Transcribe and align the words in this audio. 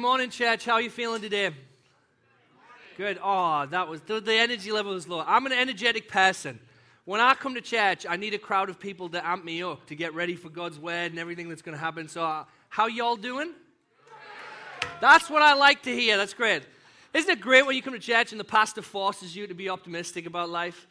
Morning, 0.00 0.30
church. 0.30 0.64
How 0.64 0.72
are 0.72 0.80
you 0.80 0.88
feeling 0.88 1.20
today? 1.20 1.50
Good. 2.96 3.18
Oh, 3.22 3.66
that 3.66 3.86
was 3.86 4.00
the, 4.00 4.18
the 4.18 4.32
energy 4.32 4.72
level 4.72 4.94
was 4.94 5.06
low. 5.06 5.22
I'm 5.26 5.44
an 5.44 5.52
energetic 5.52 6.08
person. 6.08 6.58
When 7.04 7.20
I 7.20 7.34
come 7.34 7.54
to 7.54 7.60
church, 7.60 8.06
I 8.08 8.16
need 8.16 8.32
a 8.32 8.38
crowd 8.38 8.70
of 8.70 8.80
people 8.80 9.10
to 9.10 9.24
amp 9.24 9.44
me 9.44 9.62
up 9.62 9.84
to 9.88 9.94
get 9.94 10.14
ready 10.14 10.36
for 10.36 10.48
God's 10.48 10.78
word 10.78 11.10
and 11.10 11.18
everything 11.18 11.50
that's 11.50 11.60
going 11.60 11.76
to 11.76 11.78
happen. 11.78 12.08
So, 12.08 12.24
uh, 12.24 12.44
how 12.70 12.86
y'all 12.86 13.14
doing? 13.14 13.52
That's 15.02 15.28
what 15.28 15.42
I 15.42 15.52
like 15.52 15.82
to 15.82 15.94
hear. 15.94 16.16
That's 16.16 16.32
great. 16.32 16.62
Isn't 17.12 17.30
it 17.30 17.42
great 17.42 17.66
when 17.66 17.76
you 17.76 17.82
come 17.82 17.92
to 17.92 17.98
church 17.98 18.32
and 18.32 18.40
the 18.40 18.44
pastor 18.44 18.80
forces 18.80 19.36
you 19.36 19.46
to 19.48 19.54
be 19.54 19.68
optimistic 19.68 20.24
about 20.24 20.48
life? 20.48 20.86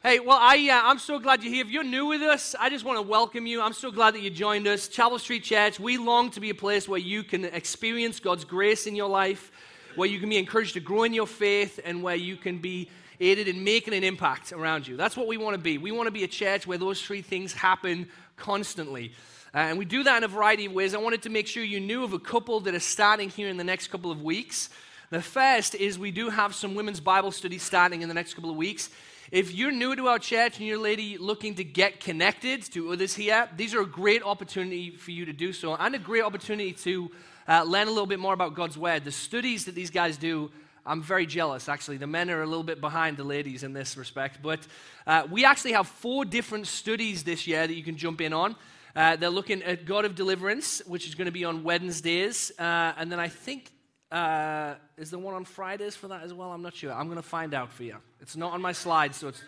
Hey, 0.00 0.20
well, 0.20 0.38
I, 0.40 0.70
uh, 0.70 0.88
I'm 0.88 1.00
so 1.00 1.18
glad 1.18 1.42
you're 1.42 1.52
here. 1.52 1.64
If 1.64 1.72
you're 1.72 1.82
new 1.82 2.06
with 2.06 2.22
us, 2.22 2.54
I 2.56 2.70
just 2.70 2.84
want 2.84 2.98
to 2.98 3.02
welcome 3.02 3.46
you. 3.46 3.60
I'm 3.60 3.72
so 3.72 3.90
glad 3.90 4.14
that 4.14 4.20
you 4.20 4.30
joined 4.30 4.68
us. 4.68 4.86
Chapel 4.86 5.18
Street 5.18 5.42
Church, 5.42 5.80
we 5.80 5.98
long 5.98 6.30
to 6.30 6.40
be 6.40 6.50
a 6.50 6.54
place 6.54 6.88
where 6.88 7.00
you 7.00 7.24
can 7.24 7.46
experience 7.46 8.20
God's 8.20 8.44
grace 8.44 8.86
in 8.86 8.94
your 8.94 9.08
life, 9.08 9.50
where 9.96 10.08
you 10.08 10.20
can 10.20 10.28
be 10.28 10.36
encouraged 10.36 10.74
to 10.74 10.80
grow 10.80 11.02
in 11.02 11.12
your 11.12 11.26
faith, 11.26 11.80
and 11.84 12.00
where 12.00 12.14
you 12.14 12.36
can 12.36 12.58
be 12.58 12.88
aided 13.18 13.48
in 13.48 13.64
making 13.64 13.92
an 13.92 14.04
impact 14.04 14.52
around 14.52 14.86
you. 14.86 14.96
That's 14.96 15.16
what 15.16 15.26
we 15.26 15.36
want 15.36 15.54
to 15.54 15.60
be. 15.60 15.78
We 15.78 15.90
want 15.90 16.06
to 16.06 16.12
be 16.12 16.22
a 16.22 16.28
church 16.28 16.64
where 16.64 16.78
those 16.78 17.02
three 17.02 17.20
things 17.20 17.52
happen 17.52 18.08
constantly. 18.36 19.10
Uh, 19.52 19.58
and 19.58 19.78
we 19.78 19.84
do 19.84 20.04
that 20.04 20.18
in 20.18 20.22
a 20.22 20.28
variety 20.28 20.66
of 20.66 20.74
ways. 20.74 20.94
I 20.94 20.98
wanted 20.98 21.22
to 21.22 21.28
make 21.28 21.48
sure 21.48 21.64
you 21.64 21.80
knew 21.80 22.04
of 22.04 22.12
a 22.12 22.20
couple 22.20 22.60
that 22.60 22.74
are 22.76 22.78
starting 22.78 23.30
here 23.30 23.48
in 23.48 23.56
the 23.56 23.64
next 23.64 23.88
couple 23.88 24.12
of 24.12 24.22
weeks. 24.22 24.70
The 25.10 25.20
first 25.22 25.74
is 25.74 25.98
we 25.98 26.12
do 26.12 26.30
have 26.30 26.54
some 26.54 26.76
women's 26.76 27.00
Bible 27.00 27.32
study 27.32 27.58
starting 27.58 28.02
in 28.02 28.08
the 28.08 28.14
next 28.14 28.34
couple 28.34 28.50
of 28.50 28.56
weeks. 28.56 28.90
If 29.30 29.54
you're 29.54 29.72
new 29.72 29.94
to 29.94 30.08
our 30.08 30.18
church 30.18 30.56
and 30.56 30.66
you're 30.66 30.78
a 30.78 30.80
lady 30.80 31.18
looking 31.18 31.56
to 31.56 31.64
get 31.64 32.00
connected 32.00 32.62
to 32.72 32.92
others 32.92 33.14
here, 33.14 33.46
these 33.58 33.74
are 33.74 33.82
a 33.82 33.86
great 33.86 34.22
opportunity 34.22 34.96
for 34.96 35.10
you 35.10 35.26
to 35.26 35.34
do 35.34 35.52
so 35.52 35.74
and 35.74 35.94
a 35.94 35.98
great 35.98 36.24
opportunity 36.24 36.72
to 36.72 37.10
uh, 37.46 37.62
learn 37.62 37.88
a 37.88 37.90
little 37.90 38.06
bit 38.06 38.18
more 38.18 38.32
about 38.32 38.54
God's 38.54 38.78
Word. 38.78 39.04
The 39.04 39.12
studies 39.12 39.66
that 39.66 39.74
these 39.74 39.90
guys 39.90 40.16
do, 40.16 40.50
I'm 40.86 41.02
very 41.02 41.26
jealous, 41.26 41.68
actually. 41.68 41.98
The 41.98 42.06
men 42.06 42.30
are 42.30 42.40
a 42.40 42.46
little 42.46 42.62
bit 42.62 42.80
behind 42.80 43.18
the 43.18 43.24
ladies 43.24 43.64
in 43.64 43.74
this 43.74 43.98
respect. 43.98 44.38
But 44.42 44.60
uh, 45.06 45.26
we 45.30 45.44
actually 45.44 45.72
have 45.72 45.88
four 45.88 46.24
different 46.24 46.66
studies 46.66 47.22
this 47.22 47.46
year 47.46 47.66
that 47.66 47.74
you 47.74 47.84
can 47.84 47.98
jump 47.98 48.22
in 48.22 48.32
on. 48.32 48.56
Uh, 48.96 49.16
they're 49.16 49.28
looking 49.28 49.62
at 49.62 49.84
God 49.84 50.06
of 50.06 50.14
Deliverance, 50.14 50.80
which 50.86 51.06
is 51.06 51.14
going 51.14 51.26
to 51.26 51.32
be 51.32 51.44
on 51.44 51.64
Wednesdays. 51.64 52.50
Uh, 52.58 52.94
and 52.96 53.12
then 53.12 53.20
I 53.20 53.28
think 53.28 53.72
uh, 54.10 54.74
is 54.96 55.10
the 55.10 55.18
one 55.18 55.34
on 55.34 55.44
Fridays 55.44 55.94
for 55.96 56.08
that 56.08 56.22
as 56.22 56.32
well? 56.32 56.50
I'm 56.50 56.62
not 56.62 56.74
sure. 56.74 56.92
I'm 56.92 57.06
going 57.06 57.16
to 57.16 57.22
find 57.22 57.54
out 57.54 57.72
for 57.72 57.82
you. 57.82 57.96
It's 58.20 58.36
not 58.36 58.52
on 58.52 58.62
my 58.62 58.72
slide, 58.72 59.14
so 59.14 59.28
it's. 59.28 59.42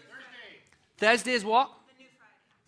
Thursday 0.98 1.32
is 1.32 1.44
what? 1.44 1.70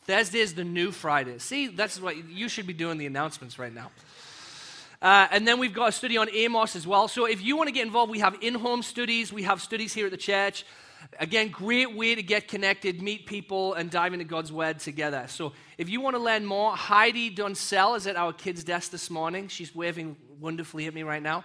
Thursday 0.05 0.41
is 0.41 0.55
the 0.55 0.65
new 0.65 0.91
Friday. 0.91 1.39
See, 1.39 1.69
that's 1.69 2.01
what 2.01 2.29
you 2.29 2.49
should 2.49 2.67
be 2.67 2.73
doing 2.73 2.99
the 2.99 3.07
announcements 3.07 3.59
right 3.59 3.73
now. 3.73 3.91
Uh, 5.01 5.29
and 5.31 5.47
then 5.47 5.59
we've 5.59 5.75
got 5.75 5.91
a 5.91 5.93
study 5.93 6.17
on 6.17 6.29
Amos 6.33 6.75
as 6.77 6.87
well. 6.87 7.09
So 7.09 7.27
if 7.27 7.43
you 7.43 7.57
want 7.57 7.69
to 7.69 7.73
get 7.73 7.85
involved, 7.85 8.11
we 8.11 8.21
have 8.21 8.37
in 8.41 8.55
home 8.55 8.83
studies, 8.83 9.33
we 9.33 9.43
have 9.43 9.61
studies 9.61 9.93
here 9.93 10.07
at 10.07 10.13
the 10.13 10.17
church. 10.17 10.65
Again, 11.19 11.49
great 11.49 11.95
way 11.95 12.15
to 12.15 12.23
get 12.23 12.49
connected, 12.49 13.03
meet 13.03 13.27
people, 13.27 13.75
and 13.75 13.91
dive 13.91 14.13
into 14.13 14.25
God's 14.25 14.53
Word 14.53 14.79
together. 14.79 15.25
So 15.29 15.53
if 15.77 15.89
you 15.89 16.01
want 16.01 16.17
to 16.17 16.23
learn 16.23 16.47
more, 16.47 16.75
Heidi 16.75 17.35
Dunsell 17.35 17.97
is 17.97 18.07
at 18.07 18.17
our 18.17 18.33
kids' 18.33 18.65
desk 18.65 18.93
this 18.93 19.11
morning. 19.11 19.49
She's 19.49 19.75
waving 19.75 20.17
wonderfully 20.41 20.87
at 20.87 20.95
me 20.95 21.03
right 21.03 21.23
now. 21.23 21.45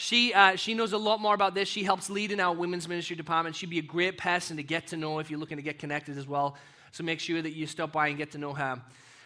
She, 0.00 0.32
uh, 0.32 0.54
she 0.54 0.74
knows 0.74 0.92
a 0.92 0.96
lot 0.96 1.20
more 1.20 1.34
about 1.34 1.56
this. 1.56 1.68
She 1.68 1.82
helps 1.82 2.08
lead 2.08 2.30
in 2.30 2.38
our 2.38 2.54
women's 2.54 2.86
ministry 2.86 3.16
department. 3.16 3.56
She'd 3.56 3.68
be 3.68 3.80
a 3.80 3.82
great 3.82 4.16
person 4.16 4.56
to 4.56 4.62
get 4.62 4.86
to 4.86 4.96
know 4.96 5.18
if 5.18 5.28
you're 5.28 5.40
looking 5.40 5.56
to 5.56 5.62
get 5.62 5.80
connected 5.80 6.16
as 6.16 6.24
well. 6.24 6.54
So 6.92 7.02
make 7.02 7.18
sure 7.18 7.42
that 7.42 7.50
you 7.50 7.66
stop 7.66 7.90
by 7.90 8.06
and 8.06 8.16
get 8.16 8.30
to 8.30 8.38
know 8.38 8.52
her. 8.52 8.80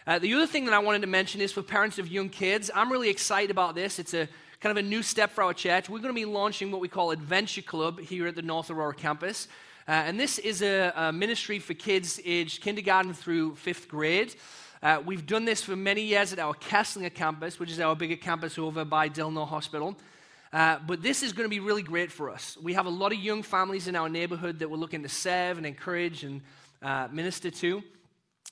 Uh, 0.07 0.17
the 0.17 0.33
other 0.33 0.47
thing 0.47 0.65
that 0.65 0.73
I 0.73 0.79
wanted 0.79 1.01
to 1.01 1.07
mention 1.07 1.41
is 1.41 1.51
for 1.51 1.61
parents 1.61 1.99
of 1.99 2.07
young 2.07 2.27
kids. 2.27 2.71
I'm 2.73 2.91
really 2.91 3.11
excited 3.11 3.51
about 3.51 3.75
this. 3.75 3.99
It's 3.99 4.15
a 4.15 4.27
kind 4.61 4.75
of 4.75 4.83
a 4.83 4.87
new 4.87 5.03
step 5.03 5.29
for 5.29 5.43
our 5.43 5.53
church. 5.53 5.89
We're 5.89 5.99
going 5.99 6.09
to 6.09 6.19
be 6.19 6.25
launching 6.25 6.71
what 6.71 6.81
we 6.81 6.87
call 6.87 7.11
Adventure 7.11 7.61
Club 7.61 7.99
here 7.99 8.25
at 8.25 8.35
the 8.35 8.41
North 8.41 8.71
Aurora 8.71 8.95
campus. 8.95 9.47
Uh, 9.87 9.91
and 9.91 10.19
this 10.19 10.39
is 10.39 10.63
a, 10.63 10.91
a, 10.95 11.13
ministry 11.13 11.59
for 11.59 11.75
kids 11.75 12.19
aged 12.25 12.63
kindergarten 12.63 13.13
through 13.13 13.53
fifth 13.57 13.87
grade. 13.87 14.33
Uh, 14.81 14.99
we've 15.05 15.27
done 15.27 15.45
this 15.45 15.61
for 15.61 15.75
many 15.75 16.01
years 16.01 16.33
at 16.33 16.39
our 16.39 16.55
Keslinger 16.55 17.13
campus, 17.13 17.59
which 17.59 17.69
is 17.69 17.79
our 17.79 17.95
bigger 17.95 18.15
campus 18.15 18.57
over 18.57 18.83
by 18.83 19.07
Delnor 19.07 19.47
Hospital. 19.47 19.95
Uh, 20.53 20.77
but 20.85 21.01
this 21.01 21.23
is 21.23 21.33
going 21.33 21.45
to 21.45 21.49
be 21.49 21.59
really 21.59 21.81
great 21.81 22.11
for 22.11 22.29
us. 22.29 22.55
We 22.61 22.73
have 22.73 22.85
a 22.85 22.91
lot 22.91 23.11
of 23.11 23.17
young 23.17 23.41
families 23.41 23.87
in 23.87 23.95
our 23.95 24.07
neighborhood 24.07 24.59
that 24.59 24.69
we're 24.69 24.77
looking 24.77 25.01
to 25.01 25.09
serve 25.09 25.57
and 25.57 25.65
encourage 25.65 26.23
and 26.23 26.41
uh, 26.83 27.07
minister 27.11 27.49
to. 27.49 27.81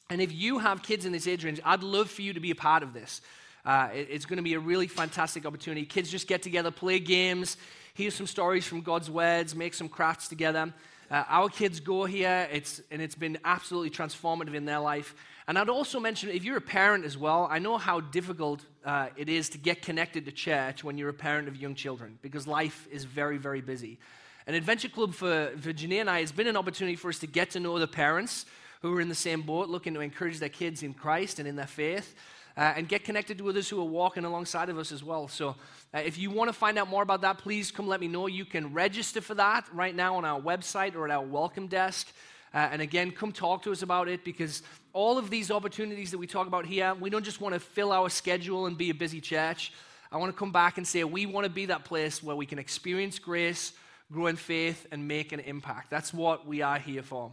And 0.10 0.20
if 0.20 0.34
you 0.34 0.58
have 0.58 0.82
kids 0.82 1.06
in 1.06 1.12
this 1.12 1.28
age 1.28 1.46
range, 1.46 1.62
I'd 1.64 1.84
love 1.84 2.10
for 2.10 2.24
you 2.24 2.34
to 2.34 2.40
be 2.40 2.50
a 2.50 2.56
part 2.56 2.82
of 2.82 2.94
this. 2.94 3.22
Uh, 3.64 3.90
it, 3.94 4.08
it's 4.10 4.26
going 4.26 4.38
to 4.38 4.44
be 4.44 4.56
a 4.56 4.60
really 4.60 4.88
fantastic 4.88 5.46
opportunity. 5.46 5.86
Kids 5.86 6.10
just 6.10 6.28
get 6.28 6.42
together, 6.42 6.72
play 6.72 7.00
games, 7.00 7.58
hear 7.94 8.10
some 8.10 8.26
stories 8.26 8.66
from 8.66 8.82
God's 8.82 9.12
words, 9.12 9.56
make 9.56 9.76
some 9.76 9.88
crafts 9.88 10.28
together. 10.28 10.74
Uh, 11.12 11.24
our 11.28 11.50
kids 11.50 11.80
go 11.80 12.06
here, 12.06 12.48
it's, 12.52 12.82
and 12.90 13.00
it's 13.00 13.16
been 13.16 13.38
absolutely 13.46 13.92
transformative 13.92 14.56
in 14.56 14.66
their 14.66 14.80
life. 14.80 15.14
And 15.48 15.56
I'd 15.56 15.70
also 15.70 16.00
mention 16.00 16.30
if 16.30 16.44
you're 16.44 16.58
a 16.58 16.62
parent 16.62 17.06
as 17.06 17.16
well, 17.16 17.48
I 17.52 17.60
know 17.60 17.78
how 17.78 18.00
difficult 18.00 18.66
uh, 18.86 19.08
it 19.16 19.30
is 19.30 19.50
to 19.50 19.58
get 19.58 19.82
connected 19.82 20.26
to 20.26 20.32
church 20.32 20.84
when 20.84 20.98
you're 20.98 21.10
a 21.10 21.14
parent 21.14 21.48
of 21.48 21.56
young 21.56 21.76
children 21.76 22.18
because 22.22 22.48
life 22.48 22.88
is 22.92 23.04
very, 23.04 23.38
very 23.38 23.62
busy. 23.62 24.00
An 24.48 24.56
Adventure 24.56 24.90
Club 24.90 25.14
for, 25.14 25.52
Virginia 25.56 26.02
and 26.02 26.10
I 26.10 26.22
has 26.22 26.32
been 26.32 26.48
an 26.48 26.58
opportunity 26.58 26.96
for 26.96 27.10
us 27.10 27.20
to 27.20 27.28
get 27.28 27.52
to 27.52 27.60
know 27.60 27.78
the 27.78 27.88
parents 27.88 28.46
who 28.82 28.96
are 28.96 29.02
in 29.02 29.10
the 29.10 29.16
same 29.16 29.44
boat, 29.44 29.70
looking 29.70 29.94
to 29.94 30.00
encourage 30.00 30.40
their 30.40 30.50
kids 30.50 30.82
in 30.82 30.94
Christ 30.94 31.38
and 31.38 31.48
in 31.48 31.56
their 31.56 31.68
faith. 31.68 32.16
Uh, 32.58 32.74
and 32.76 32.90
get 32.90 33.06
connected 33.06 33.38
to 33.38 33.48
others 33.48 33.70
who 33.70 33.80
are 33.80 33.86
walking 33.86 34.26
alongside 34.26 34.68
of 34.68 34.78
us 34.78 34.92
as 34.92 35.02
well. 35.02 35.26
So, 35.30 35.56
uh, 35.94 36.00
if 36.00 36.18
you 36.18 36.30
want 36.30 36.50
to 36.50 36.54
find 36.54 36.78
out 36.78 36.90
more 36.90 37.02
about 37.02 37.22
that, 37.22 37.38
please 37.38 37.72
come 37.72 37.88
let 37.88 38.02
me 38.02 38.10
know. 38.10 38.28
You 38.28 38.44
can 38.44 38.74
register 38.74 39.22
for 39.22 39.36
that 39.36 39.66
right 39.72 39.96
now 39.96 40.16
on 40.16 40.26
our 40.26 40.42
website 40.42 40.96
or 40.96 41.06
at 41.06 41.12
our 41.12 41.24
welcome 41.24 41.68
desk. 41.68 42.12
Uh, 42.54 42.70
and 42.72 42.82
again, 42.82 43.12
come 43.12 43.32
talk 43.32 43.64
to 43.64 43.72
us 43.72 43.82
about 43.82 44.10
it 44.10 44.26
because 44.26 44.62
all 44.94 45.18
of 45.18 45.30
these 45.30 45.52
opportunities 45.52 46.12
that 46.12 46.18
we 46.18 46.28
talk 46.28 46.48
about 46.48 46.66
here, 46.66 46.94
we 46.96 47.10
don't 47.10 47.24
just 47.24 47.40
want 47.40 47.54
to 47.54 47.60
fill 47.60 47.92
our 47.92 48.10
schedule 48.10 48.66
and 48.66 48.78
be 48.78 48.90
a 48.90 48.94
busy 48.94 49.22
church. 49.22 49.72
I 50.12 50.18
want 50.18 50.34
to 50.34 50.38
come 50.38 50.52
back 50.52 50.78
and 50.78 50.86
say 50.86 51.04
we 51.06 51.26
want 51.26 51.46
to 51.46 51.50
be 51.50 51.68
that 51.68 51.86
place 51.86 52.22
where 52.22 52.36
we 52.36 52.46
can 52.46 52.60
experience 52.60 53.20
grace, 53.20 53.72
grow 54.12 54.28
in 54.28 54.36
faith, 54.36 54.86
and 54.92 55.08
make 55.08 55.32
an 55.32 55.40
impact. 55.40 55.90
That's 55.90 56.14
what 56.14 56.46
we 56.46 56.62
are 56.62 56.78
here 56.78 57.04
for. 57.04 57.32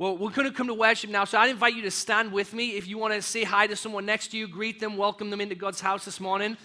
Well, 0.00 0.16
we're 0.16 0.30
going 0.30 0.48
to 0.48 0.54
come 0.54 0.68
to 0.68 0.74
worship 0.74 1.10
now, 1.10 1.24
so 1.24 1.38
I 1.38 1.46
invite 1.46 1.74
you 1.74 1.82
to 1.82 1.90
stand 1.90 2.32
with 2.32 2.52
me. 2.52 2.76
If 2.76 2.88
you 2.88 2.98
want 2.98 3.14
to 3.14 3.22
say 3.22 3.44
hi 3.44 3.68
to 3.68 3.76
someone 3.76 4.06
next 4.06 4.28
to 4.28 4.36
you, 4.36 4.48
greet 4.48 4.80
them, 4.80 4.96
welcome 4.96 5.30
them 5.30 5.40
into 5.40 5.54
God's 5.54 5.80
house 5.80 6.04
this 6.04 6.20
morning, 6.20 6.56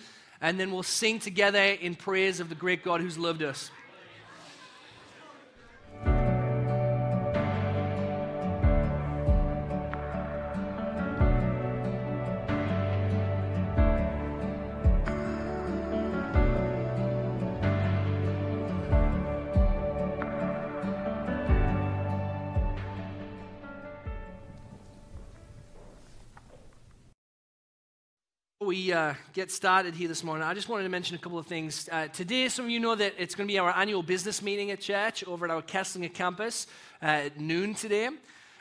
and 0.41 0.59
then 0.59 0.71
we'll 0.71 0.83
sing 0.83 1.19
together 1.19 1.59
in 1.59 1.95
praise 1.95 2.39
of 2.39 2.49
the 2.49 2.55
great 2.55 2.83
God 2.83 3.01
who's 3.01 3.17
loved 3.17 3.43
us. 3.43 3.69
We 28.63 28.93
uh, 28.93 29.15
get 29.33 29.51
started 29.51 29.93
here 29.93 30.07
this 30.07 30.23
morning, 30.23 30.47
I 30.47 30.53
just 30.53 30.69
wanted 30.69 30.83
to 30.83 30.89
mention 30.89 31.17
a 31.17 31.19
couple 31.19 31.37
of 31.37 31.45
things. 31.45 31.89
Uh, 31.91 32.07
today, 32.07 32.47
some 32.47 32.63
of 32.63 32.71
you 32.71 32.79
know 32.79 32.95
that 32.95 33.13
it's 33.17 33.35
going 33.35 33.45
to 33.45 33.51
be 33.51 33.59
our 33.59 33.75
annual 33.75 34.01
business 34.01 34.41
meeting 34.41 34.71
at 34.71 34.79
church 34.79 35.21
over 35.25 35.43
at 35.43 35.51
our 35.51 35.61
Keslinger 35.61 36.13
campus 36.13 36.67
uh, 37.01 37.05
at 37.05 37.37
noon 37.41 37.73
today. 37.75 38.07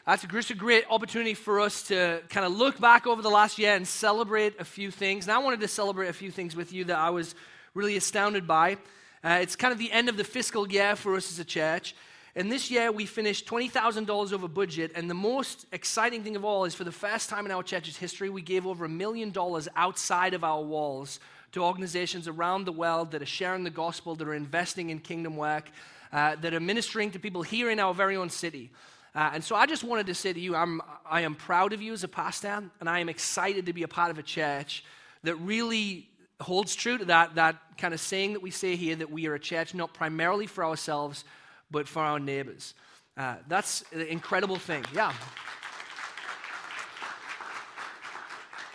That's 0.04 0.24
a 0.24 0.54
great 0.54 0.86
opportunity 0.90 1.34
for 1.34 1.60
us 1.60 1.84
to 1.84 2.20
kind 2.30 2.44
of 2.44 2.52
look 2.52 2.80
back 2.80 3.06
over 3.06 3.22
the 3.22 3.30
last 3.30 3.60
year 3.60 3.76
and 3.76 3.86
celebrate 3.86 4.58
a 4.58 4.64
few 4.64 4.90
things. 4.90 5.26
And 5.26 5.32
I 5.32 5.38
wanted 5.38 5.60
to 5.60 5.68
celebrate 5.68 6.08
a 6.08 6.12
few 6.12 6.32
things 6.32 6.56
with 6.56 6.72
you 6.72 6.84
that 6.86 6.98
I 6.98 7.10
was 7.10 7.36
really 7.72 7.96
astounded 7.96 8.44
by. 8.48 8.78
Uh, 9.22 9.38
it's 9.40 9.54
kind 9.54 9.70
of 9.70 9.78
the 9.78 9.92
end 9.92 10.08
of 10.08 10.16
the 10.16 10.24
fiscal 10.24 10.68
year 10.68 10.96
for 10.96 11.14
us 11.14 11.30
as 11.30 11.38
a 11.38 11.44
church. 11.44 11.94
And 12.34 12.50
this 12.50 12.70
year 12.70 12.90
we 12.90 13.04
finished 13.04 13.46
$20,000 13.46 14.32
over 14.32 14.48
budget. 14.48 14.92
And 14.94 15.08
the 15.08 15.14
most 15.14 15.66
exciting 15.72 16.22
thing 16.22 16.34
of 16.34 16.44
all 16.44 16.64
is 16.64 16.74
for 16.74 16.84
the 16.84 16.92
first 16.92 17.28
time 17.28 17.44
in 17.44 17.52
our 17.52 17.62
church's 17.62 17.96
history, 17.96 18.30
we 18.30 18.40
gave 18.40 18.66
over 18.66 18.84
a 18.84 18.88
million 18.88 19.30
dollars 19.30 19.68
outside 19.76 20.32
of 20.32 20.42
our 20.42 20.62
walls 20.62 21.20
to 21.52 21.62
organizations 21.62 22.26
around 22.28 22.64
the 22.64 22.72
world 22.72 23.10
that 23.10 23.20
are 23.20 23.26
sharing 23.26 23.64
the 23.64 23.70
gospel, 23.70 24.14
that 24.14 24.26
are 24.26 24.34
investing 24.34 24.88
in 24.88 24.98
kingdom 24.98 25.36
work, 25.36 25.70
uh, 26.12 26.36
that 26.36 26.54
are 26.54 26.60
ministering 26.60 27.10
to 27.10 27.18
people 27.18 27.42
here 27.42 27.70
in 27.70 27.78
our 27.78 27.92
very 27.92 28.16
own 28.16 28.30
city. 28.30 28.70
Uh, 29.14 29.30
and 29.34 29.44
so 29.44 29.54
I 29.54 29.66
just 29.66 29.84
wanted 29.84 30.06
to 30.06 30.14
say 30.14 30.32
to 30.32 30.40
you, 30.40 30.56
I'm, 30.56 30.80
I 31.04 31.20
am 31.20 31.34
proud 31.34 31.74
of 31.74 31.82
you 31.82 31.92
as 31.92 32.02
a 32.02 32.08
pastor, 32.08 32.64
and 32.80 32.88
I 32.88 33.00
am 33.00 33.10
excited 33.10 33.66
to 33.66 33.74
be 33.74 33.82
a 33.82 33.88
part 33.88 34.10
of 34.10 34.18
a 34.18 34.22
church 34.22 34.84
that 35.22 35.34
really 35.36 36.08
holds 36.40 36.74
true 36.74 36.96
to 36.96 37.04
that, 37.04 37.34
that 37.34 37.56
kind 37.76 37.92
of 37.92 38.00
saying 38.00 38.32
that 38.32 38.40
we 38.40 38.50
say 38.50 38.74
here 38.74 38.96
that 38.96 39.10
we 39.10 39.26
are 39.26 39.34
a 39.34 39.38
church 39.38 39.74
not 39.74 39.92
primarily 39.92 40.46
for 40.46 40.64
ourselves, 40.64 41.24
but 41.72 41.88
for 41.88 42.02
our 42.02 42.20
neighbors. 42.20 42.74
Uh, 43.16 43.36
that's 43.48 43.84
an 43.92 44.02
incredible 44.02 44.56
thing. 44.56 44.84
Yeah. 44.94 45.12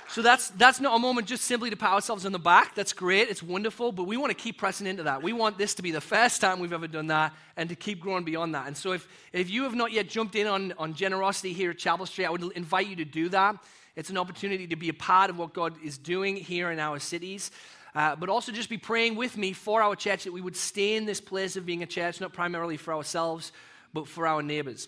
So 0.10 0.24
that's, 0.24 0.50
that's 0.50 0.82
not 0.82 0.96
a 0.96 1.00
moment 1.00 1.28
just 1.28 1.44
simply 1.44 1.70
to 1.70 1.76
pat 1.76 1.92
ourselves 1.92 2.26
on 2.26 2.32
the 2.32 2.40
back. 2.40 2.74
That's 2.74 2.92
great. 2.92 3.30
It's 3.30 3.44
wonderful. 3.44 3.92
But 3.92 4.06
we 4.06 4.18
want 4.18 4.32
to 4.32 4.36
keep 4.36 4.58
pressing 4.58 4.88
into 4.88 5.04
that. 5.04 5.22
We 5.22 5.32
want 5.32 5.60
this 5.60 5.76
to 5.76 5.84
be 5.84 5.92
the 5.92 6.02
first 6.02 6.42
time 6.42 6.60
we've 6.60 6.74
ever 6.74 6.88
done 6.88 7.06
that 7.08 7.34
and 7.56 7.70
to 7.70 7.76
keep 7.76 8.00
growing 8.00 8.24
beyond 8.24 8.56
that. 8.56 8.66
And 8.66 8.76
so 8.76 8.94
if, 8.94 9.08
if 9.32 9.48
you 9.52 9.62
have 9.62 9.76
not 9.76 9.92
yet 9.92 10.10
jumped 10.10 10.36
in 10.36 10.48
on, 10.48 10.74
on 10.80 10.96
generosity 10.96 11.54
here 11.54 11.70
at 11.70 11.78
Chapel 11.78 12.08
Street, 12.08 12.26
I 12.26 12.32
would 12.32 12.52
invite 12.54 12.88
you 12.88 12.96
to 12.96 13.06
do 13.06 13.30
that. 13.30 13.58
It's 13.96 14.10
an 14.10 14.18
opportunity 14.18 14.66
to 14.66 14.76
be 14.76 14.90
a 14.90 14.94
part 14.94 15.30
of 15.30 15.38
what 15.38 15.54
God 15.54 15.76
is 15.84 16.00
doing 16.00 16.36
here 16.36 16.72
in 16.72 16.80
our 16.80 16.98
cities. 16.98 17.52
Uh, 17.98 18.16
but 18.16 18.30
also 18.30 18.52
just 18.52 18.70
be 18.70 18.78
praying 18.78 19.16
with 19.16 19.36
me 19.38 19.52
for 19.52 19.82
our 19.82 19.96
church 19.96 20.24
that 20.26 20.32
we 20.32 20.40
would 20.40 20.56
stay 20.56 20.98
in 20.98 21.08
this 21.08 21.20
place 21.20 21.56
of 21.56 21.66
being 21.66 21.82
a 21.82 21.86
church, 21.88 22.22
not 22.22 22.32
primarily 22.32 22.78
for 22.78 22.94
ourselves, 22.94 23.52
but 23.92 24.08
for 24.08 24.28
our 24.28 24.44
neighbors. 24.44 24.88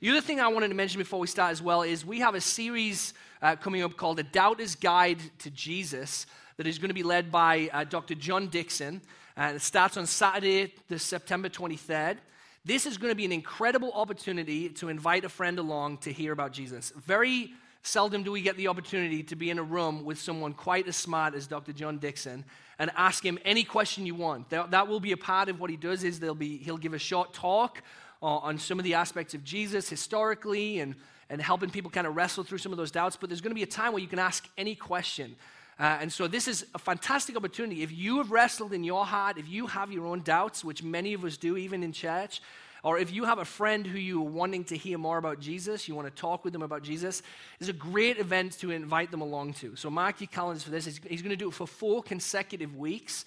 The 0.00 0.08
other 0.08 0.22
thing 0.22 0.40
I 0.40 0.48
wanted 0.48 0.68
to 0.68 0.74
mention 0.74 0.98
before 0.98 1.20
we 1.20 1.26
start 1.26 1.52
as 1.52 1.60
well 1.60 1.82
is 1.82 2.02
we 2.02 2.20
have 2.20 2.34
a 2.34 2.40
series 2.40 3.12
uh, 3.42 3.56
coming 3.56 3.82
up 3.82 3.98
called 3.98 4.18
A 4.20 4.22
Doubter's 4.22 4.74
Guide 4.74 5.18
to 5.40 5.50
Jesus 5.50 6.24
that 6.56 6.66
is 6.66 6.78
going 6.78 6.88
to 6.88 6.94
be 6.94 7.02
led 7.02 7.30
by 7.30 7.68
uh, 7.74 7.84
Dr. 7.84 8.14
John 8.14 8.48
Dickson. 8.48 9.02
And 9.36 9.52
uh, 9.52 9.56
it 9.56 9.60
starts 9.60 9.98
on 9.98 10.06
Saturday, 10.06 10.72
the 10.88 10.98
September 10.98 11.50
23rd. 11.50 12.16
This 12.64 12.86
is 12.86 12.96
going 12.96 13.10
to 13.10 13.16
be 13.16 13.26
an 13.26 13.32
incredible 13.32 13.92
opportunity 13.92 14.70
to 14.70 14.88
invite 14.88 15.26
a 15.26 15.28
friend 15.28 15.58
along 15.58 15.98
to 15.98 16.10
hear 16.10 16.32
about 16.32 16.52
Jesus. 16.52 16.90
Very 16.96 17.52
seldom 17.86 18.22
do 18.22 18.32
we 18.32 18.42
get 18.42 18.56
the 18.56 18.68
opportunity 18.68 19.22
to 19.22 19.36
be 19.36 19.50
in 19.50 19.58
a 19.58 19.62
room 19.62 20.04
with 20.04 20.18
someone 20.18 20.52
quite 20.52 20.88
as 20.88 20.96
smart 20.96 21.34
as 21.34 21.46
Dr. 21.46 21.72
John 21.72 21.98
Dickson 21.98 22.44
and 22.78 22.90
ask 22.96 23.24
him 23.24 23.38
any 23.44 23.64
question 23.64 24.04
you 24.04 24.14
want. 24.14 24.50
That, 24.50 24.88
will 24.88 25.00
be 25.00 25.12
a 25.12 25.16
part 25.16 25.48
of 25.48 25.60
what 25.60 25.70
he 25.70 25.76
does 25.76 26.04
is 26.04 26.18
be, 26.18 26.58
he'll 26.58 26.76
give 26.76 26.94
a 26.94 26.98
short 26.98 27.32
talk 27.32 27.82
on 28.20 28.58
some 28.58 28.78
of 28.78 28.84
the 28.84 28.94
aspects 28.94 29.34
of 29.34 29.44
Jesus 29.44 29.88
historically 29.88 30.80
and, 30.80 30.94
and 31.30 31.40
helping 31.40 31.70
people 31.70 31.90
kind 31.90 32.06
of 32.06 32.16
wrestle 32.16 32.44
through 32.44 32.58
some 32.58 32.72
of 32.72 32.78
those 32.78 32.90
doubts. 32.90 33.16
But 33.16 33.30
there's 33.30 33.40
going 33.40 33.52
to 33.52 33.56
be 33.56 33.62
a 33.62 33.66
time 33.66 33.92
where 33.92 34.02
you 34.02 34.08
can 34.08 34.18
ask 34.18 34.48
any 34.58 34.74
question. 34.74 35.36
Uh, 35.78 35.98
and 36.00 36.12
so 36.12 36.26
this 36.26 36.48
is 36.48 36.66
a 36.74 36.78
fantastic 36.78 37.36
opportunity. 37.36 37.82
If 37.82 37.92
you 37.92 38.18
have 38.18 38.30
wrestled 38.30 38.72
in 38.72 38.82
your 38.82 39.04
heart, 39.04 39.38
if 39.38 39.48
you 39.48 39.66
have 39.66 39.92
your 39.92 40.06
own 40.06 40.22
doubts, 40.22 40.64
which 40.64 40.82
many 40.82 41.14
of 41.14 41.24
us 41.24 41.36
do 41.36 41.56
even 41.56 41.82
in 41.82 41.92
church, 41.92 42.40
or 42.86 43.00
if 43.00 43.12
you 43.12 43.24
have 43.24 43.40
a 43.40 43.44
friend 43.44 43.84
who 43.84 43.98
you 43.98 44.20
are 44.20 44.30
wanting 44.30 44.62
to 44.66 44.76
hear 44.76 44.96
more 44.96 45.18
about 45.18 45.40
Jesus, 45.40 45.88
you 45.88 45.96
want 45.96 46.06
to 46.06 46.14
talk 46.14 46.44
with 46.44 46.52
them 46.52 46.62
about 46.62 46.84
Jesus, 46.84 47.20
it's 47.58 47.68
a 47.68 47.72
great 47.72 48.18
event 48.18 48.60
to 48.60 48.70
invite 48.70 49.10
them 49.10 49.22
along 49.22 49.54
to. 49.54 49.74
So 49.74 49.90
mark 49.90 50.20
your 50.20 50.28
calendars 50.28 50.62
for 50.62 50.70
this. 50.70 50.84
He's, 50.84 51.00
he's 51.08 51.20
going 51.20 51.30
to 51.30 51.36
do 51.36 51.48
it 51.48 51.54
for 51.54 51.66
four 51.66 52.00
consecutive 52.00 52.76
weeks. 52.76 53.24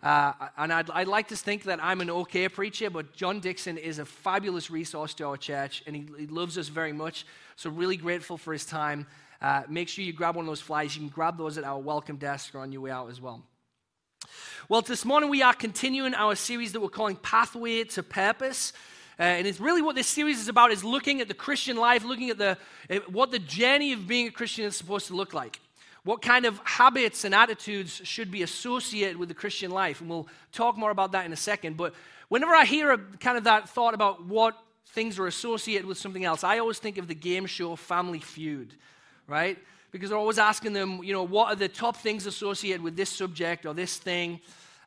Uh, 0.00 0.32
and 0.56 0.72
I'd, 0.72 0.90
I'd, 0.90 1.08
like 1.08 1.26
to 1.26 1.36
think 1.36 1.64
that 1.64 1.82
I'm 1.82 2.00
an 2.00 2.08
okay 2.08 2.48
preacher, 2.48 2.88
but 2.88 3.12
John 3.12 3.40
Dickson 3.40 3.78
is 3.78 3.98
a 3.98 4.04
fabulous 4.04 4.70
resource 4.70 5.12
to 5.14 5.26
our 5.26 5.36
church, 5.36 5.82
and 5.88 5.96
he, 5.96 6.06
he 6.16 6.26
loves 6.28 6.56
us 6.56 6.68
very 6.68 6.92
much. 6.92 7.26
So, 7.56 7.68
really 7.68 7.96
grateful 7.96 8.38
for 8.38 8.52
his 8.52 8.64
time. 8.64 9.08
Uh, 9.42 9.64
make 9.68 9.88
sure 9.88 10.04
you 10.04 10.12
grab 10.12 10.36
one 10.36 10.44
of 10.44 10.48
those 10.48 10.60
flyers. 10.60 10.94
You 10.94 11.00
can 11.00 11.08
grab 11.08 11.36
those 11.36 11.58
at 11.58 11.64
our 11.64 11.80
welcome 11.80 12.16
desk 12.16 12.54
or 12.54 12.60
on 12.60 12.70
your 12.70 12.82
way 12.82 12.92
out 12.92 13.10
as 13.10 13.20
well. 13.20 13.42
Well, 14.68 14.82
this 14.82 15.04
morning 15.04 15.30
we 15.30 15.42
are 15.42 15.52
continuing 15.52 16.14
our 16.14 16.36
series 16.36 16.70
that 16.74 16.80
we're 16.80 16.90
calling 16.90 17.16
Pathway 17.16 17.82
to 17.84 18.04
Purpose. 18.04 18.72
Uh, 19.20 19.24
and 19.24 19.46
it's 19.46 19.60
really 19.60 19.82
what 19.82 19.94
this 19.94 20.06
series 20.06 20.40
is 20.40 20.48
about 20.48 20.72
is 20.72 20.82
looking 20.82 21.20
at 21.20 21.28
the 21.28 21.34
Christian 21.34 21.76
life, 21.76 22.04
looking 22.04 22.30
at 22.30 22.38
the, 22.38 22.56
what 23.10 23.30
the 23.30 23.38
journey 23.38 23.92
of 23.92 24.08
being 24.08 24.26
a 24.28 24.30
Christian 24.30 24.64
is 24.64 24.74
supposed 24.74 25.08
to 25.08 25.14
look 25.14 25.34
like. 25.34 25.60
What 26.04 26.22
kind 26.22 26.46
of 26.46 26.58
habits 26.64 27.24
and 27.24 27.34
attitudes 27.34 28.00
should 28.02 28.30
be 28.30 28.42
associated 28.42 29.18
with 29.18 29.28
the 29.28 29.34
Christian 29.34 29.70
life? 29.70 30.00
And 30.00 30.08
we'll 30.08 30.26
talk 30.52 30.78
more 30.78 30.90
about 30.90 31.12
that 31.12 31.26
in 31.26 31.34
a 31.34 31.36
second. 31.36 31.76
But 31.76 31.92
whenever 32.30 32.54
I 32.54 32.64
hear 32.64 32.92
a, 32.92 32.98
kind 32.98 33.36
of 33.36 33.44
that 33.44 33.68
thought 33.68 33.92
about 33.92 34.24
what 34.24 34.56
things 34.86 35.18
are 35.18 35.26
associated 35.26 35.84
with 35.84 35.98
something 35.98 36.24
else, 36.24 36.42
I 36.42 36.58
always 36.58 36.78
think 36.78 36.96
of 36.96 37.06
the 37.06 37.14
game 37.14 37.44
show 37.44 37.76
Family 37.76 38.20
Feud, 38.20 38.72
right? 39.26 39.58
Because 39.90 40.08
they're 40.08 40.18
always 40.18 40.38
asking 40.38 40.72
them, 40.72 41.04
you 41.04 41.12
know, 41.12 41.24
what 41.24 41.52
are 41.52 41.56
the 41.56 41.68
top 41.68 41.98
things 41.98 42.24
associated 42.24 42.80
with 42.80 42.96
this 42.96 43.10
subject 43.10 43.66
or 43.66 43.74
this 43.74 43.98
thing? 43.98 44.40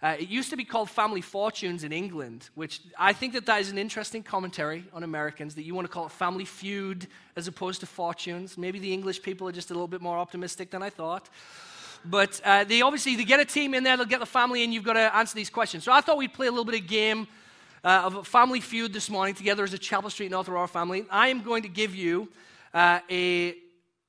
Uh, 0.03 0.17
it 0.19 0.27
used 0.27 0.49
to 0.49 0.57
be 0.57 0.65
called 0.65 0.89
Family 0.89 1.21
Fortunes 1.21 1.85
in 1.85 1.93
England, 1.93 2.49
which 2.55 2.81
I 2.99 3.13
think 3.13 3.31
that 3.33 3.45
that 3.45 3.61
is 3.61 3.71
an 3.71 3.77
interesting 3.77 4.21
commentary 4.21 4.83
on 4.91 5.03
Americans, 5.03 5.55
that 5.55 5.63
you 5.63 5.73
want 5.73 5.87
to 5.87 5.93
call 5.93 6.07
it 6.07 6.11
Family 6.11 6.43
Feud 6.43 7.07
as 7.37 7.47
opposed 7.47 7.79
to 7.79 7.85
Fortunes. 7.85 8.57
Maybe 8.57 8.79
the 8.79 8.91
English 8.91 9.21
people 9.21 9.47
are 9.47 9.53
just 9.53 9.71
a 9.71 9.73
little 9.73 9.87
bit 9.87 10.01
more 10.01 10.17
optimistic 10.17 10.71
than 10.71 10.83
I 10.83 10.89
thought. 10.89 11.29
But 12.03 12.41
uh, 12.43 12.65
they 12.65 12.81
obviously, 12.81 13.15
they 13.15 13.23
get 13.23 13.39
a 13.39 13.45
team 13.45 13.73
in 13.73 13.85
there, 13.85 13.95
they'll 13.95 14.05
get 14.05 14.19
the 14.19 14.25
family, 14.25 14.65
and 14.65 14.73
you've 14.73 14.83
got 14.83 14.93
to 14.95 15.15
answer 15.15 15.35
these 15.35 15.49
questions. 15.49 15.85
So 15.85 15.93
I 15.93 16.01
thought 16.01 16.17
we'd 16.17 16.33
play 16.33 16.47
a 16.47 16.51
little 16.51 16.65
bit 16.65 16.81
of 16.81 16.85
game 16.85 17.25
uh, 17.85 18.11
of 18.13 18.27
family 18.27 18.59
feud 18.59 18.91
this 18.91 19.09
morning 19.09 19.35
together 19.35 19.63
as 19.63 19.73
a 19.73 19.77
Chapel 19.77 20.09
Street 20.09 20.31
North 20.31 20.49
Aurora 20.49 20.67
family. 20.67 21.05
I 21.09 21.29
am 21.29 21.43
going 21.43 21.63
to 21.63 21.69
give 21.69 21.95
you 21.95 22.27
uh, 22.73 22.99
a 23.09 23.55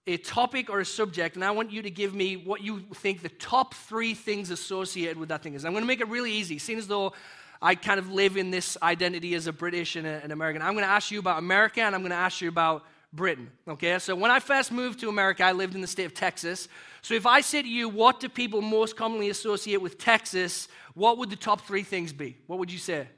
a 0.07 0.19
topic 0.19 0.69
or 0.69 0.81
a 0.81 0.85
subject, 0.85 1.37
and 1.37 1.45
I 1.45 1.51
want 1.51 1.73
you 1.73 1.83
to 1.83 1.91
give 1.91 2.15
me 2.15 2.37
what 2.37 2.63
you 2.63 2.81
think 2.95 3.23
the 3.23 3.31
top 3.31 3.75
three 3.75 4.15
things 4.15 4.51
associated 4.51 5.17
with 5.17 5.31
that 5.31 5.43
thing 5.43 5.55
is. 5.55 5.65
I'm 5.65 5.73
going 5.73 5.83
to 5.83 5.89
make 5.89 6.01
it 6.01 6.09
really 6.09 6.33
easy, 6.33 6.59
seeing 6.59 6.79
as 6.79 6.87
though 6.87 7.15
I 7.63 7.75
kind 7.75 7.99
of 7.99 8.11
live 8.13 8.37
in 8.37 8.51
this 8.51 8.77
identity 8.83 9.35
as 9.35 9.47
a 9.47 9.53
British 9.53 9.97
and 9.97 10.07
a, 10.07 10.23
an 10.23 10.31
American. 10.31 10.61
I'm 10.61 10.75
going 10.75 10.85
to 10.85 10.91
ask 10.91 11.11
you 11.11 11.19
about 11.19 11.39
America, 11.39 11.81
and 11.81 11.95
I'm 11.95 12.03
going 12.03 12.11
to 12.11 12.17
ask 12.17 12.43
you 12.43 12.51
about 12.51 12.85
Britain. 13.15 13.51
Okay, 13.67 13.99
so 13.99 14.15
when 14.15 14.31
I 14.31 14.41
first 14.41 14.73
moved 14.73 15.01
to 15.01 15.09
America, 15.09 15.43
I 15.45 15.53
lived 15.53 15.75
in 15.75 15.81
the 15.81 15.87
state 15.87 16.05
of 16.05 16.13
Texas. 16.13 16.69
So 17.01 17.15
if 17.15 17.25
I 17.27 17.41
say 17.41 17.63
to 17.63 17.69
you, 17.69 17.89
what 17.89 18.21
do 18.21 18.29
people 18.29 18.61
most 18.61 18.97
commonly 18.97 19.31
associate 19.31 19.81
with 19.81 19.97
Texas, 19.99 20.69
what 20.95 21.17
would 21.17 21.31
the 21.31 21.37
top 21.37 21.63
three 21.63 21.83
things 21.83 22.13
be? 22.13 22.37
What 22.47 22.59
would 22.59 22.71
you 22.71 22.79
say? 22.79 23.09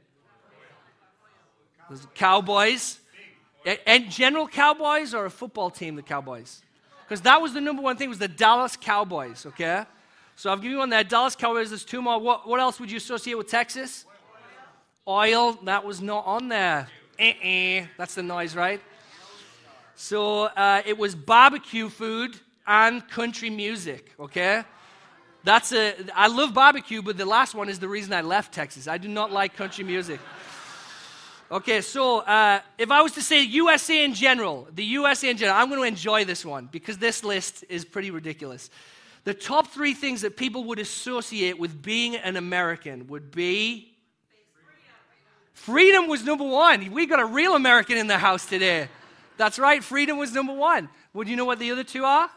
Cowboys. 2.15 3.01
And 3.87 4.09
general 4.11 4.47
Cowboys 4.47 5.15
or 5.15 5.25
a 5.25 5.31
football 5.31 5.71
team, 5.71 5.97
the 5.97 6.03
Cowboys? 6.03 6.63
Because 7.07 7.21
that 7.21 7.41
was 7.41 7.53
the 7.55 7.61
number 7.61 7.83
one 7.83 7.97
thing 7.97 8.09
was 8.09 8.19
the 8.19 8.27
Dallas 8.27 8.77
Cowboys, 8.77 9.47
okay? 9.47 9.85
So 10.35 10.51
I've 10.51 10.59
given 10.61 10.73
you 10.73 10.79
one 10.79 10.91
there. 10.91 11.05
Dallas 11.05 11.37
Cowboys, 11.37 11.71
there's 11.71 11.85
two 11.85 12.03
more. 12.03 12.19
What, 12.19 12.49
what 12.49 12.59
else 12.59 12.81
would 12.81 12.91
you 12.91 12.97
associate 12.97 13.39
with 13.39 13.49
Texas? 13.49 14.05
Oil. 15.07 15.53
That 15.65 15.85
was 15.85 16.03
not 16.03 16.27
on 16.27 16.49
there. 16.49 16.89
Uh-uh. 17.21 17.87
That's 17.97 18.17
the 18.17 18.25
noise, 18.25 18.57
right? 18.57 18.81
So 19.95 20.45
uh, 20.45 20.83
it 20.85 20.99
was 20.99 21.15
barbecue 21.15 21.89
food 21.89 22.39
and 22.67 23.07
country 23.09 23.51
music, 23.51 24.13
okay? 24.19 24.65
That's 25.45 25.73
a, 25.73 25.95
I 26.15 26.27
love 26.27 26.53
barbecue, 26.53 27.03
but 27.03 27.17
the 27.17 27.25
last 27.25 27.55
one 27.55 27.69
is 27.69 27.79
the 27.79 27.89
reason 27.89 28.13
I 28.13 28.21
left 28.21 28.53
Texas. 28.53 28.89
I 28.89 28.99
do 28.99 29.07
not 29.07 29.31
like 29.31 29.55
country 29.55 29.85
music. 29.85 30.19
Okay, 31.49 31.81
so 31.81 32.19
uh, 32.21 32.61
if 32.77 32.91
I 32.91 33.03
was 33.03 33.13
to 33.13 33.23
say 33.23 33.45
USA 33.45 34.05
in 34.05 34.15
general, 34.15 34.67
the 34.75 34.85
USA 34.85 35.31
in 35.31 35.37
general, 35.37 35.57
I'm 35.57 35.69
going 35.69 35.81
to 35.81 35.87
enjoy 35.87 36.25
this 36.25 36.45
one 36.45 36.69
because 36.73 36.99
this 36.99 37.23
list 37.23 37.65
is 37.69 37.85
pretty 37.85 38.11
ridiculous. 38.11 38.69
The 39.23 39.33
top 39.33 39.69
three 39.69 39.95
things 39.95 40.23
that 40.23 40.37
people 40.37 40.65
would 40.65 40.81
associate 40.81 41.57
with 41.57 41.81
being 41.81 42.17
an 42.17 42.37
American 42.37 43.07
would 43.07 43.31
be 43.31 43.97
freedom 45.53 46.09
was 46.09 46.25
number 46.25 46.45
one. 46.45 46.91
We 46.91 47.07
got 47.07 47.21
a 47.21 47.27
real 47.27 47.55
American 47.55 47.97
in 47.97 48.09
the 48.09 48.19
house 48.19 48.47
today. 48.47 48.89
That's 49.37 49.61
right, 49.61 49.85
freedom 49.85 50.19
was 50.19 50.33
number 50.33 50.53
one. 50.53 50.89
Would 51.15 51.29
you 51.29 51.37
know 51.37 51.45
what 51.45 51.61
the 51.61 51.71
other 51.71 51.85
two 51.85 52.05
are? 52.05 52.29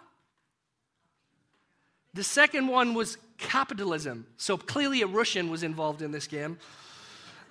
The 2.13 2.23
second 2.23 2.67
one 2.67 2.93
was 2.93 3.17
capitalism. 3.39 4.27
So 4.37 4.55
clearly 4.55 5.01
a 5.01 5.07
Russian 5.07 5.49
was 5.49 5.63
involved 5.63 6.03
in 6.03 6.11
this 6.11 6.27
game. 6.27 6.59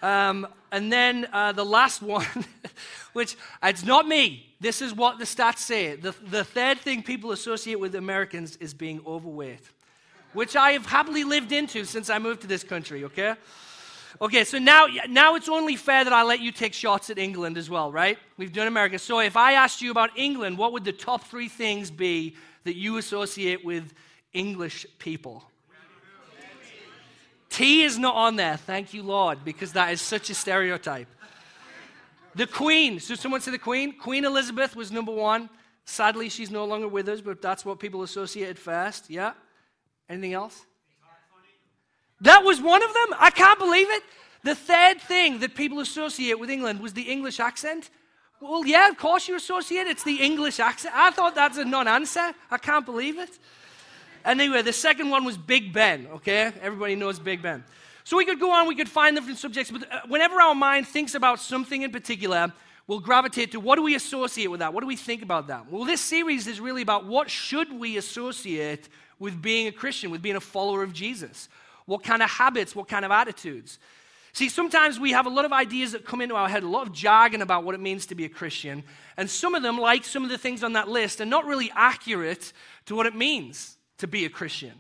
Um, 0.03 0.47
and 0.71 0.93
then 0.93 1.27
uh, 1.33 1.53
the 1.53 1.65
last 1.65 2.03
one, 2.03 2.27
which 3.13 3.37
it's 3.63 3.85
not 3.85 4.07
me. 4.07 4.55
This 4.61 4.83
is 4.83 4.95
what 4.95 5.19
the 5.19 5.25
stats 5.25 5.59
say. 5.59 5.97
The, 5.97 6.15
the 6.31 6.45
third 6.45 6.79
thing 6.79 7.03
people 7.03 7.33
associate 7.33 7.81
with 7.81 7.95
Americans 7.95 8.57
is 8.57 8.75
being 8.75 9.01
overweight, 9.07 9.63
which 10.33 10.57
I 10.57 10.73
have 10.73 10.87
happily 10.87 11.25
lived 11.25 11.53
into 11.53 11.85
since 11.85 12.11
I 12.11 12.19
moved 12.19 12.43
to 12.43 12.47
this 12.47 12.65
country, 12.65 13.05
okay? 13.05 13.35
Okay, 14.21 14.43
so 14.43 14.59
now, 14.59 14.87
now 15.09 15.37
it's 15.37 15.49
only 15.49 15.77
fair 15.77 16.03
that 16.03 16.13
I 16.13 16.23
let 16.23 16.41
you 16.41 16.51
take 16.51 16.73
shots 16.73 17.09
at 17.09 17.19
England 17.19 17.57
as 17.57 17.71
well, 17.71 17.93
right? 17.93 18.19
We've 18.37 18.53
done 18.53 18.67
America. 18.67 18.99
So 18.99 19.21
if 19.21 19.37
I 19.37 19.53
asked 19.53 19.81
you 19.81 19.91
about 19.91 20.11
England, 20.17 20.59
what 20.59 20.73
would 20.73 20.85
the 20.85 20.93
top 20.93 21.25
three 21.25 21.49
things 21.49 21.91
be 21.91 22.35
that 22.65 22.75
you 22.75 22.97
associate 22.97 23.65
with 23.65 23.93
English 24.33 24.87
people? 24.99 25.48
Tea 27.51 27.83
is 27.83 27.99
not 27.99 28.15
on 28.15 28.37
there, 28.37 28.57
thank 28.57 28.93
you, 28.93 29.03
Lord, 29.03 29.45
because 29.45 29.73
that 29.73 29.93
is 29.93 30.01
such 30.01 30.31
a 30.31 30.35
stereotype. 30.35 31.09
The 32.35 32.47
Queen, 32.47 33.01
so 33.01 33.15
someone 33.15 33.41
said 33.41 33.55
the 33.55 33.59
Queen? 33.59 33.99
Queen 33.99 34.25
Elizabeth 34.25 34.77
was 34.77 34.93
number 34.93 35.13
one. 35.13 35.49
Sadly, 35.85 36.29
she's 36.29 36.51
no 36.51 36.65
longer 36.67 36.87
with 36.87 37.09
us, 37.09 37.21
but 37.21 37.41
that's 37.41 37.65
what 37.65 37.81
people 37.81 38.03
associated 38.03 38.59
first. 38.59 39.09
Yeah? 39.09 39.33
Anything 40.09 40.35
else? 40.35 40.67
That 42.21 42.45
was 42.45 42.61
one 42.61 42.83
of 42.83 42.93
them? 42.93 43.17
I 43.19 43.31
can't 43.31 43.59
believe 43.59 43.89
it. 43.91 44.03
The 44.45 44.55
third 44.55 45.01
thing 45.01 45.41
that 45.41 45.55
people 45.55 45.81
associate 45.81 46.39
with 46.39 46.51
England 46.51 46.81
was 46.81 46.93
the 46.93 47.03
English 47.03 47.41
accent. 47.41 47.91
Well, 48.41 48.65
yeah, 48.67 48.89
of 48.89 48.97
course 48.97 49.27
you 49.27 49.35
associate 49.35 49.87
it's 49.87 50.05
the 50.05 50.23
English 50.23 50.61
accent. 50.61 50.95
I 50.97 51.11
thought 51.11 51.35
that's 51.35 51.59
a 51.59 51.65
non 51.65 51.89
answer. 51.89 52.33
I 52.51 52.59
can't 52.59 52.87
believe 52.87 53.19
it. 53.19 53.39
Anyway, 54.29 54.61
the 54.61 54.75
second 54.75 55.09
one 55.09 55.25
was 55.25 55.39
Big 55.39 55.73
Ben, 55.73 56.07
okay? 56.13 56.53
Everybody 56.61 56.95
knows 56.95 57.19
Big 57.19 57.41
Ben. 57.41 57.65
So 58.05 58.19
we 58.19 58.27
could 58.27 58.39
go 58.39 58.53
on, 58.53 58.69
we 58.69 58.75
could 58.75 58.89
find 58.89 59.17
different 59.17 59.39
subjects, 59.39 59.71
but 59.71 59.91
uh, 59.91 60.01
whenever 60.07 60.39
our 60.39 60.55
mind 60.55 60.87
thinks 60.87 61.15
about 61.15 61.41
something 61.41 61.81
in 61.81 61.91
particular, 61.91 62.53
we'll 62.87 63.01
gravitate 63.01 63.53
to 63.53 63.61
what 63.61 63.77
do 63.77 63.83
we 63.83 63.95
associate 63.95 64.49
with 64.49 64.61
that? 64.61 64.75
What 64.75 64.83
do 64.83 64.87
we 64.87 64.97
think 64.97 65.23
about 65.23 65.47
that? 65.47 65.73
Well, 65.73 65.85
this 65.85 66.03
series 66.03 66.47
is 66.47 66.61
really 66.61 66.83
about 66.83 67.07
what 67.07 67.31
should 67.31 67.73
we 67.73 67.97
associate 67.97 68.91
with 69.19 69.41
being 69.41 69.67
a 69.67 69.73
Christian, 69.73 70.11
with 70.11 70.21
being 70.21 70.37
a 70.37 70.41
follower 70.41 70.83
of 70.83 70.93
Jesus? 70.93 71.49
What 71.87 72.05
kind 72.05 72.23
of 72.23 72.29
habits, 72.29 72.77
what 72.77 72.87
kind 72.87 73.07
of 73.07 73.11
attitudes? 73.11 73.79
See, 74.35 74.51
sometimes 74.51 75.01
we 75.01 75.13
have 75.13 75.25
a 75.25 75.31
lot 75.31 75.47
of 75.47 75.55
ideas 75.55 75.93
that 75.93 76.05
come 76.05 76.21
into 76.21 76.35
our 76.35 76.51
head, 76.51 76.65
a 76.65 76.69
lot 76.69 76.87
of 76.87 76.93
jargon 76.93 77.41
about 77.41 77.65
what 77.65 77.75
it 77.75 77.81
means 77.81 78.05
to 78.05 78.15
be 78.15 78.27
a 78.27 78.29
Christian, 78.29 78.85
and 79.17 79.31
some 79.31 79.55
of 79.55 79.63
them, 79.63 79.79
like 79.79 80.05
some 80.05 80.23
of 80.23 80.29
the 80.29 80.37
things 80.37 80.63
on 80.63 80.75
that 80.75 80.87
list, 80.87 81.23
are 81.23 81.25
not 81.25 81.47
really 81.47 81.71
accurate 81.75 82.53
to 82.85 82.95
what 82.95 83.07
it 83.07 83.15
means 83.15 83.78
to 83.99 84.07
be 84.07 84.25
a 84.25 84.31
Christian. 84.31 84.73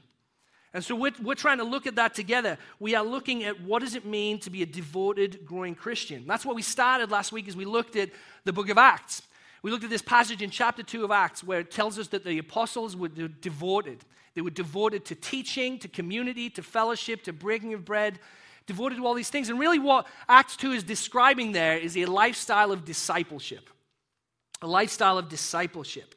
And 0.75 0.84
so 0.84 0.94
we're, 0.94 1.12
we're 1.22 1.34
trying 1.34 1.58
to 1.58 1.64
look 1.64 1.87
at 1.87 1.96
that 1.96 2.14
together. 2.14 2.58
We 2.78 2.94
are 2.94 3.04
looking 3.04 3.44
at 3.44 3.60
what 3.62 3.80
does 3.80 3.94
it 3.94 4.04
mean 4.04 4.38
to 4.40 4.50
be 4.50 4.62
a 4.62 4.66
devoted, 4.66 5.44
growing 5.46 5.75
Christian. 5.75 6.25
That's 6.26 6.44
what 6.44 6.56
we 6.56 6.62
started 6.62 7.10
last 7.10 7.32
week 7.32 7.48
as 7.48 7.56
we 7.56 7.64
looked 7.64 7.96
at 7.96 8.10
the 8.44 8.52
book 8.52 8.68
of 8.68 8.76
Acts. 8.76 9.22
We 9.62 9.70
looked 9.70 9.84
at 9.84 9.90
this 9.90 10.02
passage 10.02 10.42
in 10.42 10.50
chapter 10.50 10.82
2 10.82 11.04
of 11.04 11.10
Acts 11.10 11.42
where 11.42 11.60
it 11.60 11.70
tells 11.70 11.98
us 11.98 12.08
that 12.08 12.25
the 12.25 12.38
apostles 12.38 12.96
were 12.96 13.08
devoted. 13.08 14.04
They 14.34 14.42
were 14.42 14.50
devoted 14.50 15.04
to 15.06 15.14
teaching, 15.14 15.78
to 15.80 15.88
community, 15.88 16.50
to 16.50 16.62
fellowship, 16.62 17.25
to 17.25 17.32
breaking 17.32 17.75
of 17.75 17.84
bread, 17.84 18.20
devoted 18.66 18.96
to 18.96 19.06
all 19.06 19.14
these 19.14 19.30
things. 19.30 19.48
And 19.48 19.58
really, 19.58 19.78
what 19.78 20.06
Acts 20.28 20.56
2 20.56 20.72
is 20.72 20.84
describing 20.84 21.52
there 21.52 21.76
is 21.76 21.96
a 21.96 22.04
lifestyle 22.04 22.70
of 22.70 22.84
discipleship. 22.84 23.68
A 24.62 24.66
lifestyle 24.66 25.18
of 25.18 25.28
discipleship. 25.28 26.14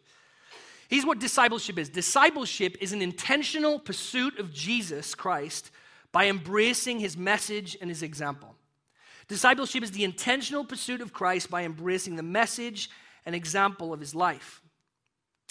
Here's 0.91 1.05
what 1.05 1.19
discipleship 1.19 1.79
is 1.79 1.87
discipleship 1.87 2.75
is 2.81 2.91
an 2.91 3.01
intentional 3.01 3.79
pursuit 3.79 4.37
of 4.39 4.53
Jesus 4.53 5.15
Christ 5.15 5.71
by 6.11 6.27
embracing 6.27 6.99
his 6.99 7.15
message 7.15 7.77
and 7.79 7.89
his 7.89 8.03
example. 8.03 8.55
Discipleship 9.29 9.83
is 9.83 9.91
the 9.91 10.03
intentional 10.03 10.65
pursuit 10.65 10.99
of 10.99 11.13
Christ 11.13 11.49
by 11.49 11.63
embracing 11.63 12.17
the 12.17 12.23
message 12.23 12.89
and 13.25 13.33
example 13.33 13.93
of 13.93 14.01
his 14.01 14.13
life. 14.13 14.61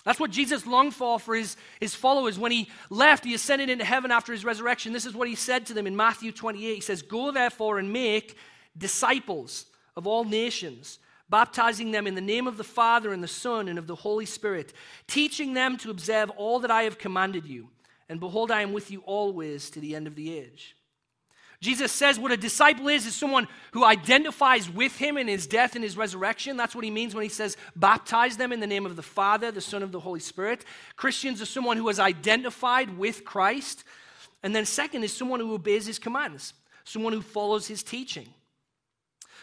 That's 0.04 0.20
what 0.20 0.30
Jesus 0.30 0.66
longed 0.66 0.94
for 0.94 1.18
for 1.18 1.34
his, 1.34 1.56
his 1.80 1.94
followers. 1.94 2.38
When 2.38 2.52
he 2.52 2.68
left, 2.90 3.24
he 3.24 3.32
ascended 3.32 3.70
into 3.70 3.84
heaven 3.84 4.10
after 4.10 4.32
his 4.32 4.44
resurrection. 4.44 4.92
This 4.92 5.06
is 5.06 5.14
what 5.14 5.28
he 5.28 5.34
said 5.34 5.64
to 5.66 5.74
them 5.74 5.86
in 5.86 5.96
Matthew 5.96 6.32
28. 6.32 6.74
He 6.74 6.80
says, 6.82 7.00
Go 7.00 7.30
therefore 7.30 7.78
and 7.78 7.90
make 7.90 8.36
disciples 8.76 9.64
of 9.96 10.06
all 10.06 10.24
nations 10.24 10.98
baptizing 11.30 11.92
them 11.92 12.06
in 12.06 12.14
the 12.14 12.20
name 12.20 12.46
of 12.46 12.56
the 12.56 12.64
Father 12.64 13.12
and 13.12 13.22
the 13.22 13.28
Son 13.28 13.68
and 13.68 13.78
of 13.78 13.86
the 13.86 13.94
Holy 13.94 14.26
Spirit, 14.26 14.72
teaching 15.06 15.54
them 15.54 15.76
to 15.78 15.90
observe 15.90 16.28
all 16.30 16.58
that 16.60 16.70
I 16.70 16.82
have 16.82 16.98
commanded 16.98 17.46
you. 17.46 17.68
And 18.08 18.18
behold, 18.18 18.50
I 18.50 18.62
am 18.62 18.72
with 18.72 18.90
you 18.90 19.00
always 19.06 19.70
to 19.70 19.80
the 19.80 19.94
end 19.94 20.08
of 20.08 20.16
the 20.16 20.36
age. 20.36 20.76
Jesus 21.60 21.92
says 21.92 22.18
what 22.18 22.32
a 22.32 22.38
disciple 22.38 22.88
is, 22.88 23.06
is 23.06 23.14
someone 23.14 23.46
who 23.72 23.84
identifies 23.84 24.68
with 24.68 24.96
him 24.96 25.18
in 25.18 25.28
his 25.28 25.46
death 25.46 25.74
and 25.74 25.84
his 25.84 25.96
resurrection. 25.96 26.56
That's 26.56 26.74
what 26.74 26.84
he 26.84 26.90
means 26.90 27.14
when 27.14 27.22
he 27.22 27.28
says, 27.28 27.56
baptize 27.76 28.38
them 28.38 28.52
in 28.52 28.60
the 28.60 28.66
name 28.66 28.86
of 28.86 28.96
the 28.96 29.02
Father, 29.02 29.52
the 29.52 29.60
Son, 29.60 29.82
of 29.82 29.92
the 29.92 30.00
Holy 30.00 30.20
Spirit. 30.20 30.64
Christians 30.96 31.42
are 31.42 31.46
someone 31.46 31.76
who 31.76 31.88
has 31.88 31.98
identified 31.98 32.96
with 32.96 33.24
Christ. 33.26 33.84
And 34.42 34.56
then, 34.56 34.64
second, 34.64 35.04
is 35.04 35.14
someone 35.14 35.38
who 35.38 35.52
obeys 35.52 35.86
his 35.86 35.98
commands, 35.98 36.54
someone 36.84 37.12
who 37.12 37.20
follows 37.20 37.66
his 37.66 37.82
teaching. 37.82 38.28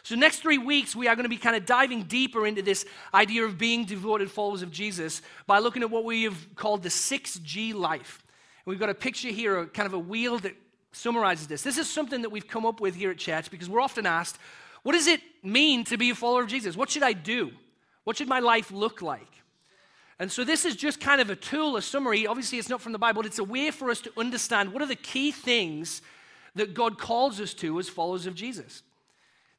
So, 0.08 0.16
next 0.16 0.40
three 0.40 0.58
weeks, 0.58 0.96
we 0.96 1.10
are 1.10 1.18
going 1.18 1.26
to 1.26 1.30
be 1.30 1.36
kind 1.36 1.58
of 1.58 1.66
diving 1.66 2.04
deeper 2.04 2.48
into 2.48 2.62
this 2.62 2.86
idea 3.14 3.44
of 3.44 3.58
being 3.58 3.84
devoted 3.84 4.32
followers 4.32 4.62
of 4.62 4.72
Jesus 4.72 5.22
by 5.48 5.60
looking 5.60 5.84
at 5.84 5.92
what 5.92 6.06
we 6.06 6.24
have 6.24 6.56
called 6.56 6.82
the 6.82 6.88
6G 6.88 7.74
life. 7.74 8.24
And 8.66 8.72
we've 8.72 8.80
got 8.80 8.88
a 8.88 8.94
picture 8.94 9.28
here, 9.28 9.60
a 9.60 9.68
kind 9.68 9.86
of 9.86 9.92
a 9.92 10.00
wheel 10.00 10.40
that 10.40 10.56
summarizes 10.94 11.48
this. 11.48 11.62
This 11.62 11.78
is 11.78 11.90
something 11.90 12.22
that 12.22 12.30
we've 12.30 12.48
come 12.48 12.66
up 12.66 12.80
with 12.80 12.96
here 12.96 13.12
at 13.12 13.18
church 13.18 13.52
because 13.52 13.70
we're 13.70 13.82
often 13.82 14.06
asked, 14.06 14.38
what 14.84 14.94
does 14.94 15.08
it 15.08 15.20
mean 15.44 15.84
to 15.84 15.98
be 15.98 16.12
a 16.12 16.16
follower 16.16 16.44
of 16.44 16.48
Jesus? 16.48 16.78
What 16.78 16.90
should 16.90 17.04
I 17.04 17.12
do? 17.12 17.52
What 18.06 18.16
should 18.16 18.30
my 18.30 18.40
life 18.40 18.72
look 18.72 19.02
like? 19.02 19.44
And 20.20 20.32
so 20.32 20.46
this 20.46 20.64
is 20.64 20.78
just 20.78 21.02
kind 21.02 21.20
of 21.20 21.30
a 21.30 21.36
tool, 21.36 21.76
a 21.76 21.82
summary. 21.82 22.26
Obviously, 22.26 22.60
it's 22.60 22.70
not 22.70 22.80
from 22.80 22.94
the 22.94 22.98
Bible, 22.98 23.24
but 23.24 23.28
it's 23.28 23.40
a 23.40 23.44
way 23.44 23.72
for 23.72 23.92
us 23.92 24.00
to 24.00 24.12
understand 24.16 24.72
what 24.72 24.82
are 24.82 24.88
the 24.88 24.96
key 24.96 25.34
things 25.34 26.02
that 26.56 26.74
God 26.74 26.98
calls 26.98 27.42
us 27.42 27.54
to 27.56 27.78
as 27.78 27.90
followers 27.90 28.26
of 28.26 28.36
Jesus. 28.36 28.84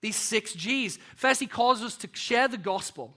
These 0.01 0.17
six 0.17 0.53
G's. 0.53 0.99
First, 1.17 1.41
he 1.41 1.47
calls 1.47 1.83
us 1.83 1.97
to 1.99 2.09
share 2.13 2.49
the 2.49 2.59
gospel, 2.59 3.17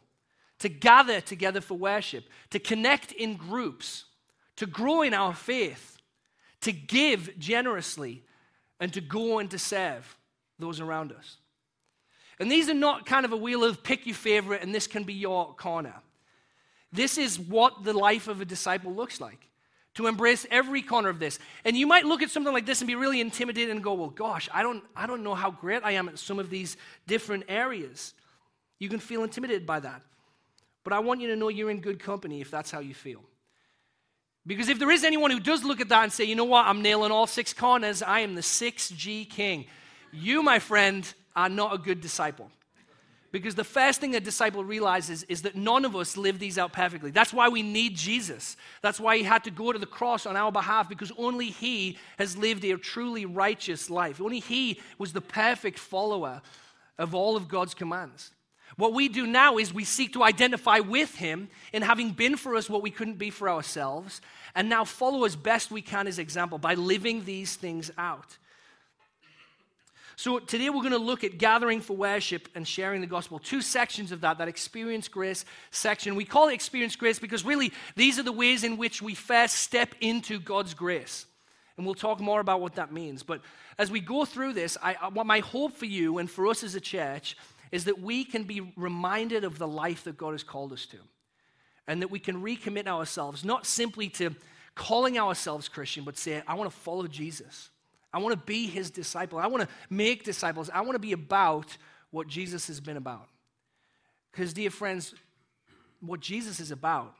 to 0.59 0.69
gather 0.69 1.21
together 1.21 1.61
for 1.61 1.77
worship, 1.77 2.25
to 2.49 2.59
connect 2.59 3.11
in 3.11 3.35
groups, 3.35 4.05
to 4.55 4.65
grow 4.65 5.01
in 5.01 5.13
our 5.13 5.33
faith, 5.33 5.97
to 6.61 6.71
give 6.71 7.37
generously, 7.37 8.23
and 8.79 8.91
to 8.93 9.01
go 9.01 9.39
and 9.39 9.49
to 9.51 9.59
serve 9.59 10.17
those 10.57 10.79
around 10.79 11.11
us. 11.11 11.37
And 12.39 12.51
these 12.51 12.69
are 12.69 12.73
not 12.73 13.05
kind 13.05 13.25
of 13.25 13.31
a 13.31 13.37
wheel 13.37 13.63
of 13.63 13.83
pick 13.83 14.07
your 14.07 14.15
favorite 14.15 14.63
and 14.63 14.73
this 14.73 14.87
can 14.87 15.03
be 15.03 15.13
your 15.13 15.53
corner. 15.53 15.93
This 16.91 17.19
is 17.19 17.39
what 17.39 17.83
the 17.83 17.93
life 17.93 18.27
of 18.27 18.41
a 18.41 18.45
disciple 18.45 18.93
looks 18.93 19.21
like 19.21 19.47
to 19.95 20.07
embrace 20.07 20.45
every 20.49 20.81
corner 20.81 21.09
of 21.09 21.19
this. 21.19 21.37
And 21.65 21.75
you 21.75 21.85
might 21.85 22.05
look 22.05 22.21
at 22.21 22.29
something 22.29 22.53
like 22.53 22.65
this 22.65 22.81
and 22.81 22.87
be 22.87 22.95
really 22.95 23.19
intimidated 23.19 23.71
and 23.71 23.83
go, 23.83 23.93
well, 23.93 24.09
gosh, 24.09 24.47
I 24.53 24.63
don't, 24.63 24.83
I 24.95 25.05
don't 25.05 25.23
know 25.23 25.35
how 25.35 25.51
great 25.51 25.83
I 25.83 25.91
am 25.91 26.07
at 26.07 26.17
some 26.17 26.39
of 26.39 26.49
these 26.49 26.77
different 27.07 27.45
areas. 27.49 28.13
You 28.79 28.89
can 28.89 28.99
feel 28.99 29.23
intimidated 29.23 29.65
by 29.65 29.81
that. 29.81 30.01
But 30.83 30.93
I 30.93 30.99
want 30.99 31.21
you 31.21 31.27
to 31.27 31.35
know 31.35 31.49
you're 31.49 31.69
in 31.69 31.81
good 31.81 31.99
company 31.99 32.41
if 32.41 32.49
that's 32.49 32.71
how 32.71 32.79
you 32.79 32.93
feel. 32.93 33.21
Because 34.47 34.69
if 34.69 34.79
there 34.79 34.89
is 34.89 35.03
anyone 35.03 35.29
who 35.29 35.39
does 35.39 35.63
look 35.63 35.81
at 35.81 35.89
that 35.89 36.03
and 36.03 36.11
say, 36.11 36.23
you 36.23 36.35
know 36.35 36.45
what, 36.45 36.65
I'm 36.65 36.81
nailing 36.81 37.11
all 37.11 37.27
six 37.27 37.53
corners, 37.53 38.01
I 38.01 38.21
am 38.21 38.33
the 38.33 38.41
6G 38.41 39.29
king, 39.29 39.65
you, 40.11 40.41
my 40.41 40.59
friend, 40.59 41.11
are 41.35 41.49
not 41.49 41.73
a 41.73 41.77
good 41.77 42.01
disciple. 42.01 42.49
Because 43.31 43.55
the 43.55 43.63
first 43.63 44.01
thing 44.01 44.13
a 44.15 44.19
disciple 44.19 44.63
realizes 44.63 45.23
is 45.23 45.43
that 45.43 45.55
none 45.55 45.85
of 45.85 45.95
us 45.95 46.17
live 46.17 46.37
these 46.37 46.57
out 46.57 46.73
perfectly. 46.73 47.11
That's 47.11 47.31
why 47.31 47.47
we 47.47 47.61
need 47.63 47.95
Jesus. 47.95 48.57
That's 48.81 48.99
why 48.99 49.17
he 49.17 49.23
had 49.23 49.45
to 49.45 49.51
go 49.51 49.71
to 49.71 49.79
the 49.79 49.85
cross 49.85 50.25
on 50.25 50.35
our 50.35 50.51
behalf, 50.51 50.89
because 50.89 51.13
only 51.17 51.49
he 51.49 51.97
has 52.19 52.35
lived 52.35 52.65
a 52.65 52.77
truly 52.77 53.25
righteous 53.25 53.89
life. 53.89 54.19
Only 54.19 54.41
he 54.41 54.81
was 54.97 55.13
the 55.13 55.21
perfect 55.21 55.79
follower 55.79 56.41
of 56.97 57.15
all 57.15 57.37
of 57.37 57.47
God's 57.47 57.73
commands. 57.73 58.31
What 58.75 58.93
we 58.93 59.07
do 59.07 59.25
now 59.27 59.57
is 59.57 59.73
we 59.73 59.83
seek 59.83 60.13
to 60.13 60.23
identify 60.23 60.79
with 60.79 61.15
him 61.15 61.49
in 61.71 61.83
having 61.83 62.11
been 62.11 62.35
for 62.35 62.55
us 62.55 62.69
what 62.69 62.81
we 62.81 62.91
couldn't 62.91 63.17
be 63.17 63.29
for 63.29 63.49
ourselves, 63.49 64.21
and 64.55 64.67
now 64.67 64.83
follow 64.83 65.23
as 65.23 65.35
best 65.35 65.71
we 65.71 65.81
can 65.81 66.05
his 66.05 66.19
example 66.19 66.57
by 66.57 66.73
living 66.73 67.23
these 67.23 67.55
things 67.55 67.91
out. 67.97 68.37
So 70.21 70.37
today 70.37 70.69
we're 70.69 70.83
going 70.83 70.91
to 70.91 70.99
look 70.99 71.23
at 71.23 71.39
gathering 71.39 71.81
for 71.81 71.97
worship 71.97 72.47
and 72.53 72.67
sharing 72.67 73.01
the 73.01 73.07
gospel. 73.07 73.39
Two 73.39 73.59
sections 73.59 74.11
of 74.11 74.21
that, 74.21 74.37
that 74.37 74.47
experience 74.47 75.07
grace 75.07 75.45
section. 75.71 76.13
We 76.13 76.25
call 76.25 76.49
it 76.49 76.53
experience 76.53 76.95
grace 76.95 77.17
because 77.17 77.43
really 77.43 77.73
these 77.95 78.19
are 78.19 78.23
the 78.23 78.31
ways 78.31 78.63
in 78.63 78.77
which 78.77 79.01
we 79.01 79.15
first 79.15 79.55
step 79.55 79.95
into 79.99 80.39
God's 80.39 80.75
grace. 80.75 81.25
And 81.75 81.87
we'll 81.87 81.95
talk 81.95 82.19
more 82.19 82.39
about 82.39 82.61
what 82.61 82.75
that 82.75 82.93
means. 82.93 83.23
But 83.23 83.41
as 83.79 83.89
we 83.89 83.99
go 83.99 84.23
through 84.23 84.53
this, 84.53 84.77
I, 84.83 84.95
I, 85.01 85.09
my 85.23 85.39
hope 85.39 85.75
for 85.75 85.87
you 85.87 86.19
and 86.19 86.29
for 86.29 86.45
us 86.45 86.63
as 86.63 86.75
a 86.75 86.79
church 86.79 87.35
is 87.71 87.85
that 87.85 87.99
we 87.99 88.23
can 88.23 88.43
be 88.43 88.71
reminded 88.77 89.43
of 89.43 89.57
the 89.57 89.67
life 89.67 90.03
that 90.03 90.19
God 90.19 90.33
has 90.33 90.43
called 90.43 90.71
us 90.71 90.85
to. 90.85 90.97
And 91.87 91.99
that 92.03 92.11
we 92.11 92.19
can 92.19 92.43
recommit 92.43 92.85
ourselves, 92.85 93.43
not 93.43 93.65
simply 93.65 94.07
to 94.09 94.35
calling 94.75 95.17
ourselves 95.17 95.67
Christian, 95.67 96.03
but 96.03 96.15
say, 96.15 96.43
I 96.47 96.53
want 96.53 96.69
to 96.69 96.77
follow 96.77 97.07
Jesus. 97.07 97.71
I 98.13 98.19
want 98.19 98.37
to 98.37 98.45
be 98.45 98.67
his 98.67 98.89
disciple. 98.89 99.39
I 99.39 99.47
want 99.47 99.63
to 99.63 99.69
make 99.89 100.23
disciples. 100.23 100.69
I 100.73 100.81
want 100.81 100.93
to 100.93 100.99
be 100.99 101.13
about 101.13 101.77
what 102.11 102.27
Jesus 102.27 102.67
has 102.67 102.79
been 102.79 102.97
about. 102.97 103.27
Because, 104.31 104.53
dear 104.53 104.69
friends, 104.69 105.13
what 106.01 106.19
Jesus 106.19 106.59
is 106.59 106.71
about 106.71 107.15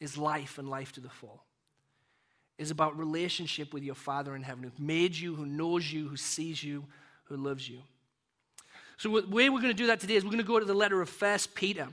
is 0.00 0.18
life 0.18 0.58
and 0.58 0.68
life 0.68 0.92
to 0.92 1.00
the 1.00 1.08
full. 1.08 1.42
Is 2.58 2.70
about 2.70 2.96
relationship 2.98 3.72
with 3.72 3.82
your 3.82 3.94
Father 3.94 4.36
in 4.36 4.42
heaven 4.42 4.64
who 4.64 4.70
made 4.84 5.16
you, 5.16 5.34
who 5.34 5.46
knows 5.46 5.92
you, 5.92 6.08
who 6.08 6.16
sees 6.16 6.62
you, 6.62 6.84
who 7.24 7.36
loves 7.36 7.68
you. 7.68 7.80
So, 8.96 9.20
the 9.20 9.28
way 9.28 9.50
we're 9.50 9.60
going 9.60 9.72
to 9.72 9.82
do 9.82 9.88
that 9.88 9.98
today 9.98 10.14
is 10.14 10.24
we're 10.24 10.30
going 10.30 10.42
to 10.42 10.46
go 10.46 10.60
to 10.60 10.64
the 10.64 10.74
letter 10.74 11.00
of 11.00 11.08
First 11.08 11.54
Peter 11.54 11.88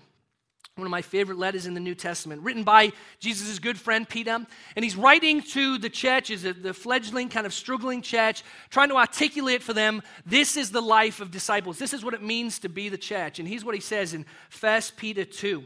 one 0.81 0.87
of 0.87 0.91
my 0.91 1.03
favorite 1.03 1.37
letters 1.37 1.67
in 1.67 1.75
the 1.75 1.79
New 1.79 1.93
Testament, 1.93 2.41
written 2.41 2.63
by 2.63 2.91
Jesus' 3.19 3.59
good 3.59 3.79
friend 3.79 4.09
Peter. 4.09 4.31
And 4.75 4.83
he's 4.83 4.95
writing 4.95 5.41
to 5.41 5.77
the 5.77 5.91
churches, 5.91 6.41
the 6.41 6.73
fledgling, 6.73 7.29
kind 7.29 7.45
of 7.45 7.53
struggling 7.53 8.01
church, 8.01 8.43
trying 8.71 8.89
to 8.89 8.95
articulate 8.95 9.61
for 9.61 9.73
them 9.73 10.01
this 10.25 10.57
is 10.57 10.71
the 10.71 10.81
life 10.81 11.21
of 11.21 11.29
disciples. 11.29 11.77
This 11.77 11.93
is 11.93 12.03
what 12.03 12.15
it 12.15 12.23
means 12.23 12.57
to 12.59 12.69
be 12.69 12.89
the 12.89 12.97
church. 12.97 13.37
And 13.37 13.47
here's 13.47 13.63
what 13.63 13.75
he 13.75 13.81
says 13.81 14.15
in 14.15 14.25
1 14.59 14.81
Peter 14.97 15.23
2. 15.23 15.63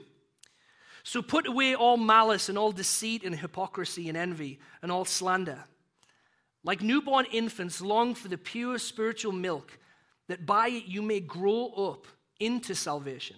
So 1.03 1.21
put 1.21 1.47
away 1.47 1.75
all 1.75 1.95
malice 1.95 2.49
and 2.49 2.57
all 2.57 2.73
deceit 2.73 3.23
and 3.23 3.33
hypocrisy 3.33 4.09
and 4.09 4.17
envy 4.17 4.59
and 4.81 4.91
all 4.91 5.05
slander. 5.05 5.63
Like 6.65 6.81
newborn 6.81 7.25
infants, 7.31 7.79
long 7.79 8.15
for 8.15 8.27
the 8.27 8.37
pure 8.37 8.79
spiritual 8.79 9.31
milk, 9.31 9.77
that 10.27 10.45
by 10.45 10.67
it 10.67 10.85
you 10.87 11.01
may 11.01 11.21
grow 11.21 11.67
up 11.69 12.05
into 12.41 12.75
salvation 12.75 13.37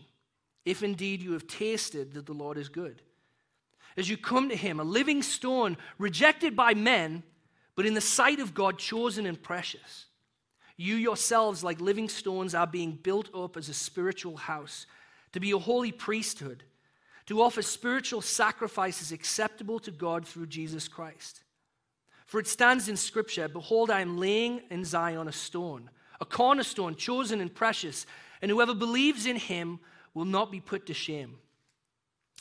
if 0.68 0.84
indeed 0.84 1.22
you 1.22 1.32
have 1.32 1.48
tasted 1.48 2.14
that 2.14 2.26
the 2.26 2.34
Lord 2.34 2.58
is 2.58 2.68
good. 2.68 3.02
As 3.96 4.10
you 4.10 4.18
come 4.18 4.50
to 4.50 4.56
him, 4.56 4.82
a 4.82 4.84
living 4.84 5.24
stone 5.24 5.78
rejected 5.98 6.58
by 6.58 6.74
men, 6.74 7.24
but 7.76 7.86
in 7.86 7.94
the 7.94 8.02
sight 8.02 8.40
of 8.40 8.54
God, 8.54 8.78
chosen 8.78 9.26
and 9.26 9.42
precious. 9.42 10.08
You 10.76 10.96
yourselves, 10.96 11.64
like 11.64 11.80
living 11.80 12.10
stones, 12.10 12.54
are 12.54 12.68
being 12.68 12.92
built 12.92 13.34
up 13.34 13.56
as 13.56 13.70
a 13.70 13.74
spiritual 13.74 14.36
house 14.36 14.86
to 15.32 15.40
be 15.40 15.52
a 15.52 15.58
holy 15.58 15.94
priesthood, 15.94 16.64
to 17.28 17.42
offer 17.42 17.62
spiritual 17.62 18.22
sacrifices 18.22 19.14
acceptable 19.14 19.80
to 19.80 19.92
God 19.92 20.28
through 20.28 20.48
Jesus 20.48 20.90
Christ. 20.90 21.44
For 22.26 22.42
it 22.42 22.48
stands 22.48 22.90
in 22.90 22.98
Scripture 22.98 23.48
Behold, 23.48 23.90
I 23.90 24.02
am 24.02 24.18
laying 24.18 24.64
in 24.70 24.84
Zion 24.84 25.30
a 25.30 25.32
stone, 25.32 25.90
a 26.20 26.26
cornerstone, 26.26 26.96
chosen 26.96 27.40
and 27.40 27.56
precious, 27.56 28.06
and 28.42 28.52
whoever 28.52 28.76
believes 28.76 29.26
in 29.26 29.38
him 29.38 29.80
will 30.18 30.26
not 30.26 30.52
be 30.52 30.60
put 30.60 30.88
to 30.88 30.94
shame. 30.96 31.38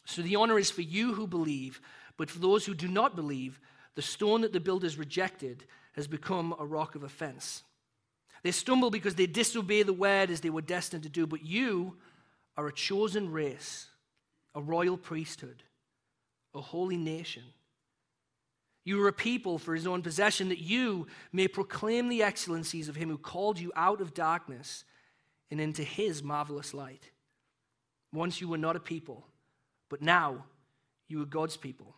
So 0.06 0.22
the 0.22 0.36
honor 0.36 0.58
is 0.58 0.70
for 0.70 0.80
you 0.80 1.12
who 1.12 1.26
believe, 1.26 1.80
but 2.16 2.30
for 2.30 2.38
those 2.38 2.64
who 2.64 2.74
do 2.74 2.88
not 2.88 3.14
believe, 3.14 3.60
the 3.96 4.02
stone 4.02 4.40
that 4.40 4.54
the 4.54 4.60
builders 4.60 4.96
rejected 4.96 5.64
has 5.92 6.06
become 6.06 6.54
a 6.58 6.64
rock 6.64 6.94
of 6.94 7.02
offense. 7.02 7.62
They 8.42 8.52
stumble 8.52 8.90
because 8.90 9.14
they 9.14 9.26
disobey 9.26 9.82
the 9.82 9.92
word 9.92 10.30
as 10.30 10.40
they 10.40 10.48
were 10.48 10.62
destined 10.62 11.02
to 11.02 11.10
do, 11.10 11.26
but 11.26 11.44
you 11.44 11.96
are 12.56 12.66
a 12.66 12.72
chosen 12.72 13.30
race, 13.30 13.88
a 14.54 14.62
royal 14.62 14.96
priesthood, 14.96 15.62
a 16.54 16.62
holy 16.62 16.96
nation. 16.96 17.42
You 18.84 19.02
are 19.04 19.08
a 19.08 19.12
people 19.12 19.58
for 19.58 19.74
his 19.74 19.86
own 19.86 20.00
possession, 20.00 20.48
that 20.48 20.60
you 20.60 21.08
may 21.30 21.46
proclaim 21.46 22.08
the 22.08 22.22
excellencies 22.22 22.88
of 22.88 22.96
him 22.96 23.10
who 23.10 23.18
called 23.18 23.58
you 23.58 23.70
out 23.76 24.00
of 24.00 24.14
darkness 24.14 24.84
and 25.50 25.60
into 25.60 25.82
his 25.82 26.22
marvelous 26.22 26.72
light. 26.72 27.10
Once 28.16 28.40
you 28.40 28.48
were 28.48 28.56
not 28.56 28.76
a 28.76 28.80
people, 28.80 29.26
but 29.90 30.00
now 30.00 30.42
you 31.06 31.20
are 31.22 31.26
God's 31.26 31.58
people. 31.58 31.94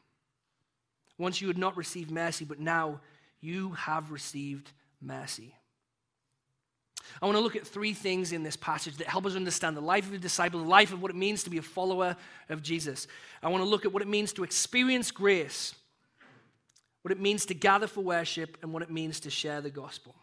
Once 1.16 1.40
you 1.40 1.46
had 1.46 1.56
not 1.56 1.76
received 1.76 2.10
mercy, 2.10 2.44
but 2.44 2.58
now 2.58 3.00
you 3.40 3.70
have 3.70 4.10
received 4.10 4.72
mercy. 5.00 5.54
I 7.22 7.26
want 7.26 7.38
to 7.38 7.40
look 7.40 7.54
at 7.54 7.64
three 7.64 7.94
things 7.94 8.32
in 8.32 8.42
this 8.42 8.56
passage 8.56 8.96
that 8.96 9.06
help 9.06 9.26
us 9.26 9.36
understand 9.36 9.76
the 9.76 9.80
life 9.80 10.08
of 10.08 10.12
a 10.12 10.18
disciple, 10.18 10.60
the 10.60 10.68
life 10.68 10.92
of 10.92 11.00
what 11.00 11.12
it 11.12 11.16
means 11.16 11.44
to 11.44 11.50
be 11.50 11.58
a 11.58 11.62
follower 11.62 12.16
of 12.48 12.62
Jesus. 12.64 13.06
I 13.40 13.48
want 13.48 13.62
to 13.62 13.68
look 13.68 13.84
at 13.84 13.92
what 13.92 14.02
it 14.02 14.08
means 14.08 14.32
to 14.34 14.42
experience 14.42 15.12
grace, 15.12 15.72
what 17.02 17.12
it 17.12 17.20
means 17.20 17.46
to 17.46 17.54
gather 17.54 17.86
for 17.86 18.00
worship, 18.00 18.58
and 18.62 18.72
what 18.72 18.82
it 18.82 18.90
means 18.90 19.20
to 19.20 19.30
share 19.30 19.60
the 19.60 19.70
gospel. 19.70 20.16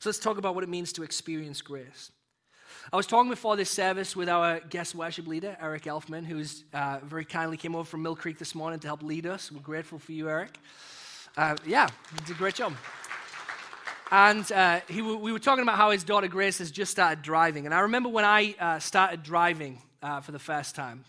So 0.00 0.10
let's 0.10 0.18
talk 0.18 0.36
about 0.36 0.54
what 0.54 0.62
it 0.62 0.70
means 0.70 0.92
to 0.92 1.02
experience 1.02 1.62
grace. 1.62 2.12
I 2.92 2.96
was 2.96 3.06
talking 3.06 3.30
before 3.30 3.56
this 3.56 3.70
service 3.70 4.14
with 4.14 4.28
our 4.28 4.60
guest 4.60 4.94
worship 4.94 5.26
leader, 5.26 5.56
Eric 5.60 5.84
Elfman, 5.84 6.24
who's 6.24 6.64
uh, 6.72 7.00
very 7.02 7.24
kindly 7.24 7.56
came 7.56 7.74
over 7.74 7.84
from 7.84 8.02
Mill 8.02 8.16
Creek 8.16 8.38
this 8.38 8.54
morning 8.54 8.78
to 8.80 8.86
help 8.86 9.02
lead 9.02 9.26
us. 9.26 9.50
We're 9.50 9.60
grateful 9.60 9.98
for 9.98 10.12
you, 10.12 10.28
Eric. 10.28 10.58
Uh, 11.36 11.56
yeah, 11.66 11.88
he 12.12 12.18
did 12.24 12.36
a 12.36 12.38
great 12.38 12.54
job. 12.54 12.74
And 14.10 14.50
uh, 14.52 14.80
he, 14.88 15.02
we 15.02 15.32
were 15.32 15.38
talking 15.38 15.62
about 15.62 15.76
how 15.76 15.90
his 15.90 16.04
daughter 16.04 16.28
Grace 16.28 16.58
has 16.58 16.70
just 16.70 16.92
started 16.92 17.22
driving. 17.22 17.64
And 17.64 17.74
I 17.74 17.80
remember 17.80 18.08
when 18.08 18.24
I 18.24 18.54
uh, 18.60 18.78
started 18.78 19.22
driving 19.22 19.80
uh, 20.02 20.20
for 20.20 20.32
the 20.32 20.38
first 20.38 20.74
time, 20.74 21.04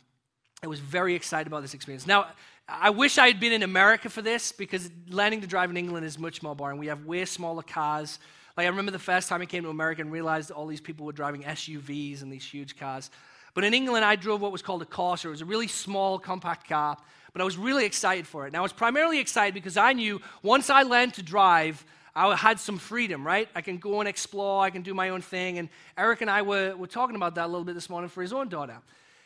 I 0.63 0.67
was 0.67 0.79
very 0.79 1.13
excited 1.13 1.45
about 1.45 1.61
this 1.61 1.73
experience. 1.73 2.07
Now, 2.07 2.27
I 2.67 2.89
wish 2.89 3.19
I 3.19 3.27
had 3.27 3.39
been 3.39 3.51
in 3.51 3.61
America 3.61 4.09
for 4.09 4.23
this 4.23 4.51
because 4.51 4.89
learning 5.07 5.41
to 5.41 5.47
drive 5.47 5.69
in 5.69 5.77
England 5.77 6.05
is 6.05 6.17
much 6.17 6.41
more 6.41 6.55
boring. 6.55 6.79
We 6.79 6.87
have 6.87 7.05
way 7.05 7.25
smaller 7.25 7.61
cars. 7.61 8.17
Like, 8.57 8.65
I 8.65 8.69
remember 8.69 8.91
the 8.91 8.99
first 8.99 9.27
time 9.27 9.41
I 9.41 9.45
came 9.45 9.63
to 9.63 9.69
America 9.69 10.01
and 10.01 10.11
realized 10.11 10.49
that 10.49 10.55
all 10.55 10.67
these 10.67 10.81
people 10.81 11.05
were 11.05 11.11
driving 11.11 11.43
SUVs 11.43 12.21
and 12.21 12.31
these 12.31 12.45
huge 12.45 12.77
cars. 12.77 13.11
But 13.53 13.63
in 13.63 13.73
England, 13.73 14.05
I 14.05 14.15
drove 14.15 14.41
what 14.41 14.51
was 14.51 14.61
called 14.61 14.81
a 14.81 14.85
Corsa. 14.85 15.25
It 15.25 15.29
was 15.29 15.41
a 15.41 15.45
really 15.45 15.67
small, 15.67 16.19
compact 16.19 16.67
car, 16.67 16.97
but 17.33 17.41
I 17.41 17.45
was 17.45 17.57
really 17.57 17.85
excited 17.85 18.27
for 18.27 18.45
it. 18.45 18.47
And 18.47 18.57
I 18.57 18.61
was 18.61 18.73
primarily 18.73 19.19
excited 19.19 19.53
because 19.53 19.77
I 19.77 19.93
knew 19.93 20.21
once 20.41 20.69
I 20.69 20.83
learned 20.83 21.13
to 21.15 21.23
drive, 21.23 21.85
I 22.15 22.33
had 22.35 22.59
some 22.59 22.77
freedom, 22.77 23.27
right? 23.27 23.49
I 23.55 23.61
can 23.61 23.77
go 23.77 23.99
and 23.99 24.07
explore, 24.07 24.63
I 24.63 24.69
can 24.69 24.81
do 24.83 24.93
my 24.93 25.09
own 25.09 25.21
thing. 25.21 25.57
And 25.57 25.67
Eric 25.97 26.21
and 26.21 26.29
I 26.29 26.41
were, 26.41 26.75
were 26.77 26.87
talking 26.87 27.17
about 27.17 27.35
that 27.35 27.45
a 27.45 27.47
little 27.47 27.65
bit 27.65 27.75
this 27.75 27.89
morning 27.89 28.09
for 28.09 28.21
his 28.21 28.31
own 28.31 28.47
daughter. 28.47 28.77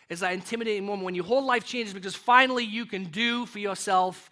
It's 0.10 0.22
that 0.22 0.34
intimidating 0.34 0.86
moment 0.86 1.06
when 1.06 1.14
your 1.14 1.26
whole 1.26 1.46
life 1.46 1.66
changes 1.66 1.94
because 1.94 2.16
finally 2.16 2.64
you 2.64 2.88
can 2.88 3.06
do 3.06 3.46
for 3.46 3.60
yourself 3.60 4.32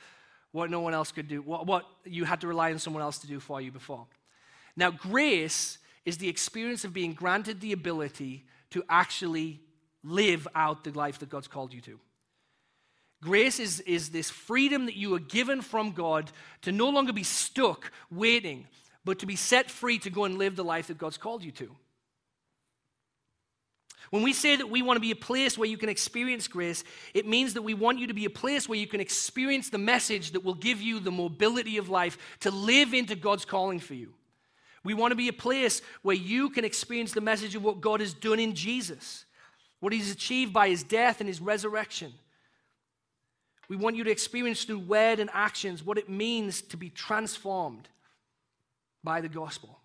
what 0.52 0.72
no 0.72 0.80
one 0.80 0.96
else 0.96 1.12
could 1.12 1.28
do, 1.28 1.44
what, 1.44 1.68
what 1.68 1.86
you 2.04 2.24
had 2.24 2.42
to 2.42 2.48
rely 2.48 2.72
on 2.72 2.80
someone 2.80 3.04
else 3.04 3.20
to 3.20 3.28
do 3.28 3.40
for 3.40 3.62
you 3.62 3.72
before. 3.72 4.08
Now, 4.78 4.92
grace 4.92 5.80
is 6.06 6.20
the 6.20 6.30
experience 6.30 6.86
of 6.86 6.94
being 6.94 7.14
granted 7.14 7.60
the 7.60 7.74
ability 7.74 8.46
to 8.70 8.84
actually 8.88 9.60
live 10.04 10.48
out 10.56 10.84
the 10.84 10.92
life 10.92 11.20
that 11.20 11.30
God's 11.30 11.48
called 11.48 11.74
you 11.74 11.82
to. 11.82 12.00
Grace 13.22 13.60
is, 13.60 13.80
is 13.82 14.10
this 14.10 14.30
freedom 14.30 14.86
that 14.86 14.96
you 14.96 15.16
are 15.16 15.20
given 15.20 15.62
from 15.62 15.92
God 15.92 16.32
to 16.62 16.72
no 16.72 16.90
longer 16.90 17.12
be 17.12 17.24
stuck 17.24 17.92
waiting, 18.12 18.68
but 19.04 19.20
to 19.20 19.26
be 19.26 19.36
set 19.36 19.72
free 19.72 19.98
to 20.00 20.12
go 20.12 20.26
and 20.26 20.38
live 20.38 20.56
the 20.56 20.64
life 20.64 20.88
that 20.88 21.00
God's 21.00 21.18
called 21.18 21.44
you 21.44 21.52
to. 21.54 21.76
When 24.12 24.22
we 24.22 24.32
say 24.32 24.56
that 24.56 24.70
we 24.70 24.84
want 24.84 24.98
to 24.98 25.02
be 25.02 25.12
a 25.12 25.16
place 25.16 25.58
where 25.58 25.68
you 25.68 25.78
can 25.78 25.90
experience 25.90 26.48
grace, 26.48 26.84
it 27.14 27.28
means 27.28 27.56
that 27.56 27.64
we 27.64 27.74
want 27.74 28.00
you 28.00 28.08
to 28.08 28.14
be 28.14 28.26
a 28.26 28.30
place 28.30 28.70
where 28.70 28.80
you 28.80 28.88
can 28.88 29.02
experience 29.02 29.70
the 29.70 29.78
message 29.78 30.32
that 30.32 30.44
will 30.44 30.54
give 30.54 30.82
you 30.82 31.00
the 31.00 31.12
mobility 31.12 31.78
of 31.78 31.90
life 31.90 32.38
to 32.42 32.52
live 32.52 32.94
into 32.94 33.16
God's 33.16 33.44
calling 33.44 33.80
for 33.80 33.96
you. 33.96 34.14
We 34.84 34.94
want 34.94 35.12
to 35.12 35.16
be 35.16 35.28
a 35.28 35.34
place 35.34 35.82
where 36.02 36.16
you 36.16 36.50
can 36.50 36.66
experience 36.66 37.12
the 37.12 37.22
message 37.22 37.56
of 37.56 37.64
what 37.64 37.82
God 37.82 38.00
has 38.00 38.14
done 38.14 38.40
in 38.40 38.54
Jesus, 38.56 39.26
what 39.80 39.94
He's 39.94 40.12
achieved 40.12 40.54
by 40.54 40.70
His 40.70 40.84
death 40.84 41.20
and 41.20 41.28
His 41.28 41.42
resurrection. 41.42 42.14
We 43.70 43.76
want 43.76 43.96
you 43.98 44.04
to 44.06 44.12
experience 44.12 44.64
through 44.64 44.80
word 44.80 45.20
and 45.20 45.30
actions 45.34 45.84
what 45.84 45.98
it 45.98 46.10
means 46.10 46.62
to 46.64 46.78
be 46.78 46.90
transformed 46.90 47.90
by 49.04 49.22
the 49.22 49.30
gospel. 49.30 49.80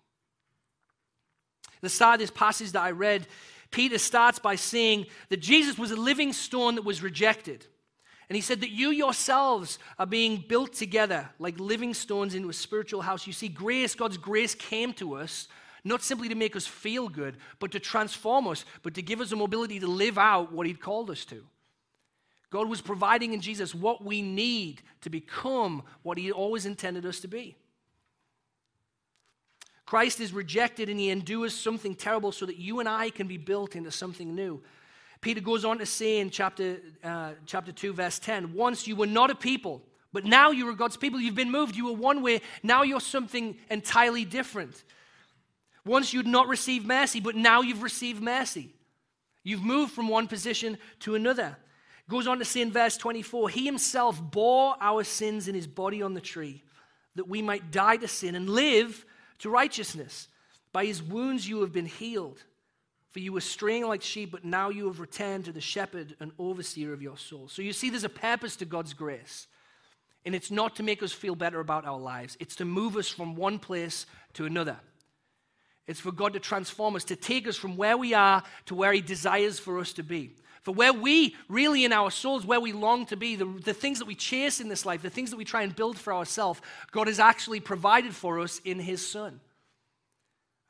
The 1.81 1.89
start 1.89 2.15
of 2.15 2.19
this 2.21 2.31
passage 2.31 2.71
that 2.71 2.81
I 2.81 2.91
read, 2.91 3.27
Peter 3.71 3.97
starts 3.97 4.39
by 4.39 4.55
saying 4.55 5.07
that 5.29 5.41
Jesus 5.41 5.77
was 5.77 5.91
a 5.91 5.97
living 5.97 6.31
stone 6.31 6.75
that 6.75 6.85
was 6.85 7.03
rejected. 7.03 7.65
And 8.29 8.35
he 8.35 8.41
said 8.41 8.61
that 8.61 8.71
you 8.71 8.89
yourselves 8.89 9.79
are 9.99 10.05
being 10.05 10.43
built 10.47 10.73
together 10.73 11.29
like 11.39 11.59
living 11.59 11.93
stones 11.93 12.35
into 12.35 12.49
a 12.49 12.53
spiritual 12.53 13.01
house. 13.01 13.27
You 13.27 13.33
see, 13.33 13.49
grace, 13.49 13.95
God's 13.95 14.17
grace 14.17 14.55
came 14.55 14.93
to 14.93 15.15
us 15.15 15.47
not 15.83 16.01
simply 16.01 16.29
to 16.29 16.35
make 16.35 16.55
us 16.55 16.65
feel 16.65 17.09
good, 17.09 17.37
but 17.59 17.71
to 17.71 17.79
transform 17.79 18.47
us, 18.47 18.63
but 18.83 18.93
to 18.93 19.01
give 19.01 19.19
us 19.19 19.31
a 19.31 19.35
mobility 19.35 19.79
to 19.79 19.87
live 19.87 20.17
out 20.17 20.51
what 20.51 20.65
he'd 20.65 20.79
called 20.79 21.09
us 21.09 21.25
to. 21.25 21.43
God 22.49 22.69
was 22.69 22.81
providing 22.81 23.33
in 23.33 23.41
Jesus 23.41 23.75
what 23.75 24.03
we 24.03 24.21
need 24.21 24.81
to 25.01 25.09
become 25.09 25.83
what 26.03 26.17
he 26.17 26.31
always 26.31 26.65
intended 26.65 27.05
us 27.05 27.19
to 27.21 27.27
be. 27.27 27.55
Christ 29.85 30.19
is 30.19 30.31
rejected 30.31 30.87
and 30.87 30.99
he 30.99 31.09
endures 31.09 31.53
something 31.53 31.95
terrible 31.95 32.31
so 32.31 32.45
that 32.45 32.57
you 32.57 32.79
and 32.79 32.87
I 32.87 33.09
can 33.09 33.27
be 33.27 33.37
built 33.37 33.75
into 33.75 33.91
something 33.91 34.33
new. 34.33 34.61
Peter 35.23 35.39
goes 35.39 35.63
on 35.63 35.79
to 35.79 35.85
say 35.85 36.19
in 36.19 36.29
chapter, 36.29 36.79
uh, 37.01 37.31
chapter 37.45 37.71
2, 37.71 37.93
verse 37.93 38.19
10 38.19 38.53
Once 38.53 38.87
you 38.87 38.95
were 38.95 39.07
not 39.07 39.31
a 39.31 39.35
people, 39.35 39.81
but 40.11 40.25
now 40.25 40.51
you 40.51 40.67
are 40.67 40.73
God's 40.73 40.97
people. 40.97 41.19
You've 41.19 41.33
been 41.33 41.49
moved. 41.49 41.75
You 41.75 41.85
were 41.85 41.93
one 41.93 42.21
way. 42.21 42.41
Now 42.61 42.83
you're 42.83 42.99
something 42.99 43.55
entirely 43.71 44.25
different. 44.25 44.83
Once 45.85 46.13
you'd 46.13 46.27
not 46.27 46.47
received 46.47 46.85
mercy, 46.85 47.21
but 47.21 47.35
now 47.35 47.61
you've 47.61 47.81
received 47.83 48.21
mercy. 48.21 48.69
You've 49.43 49.63
moved 49.63 49.93
from 49.93 50.09
one 50.09 50.27
position 50.27 50.77
to 50.99 51.15
another. 51.15 51.57
Goes 52.09 52.27
on 52.27 52.39
to 52.39 52.45
say 52.45 52.61
in 52.61 52.71
verse 52.71 52.97
24 52.97 53.49
He 53.49 53.65
himself 53.65 54.21
bore 54.21 54.75
our 54.81 55.05
sins 55.05 55.47
in 55.47 55.55
his 55.55 55.67
body 55.67 56.01
on 56.01 56.13
the 56.13 56.21
tree, 56.21 56.63
that 57.15 57.29
we 57.29 57.41
might 57.41 57.71
die 57.71 57.95
to 57.95 58.09
sin 58.09 58.35
and 58.35 58.49
live 58.49 59.05
to 59.39 59.49
righteousness. 59.49 60.27
By 60.73 60.85
his 60.85 61.01
wounds 61.01 61.47
you 61.47 61.61
have 61.61 61.71
been 61.71 61.85
healed. 61.85 62.43
For 63.13 63.19
you 63.19 63.31
were 63.31 63.41
straying 63.41 63.85
like 63.87 64.01
sheep, 64.01 64.31
but 64.31 64.43
now 64.43 64.69
you 64.69 64.87
have 64.87 64.99
returned 64.99 65.45
to 65.45 65.51
the 65.51 65.61
shepherd 65.61 66.15
and 66.19 66.31
overseer 66.39 66.93
of 66.93 67.01
your 67.03 67.17
soul. 67.17 67.47
So 67.47 67.61
you 67.61 67.71
see, 67.71 67.91
there's 67.91 68.03
a 68.03 68.09
purpose 68.09 68.55
to 68.57 68.65
God's 68.65 68.95
grace. 68.95 69.45
And 70.25 70.33
it's 70.33 70.49
not 70.49 70.77
to 70.77 70.83
make 70.83 71.03
us 71.03 71.11
feel 71.11 71.35
better 71.35 71.59
about 71.59 71.85
our 71.85 71.99
lives, 71.99 72.35
it's 72.39 72.55
to 72.55 72.65
move 72.65 72.97
us 72.97 73.07
from 73.07 73.35
one 73.35 73.59
place 73.59 74.07
to 74.33 74.45
another. 74.45 74.77
It's 75.85 75.99
for 75.99 76.11
God 76.11 76.33
to 76.33 76.39
transform 76.39 76.95
us, 76.95 77.03
to 77.05 77.15
take 77.15 77.47
us 77.47 77.57
from 77.57 77.77
where 77.77 77.97
we 77.97 78.13
are 78.13 78.41
to 78.65 78.75
where 78.75 78.93
He 78.93 79.01
desires 79.01 79.59
for 79.59 79.79
us 79.79 79.93
to 79.93 80.03
be. 80.03 80.31
For 80.63 80.73
where 80.73 80.93
we 80.93 81.35
really 81.49 81.85
in 81.85 81.91
our 81.91 82.09
souls, 82.09 82.45
where 82.45 82.61
we 82.61 82.71
long 82.71 83.05
to 83.07 83.17
be, 83.17 83.35
the, 83.35 83.45
the 83.45 83.73
things 83.73 83.99
that 83.99 84.05
we 84.05 84.15
chase 84.15 84.59
in 84.61 84.69
this 84.69 84.85
life, 84.85 85.01
the 85.01 85.09
things 85.09 85.29
that 85.29 85.37
we 85.37 85.43
try 85.43 85.61
and 85.61 85.75
build 85.75 85.99
for 85.99 86.13
ourselves, 86.13 86.61
God 86.91 87.07
has 87.07 87.19
actually 87.19 87.59
provided 87.59 88.15
for 88.15 88.39
us 88.39 88.59
in 88.63 88.79
His 88.79 89.05
Son. 89.05 89.39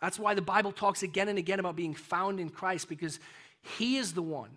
That's 0.03 0.19
why 0.19 0.33
the 0.33 0.41
Bible 0.41 0.73
talks 0.73 1.01
again 1.01 1.29
and 1.29 1.39
again 1.39 1.61
about 1.61 1.77
being 1.77 1.93
found 1.93 2.41
in 2.41 2.49
Christ, 2.49 2.89
because 2.89 3.21
He 3.61 3.95
is 3.95 4.11
the 4.11 4.21
one 4.21 4.49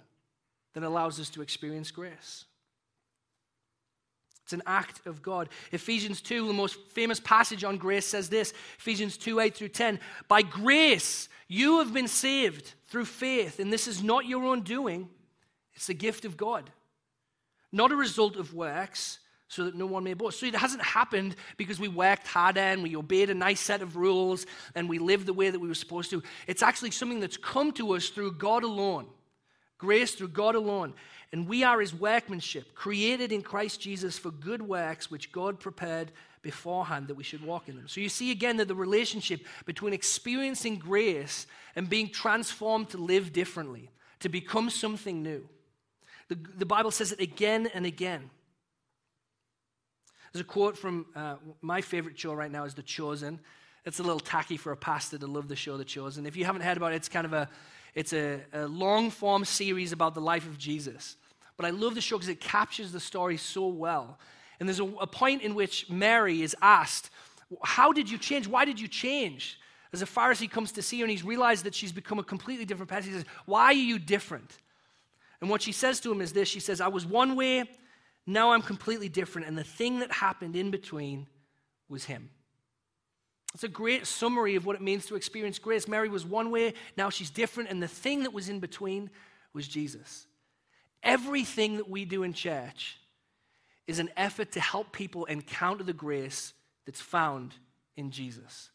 that 0.74 0.82
allows 0.82 1.20
us 1.20 1.30
to 1.30 1.40
experience 1.40 1.92
grace. 1.92 2.46
It's 4.42 4.52
an 4.52 4.64
act 4.66 5.06
of 5.06 5.22
God. 5.22 5.48
Ephesians 5.70 6.20
2, 6.20 6.48
the 6.48 6.52
most 6.52 6.80
famous 6.90 7.20
passage 7.20 7.62
on 7.62 7.76
grace, 7.76 8.06
says 8.06 8.28
this 8.28 8.54
Ephesians 8.80 9.16
2 9.16 9.38
8 9.38 9.54
through 9.54 9.68
10. 9.68 10.00
By 10.26 10.42
grace, 10.42 11.28
you 11.46 11.78
have 11.78 11.94
been 11.94 12.08
saved 12.08 12.74
through 12.88 13.04
faith, 13.04 13.60
and 13.60 13.72
this 13.72 13.86
is 13.86 14.02
not 14.02 14.26
your 14.26 14.44
own 14.46 14.62
doing, 14.62 15.08
it's 15.74 15.86
the 15.86 15.94
gift 15.94 16.24
of 16.24 16.36
God, 16.36 16.72
not 17.70 17.92
a 17.92 17.96
result 17.96 18.34
of 18.34 18.52
works 18.52 19.20
so 19.48 19.64
that 19.64 19.74
no 19.74 19.86
one 19.86 20.04
may 20.04 20.14
boast. 20.14 20.40
So 20.40 20.46
it 20.46 20.54
hasn't 20.54 20.82
happened 20.82 21.36
because 21.56 21.78
we 21.78 21.88
worked 21.88 22.26
harder 22.26 22.60
and 22.60 22.82
we 22.82 22.96
obeyed 22.96 23.30
a 23.30 23.34
nice 23.34 23.60
set 23.60 23.82
of 23.82 23.96
rules 23.96 24.46
and 24.74 24.88
we 24.88 24.98
lived 24.98 25.26
the 25.26 25.32
way 25.32 25.50
that 25.50 25.58
we 25.58 25.68
were 25.68 25.74
supposed 25.74 26.10
to. 26.10 26.22
It's 26.46 26.62
actually 26.62 26.90
something 26.90 27.20
that's 27.20 27.36
come 27.36 27.72
to 27.72 27.94
us 27.94 28.08
through 28.08 28.32
God 28.32 28.64
alone, 28.64 29.06
Grace 29.78 30.14
through 30.14 30.28
God 30.28 30.54
alone. 30.54 30.94
And 31.32 31.48
we 31.48 31.64
are 31.64 31.80
his 31.80 31.92
workmanship, 31.92 32.74
created 32.74 33.32
in 33.32 33.42
Christ 33.42 33.80
Jesus 33.80 34.16
for 34.18 34.30
good 34.30 34.62
works, 34.62 35.10
which 35.10 35.32
God 35.32 35.60
prepared 35.60 36.12
beforehand 36.40 37.08
that 37.08 37.16
we 37.16 37.24
should 37.24 37.42
walk 37.42 37.68
in 37.68 37.76
them. 37.76 37.88
So 37.88 38.00
you 38.00 38.08
see 38.08 38.30
again 38.30 38.56
that 38.58 38.68
the 38.68 38.74
relationship 38.74 39.44
between 39.64 39.92
experiencing 39.92 40.76
grace 40.76 41.46
and 41.74 41.90
being 41.90 42.08
transformed 42.08 42.90
to 42.90 42.98
live 42.98 43.32
differently, 43.32 43.90
to 44.20 44.28
become 44.28 44.70
something 44.70 45.22
new. 45.22 45.46
The, 46.28 46.38
the 46.56 46.66
Bible 46.66 46.92
says 46.92 47.12
it 47.12 47.20
again 47.20 47.68
and 47.74 47.84
again. 47.84 48.30
There's 50.32 50.42
a 50.42 50.44
quote 50.44 50.76
from 50.76 51.06
uh, 51.14 51.36
my 51.62 51.80
favorite 51.80 52.18
show 52.18 52.34
right 52.34 52.50
now 52.50 52.64
is 52.64 52.74
The 52.74 52.82
Chosen. 52.82 53.40
It's 53.84 54.00
a 54.00 54.02
little 54.02 54.20
tacky 54.20 54.56
for 54.56 54.72
a 54.72 54.76
pastor 54.76 55.18
to 55.18 55.26
love 55.26 55.48
the 55.48 55.56
show 55.56 55.76
The 55.76 55.84
Chosen. 55.84 56.26
If 56.26 56.36
you 56.36 56.44
haven't 56.44 56.62
heard 56.62 56.76
about 56.76 56.92
it, 56.92 56.96
it's 56.96 57.08
kind 57.08 57.24
of 57.24 57.32
a 57.32 57.48
it's 57.94 58.12
a, 58.12 58.42
a 58.52 58.66
long 58.66 59.10
form 59.10 59.44
series 59.46 59.92
about 59.92 60.14
the 60.14 60.20
life 60.20 60.46
of 60.46 60.58
Jesus. 60.58 61.16
But 61.56 61.64
I 61.64 61.70
love 61.70 61.94
the 61.94 62.02
show 62.02 62.16
because 62.16 62.28
it 62.28 62.40
captures 62.40 62.92
the 62.92 63.00
story 63.00 63.38
so 63.38 63.68
well. 63.68 64.18
And 64.60 64.68
there's 64.68 64.80
a, 64.80 64.84
a 64.84 65.06
point 65.06 65.40
in 65.42 65.54
which 65.54 65.88
Mary 65.88 66.42
is 66.42 66.54
asked, 66.60 67.10
How 67.64 67.92
did 67.92 68.10
you 68.10 68.18
change? 68.18 68.46
Why 68.46 68.66
did 68.66 68.78
you 68.78 68.86
change? 68.86 69.58
As 69.92 70.02
a 70.02 70.06
Pharisee 70.06 70.50
comes 70.50 70.72
to 70.72 70.82
see 70.82 70.98
her 70.98 71.04
and 71.04 71.10
he's 71.10 71.24
realized 71.24 71.64
that 71.64 71.74
she's 71.74 71.92
become 71.92 72.18
a 72.18 72.22
completely 72.22 72.66
different 72.66 72.90
person, 72.90 73.10
he 73.10 73.16
says, 73.16 73.26
Why 73.46 73.64
are 73.66 73.72
you 73.72 73.98
different? 73.98 74.58
And 75.40 75.48
what 75.48 75.62
she 75.62 75.72
says 75.72 75.98
to 76.00 76.12
him 76.12 76.20
is 76.20 76.34
this 76.34 76.48
She 76.48 76.60
says, 76.60 76.82
I 76.82 76.88
was 76.88 77.06
one 77.06 77.34
way, 77.34 77.64
now 78.26 78.52
I'm 78.52 78.62
completely 78.62 79.08
different. 79.08 79.46
And 79.46 79.56
the 79.56 79.64
thing 79.64 80.00
that 80.00 80.10
happened 80.10 80.56
in 80.56 80.70
between 80.70 81.26
was 81.88 82.04
him. 82.04 82.30
It's 83.54 83.64
a 83.64 83.68
great 83.68 84.06
summary 84.06 84.56
of 84.56 84.66
what 84.66 84.76
it 84.76 84.82
means 84.82 85.06
to 85.06 85.14
experience 85.14 85.58
grace. 85.58 85.88
Mary 85.88 86.08
was 86.08 86.26
one 86.26 86.50
way, 86.50 86.74
now 86.96 87.08
she's 87.08 87.30
different, 87.30 87.70
and 87.70 87.82
the 87.82 87.88
thing 87.88 88.24
that 88.24 88.32
was 88.32 88.48
in 88.48 88.60
between 88.60 89.08
was 89.54 89.66
Jesus. 89.66 90.26
Everything 91.02 91.76
that 91.76 91.88
we 91.88 92.04
do 92.04 92.22
in 92.22 92.34
church 92.34 92.98
is 93.86 93.98
an 93.98 94.10
effort 94.16 94.52
to 94.52 94.60
help 94.60 94.92
people 94.92 95.24
encounter 95.26 95.84
the 95.84 95.92
grace 95.92 96.52
that's 96.84 97.00
found 97.00 97.54
in 97.96 98.10
Jesus. 98.10 98.70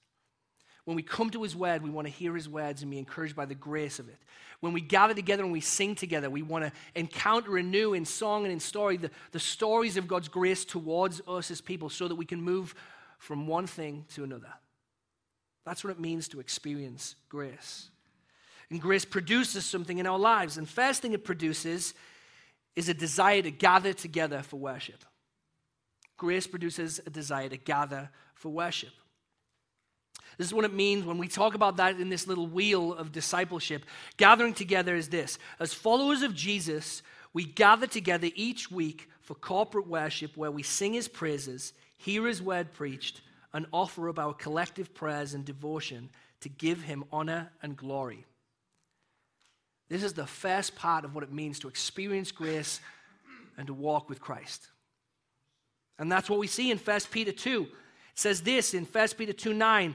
When 0.86 0.96
we 0.96 1.04
come 1.04 1.30
to 1.30 1.44
his 1.44 1.56
word, 1.56 1.84
we 1.84 1.90
want 1.90 2.08
to 2.08 2.14
hear 2.14 2.36
his 2.36 2.50
words 2.50 2.82
and 2.82 2.90
be 2.90 2.98
encouraged 2.98 3.36
by 3.36 3.46
the 3.46 3.56
grace 3.56 4.00
of 4.00 4.10
it. 4.10 4.18
When 4.62 4.74
we 4.74 4.82
gather 4.82 5.14
together 5.14 5.44
and 5.44 5.52
we 5.52 5.62
sing 5.62 5.96
together, 5.96 6.30
we 6.30 6.42
want 6.42 6.66
to 6.66 6.72
encounter 6.96 7.58
anew 7.58 7.94
in 7.94 8.06
song 8.06 8.44
and 8.44 8.52
in 8.52 8.60
story 8.60 8.98
the, 8.98 9.12
the 9.32 9.40
stories 9.40 9.98
of 9.98 10.08
God's 10.08 10.28
grace 10.28 10.66
towards 10.66 11.22
us 11.28 11.52
as 11.52 11.62
people 11.62 11.90
so 11.90 12.08
that 12.08 12.16
we 12.16 12.26
can 12.26 12.42
move 12.42 12.74
from 13.20 13.48
one 13.48 13.68
thing 13.68 14.06
to 14.16 14.24
another. 14.24 14.54
That's 15.66 15.84
what 15.84 15.92
it 15.92 16.00
means 16.00 16.28
to 16.30 16.40
experience 16.40 17.16
grace. 17.30 17.90
And 18.72 18.82
grace 18.82 19.06
produces 19.06 19.66
something 19.66 20.00
in 20.00 20.08
our 20.08 20.18
lives. 20.18 20.58
And 20.58 20.68
first 20.68 21.02
thing 21.02 21.14
it 21.14 21.24
produces 21.24 21.94
is 22.76 22.90
a 22.90 22.94
desire 22.94 23.42
to 23.42 23.52
gather 23.52 23.94
together 23.94 24.42
for 24.42 24.58
worship. 24.58 25.04
Grace 26.18 26.48
produces 26.48 27.00
a 27.06 27.10
desire 27.10 27.50
to 27.50 27.58
gather 27.58 28.10
for 28.34 28.50
worship. 28.50 28.92
This 30.42 30.48
is 30.48 30.56
what 30.56 30.66
it 30.66 30.74
means 30.74 31.06
when 31.06 31.20
we 31.20 31.28
talk 31.28 31.54
about 31.54 31.78
that 31.78 32.00
in 32.00 32.10
this 32.10 32.26
little 32.26 32.48
wheel 32.48 32.96
of 32.96 33.12
discipleship. 33.12 33.86
Gathering 34.18 34.56
together 34.56 34.96
is 34.96 35.08
this 35.08 35.38
as 35.60 35.72
followers 35.72 36.24
of 36.24 36.34
Jesus, 36.34 37.04
we 37.32 37.46
gather 37.46 37.86
together 37.86 38.28
each 38.34 38.72
week 38.72 39.08
for 39.22 39.36
corporate 39.36 39.86
worship 39.86 40.36
where 40.36 40.50
we 40.50 40.64
sing 40.64 40.94
his 40.94 41.08
praises, 41.08 41.74
hear 41.96 42.26
his 42.26 42.42
word 42.42 42.74
preached, 42.74 43.22
and 43.54 43.68
offer 43.72 44.10
up 44.10 44.18
our 44.18 44.34
collective 44.34 44.96
prayers 44.96 45.36
and 45.36 45.46
devotion 45.46 46.10
to 46.40 46.50
give 46.50 46.82
him 46.82 47.04
honor 47.12 47.52
and 47.62 47.78
glory. 47.78 48.26
This 49.90 50.02
is 50.02 50.14
the 50.14 50.26
first 50.26 50.76
part 50.76 51.06
of 51.06 51.14
what 51.14 51.24
it 51.24 51.32
means 51.32 51.60
to 51.60 51.68
experience 51.68 52.32
grace 52.32 52.80
and 53.60 53.68
to 53.68 53.76
walk 53.76 54.10
with 54.10 54.20
Christ. 54.20 54.70
And 56.00 56.12
that's 56.12 56.32
what 56.32 56.40
we 56.40 56.48
see 56.48 56.72
in 56.72 56.80
1 56.80 57.00
Peter 57.12 57.32
2. 57.32 57.62
It 57.62 57.70
says 58.16 58.42
this 58.42 58.74
in 58.74 58.86
1 58.86 59.08
Peter 59.20 59.34
2 59.34 59.54
9 59.54 59.94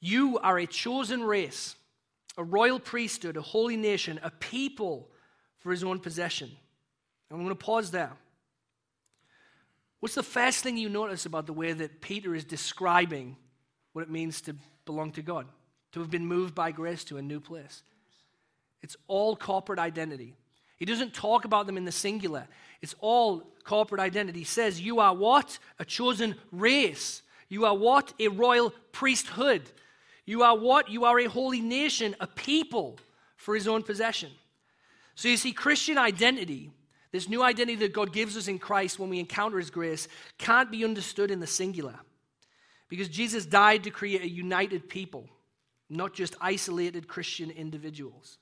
You 0.00 0.38
are 0.38 0.58
a 0.58 0.66
chosen 0.66 1.22
race, 1.22 1.74
a 2.36 2.44
royal 2.44 2.78
priesthood, 2.78 3.36
a 3.36 3.42
holy 3.42 3.76
nation, 3.76 4.20
a 4.22 4.30
people 4.30 5.08
for 5.58 5.70
his 5.70 5.82
own 5.82 5.98
possession. 5.98 6.48
And 6.48 7.38
I'm 7.38 7.44
going 7.44 7.56
to 7.56 7.64
pause 7.64 7.90
there. 7.90 8.12
What's 10.00 10.14
the 10.14 10.22
first 10.22 10.62
thing 10.62 10.76
you 10.76 10.88
notice 10.88 11.26
about 11.26 11.46
the 11.46 11.52
way 11.52 11.72
that 11.72 12.00
Peter 12.00 12.34
is 12.34 12.44
describing 12.44 13.36
what 13.92 14.02
it 14.02 14.10
means 14.10 14.40
to 14.42 14.54
belong 14.84 15.12
to 15.12 15.22
God, 15.22 15.46
to 15.92 16.00
have 16.00 16.10
been 16.10 16.26
moved 16.26 16.54
by 16.54 16.70
grace 16.70 17.02
to 17.04 17.16
a 17.16 17.22
new 17.22 17.40
place? 17.40 17.82
It's 18.82 18.96
all 19.08 19.34
corporate 19.34 19.80
identity. 19.80 20.36
He 20.76 20.84
doesn't 20.84 21.12
talk 21.12 21.44
about 21.44 21.66
them 21.66 21.76
in 21.76 21.84
the 21.84 21.92
singular. 21.92 22.46
It's 22.80 22.94
all 23.00 23.42
corporate 23.64 24.00
identity. 24.00 24.40
He 24.40 24.44
says, 24.44 24.80
You 24.80 25.00
are 25.00 25.12
what? 25.12 25.58
A 25.80 25.84
chosen 25.84 26.36
race. 26.52 27.22
You 27.48 27.64
are 27.64 27.76
what? 27.76 28.12
A 28.20 28.28
royal 28.28 28.72
priesthood. 28.92 29.62
You 30.28 30.42
are 30.42 30.56
what? 30.56 30.90
You 30.90 31.04
are 31.04 31.18
a 31.18 31.26
holy 31.26 31.60
nation, 31.60 32.14
a 32.20 32.26
people 32.26 32.98
for 33.36 33.54
his 33.54 33.66
own 33.66 33.82
possession. 33.82 34.30
So 35.14 35.28
you 35.28 35.36
see, 35.36 35.52
Christian 35.52 35.98
identity 35.98 36.70
this 37.10 37.28
new 37.28 37.42
identity 37.42 37.76
that 37.76 37.92
God 37.92 38.12
gives 38.12 38.36
us 38.36 38.48
in 38.48 38.58
Christ 38.58 38.98
when 38.98 39.08
we 39.08 39.18
encounter 39.18 39.58
His 39.58 39.70
grace 39.70 40.08
can't 40.36 40.70
be 40.70 40.84
understood 40.84 41.30
in 41.30 41.40
the 41.40 41.46
singular. 41.46 41.94
Because 42.88 43.08
Jesus 43.08 43.46
died 43.46 43.84
to 43.84 43.90
create 43.90 44.22
a 44.22 44.28
united 44.28 44.88
people, 44.88 45.28
not 45.88 46.14
just 46.14 46.36
isolated 46.40 47.08
Christian 47.08 47.50
individuals. 47.50 48.38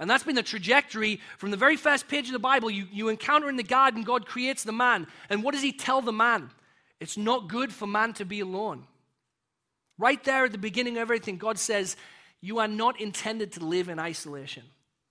And 0.00 0.08
that's 0.08 0.22
been 0.22 0.36
the 0.36 0.42
trajectory 0.44 1.20
from 1.38 1.50
the 1.50 1.56
very 1.56 1.76
first 1.76 2.08
page 2.08 2.26
of 2.26 2.32
the 2.32 2.38
Bible. 2.38 2.70
You, 2.70 2.86
you 2.92 3.08
encounter 3.08 3.48
in 3.48 3.56
the 3.56 3.64
garden, 3.64 4.02
God 4.02 4.26
creates 4.26 4.62
the 4.62 4.72
man. 4.72 5.08
And 5.28 5.42
what 5.42 5.54
does 5.54 5.62
He 5.62 5.72
tell 5.72 6.02
the 6.02 6.12
man? 6.12 6.50
It's 7.00 7.16
not 7.16 7.48
good 7.48 7.72
for 7.72 7.86
man 7.86 8.12
to 8.14 8.24
be 8.24 8.40
alone. 8.40 8.86
Right 9.98 10.22
there 10.22 10.44
at 10.44 10.52
the 10.52 10.58
beginning 10.58 10.96
of 10.96 11.02
everything, 11.02 11.36
God 11.36 11.58
says, 11.58 11.96
You 12.40 12.60
are 12.60 12.68
not 12.68 13.00
intended 13.00 13.52
to 13.52 13.64
live 13.64 13.88
in 13.88 13.98
isolation. 13.98 14.62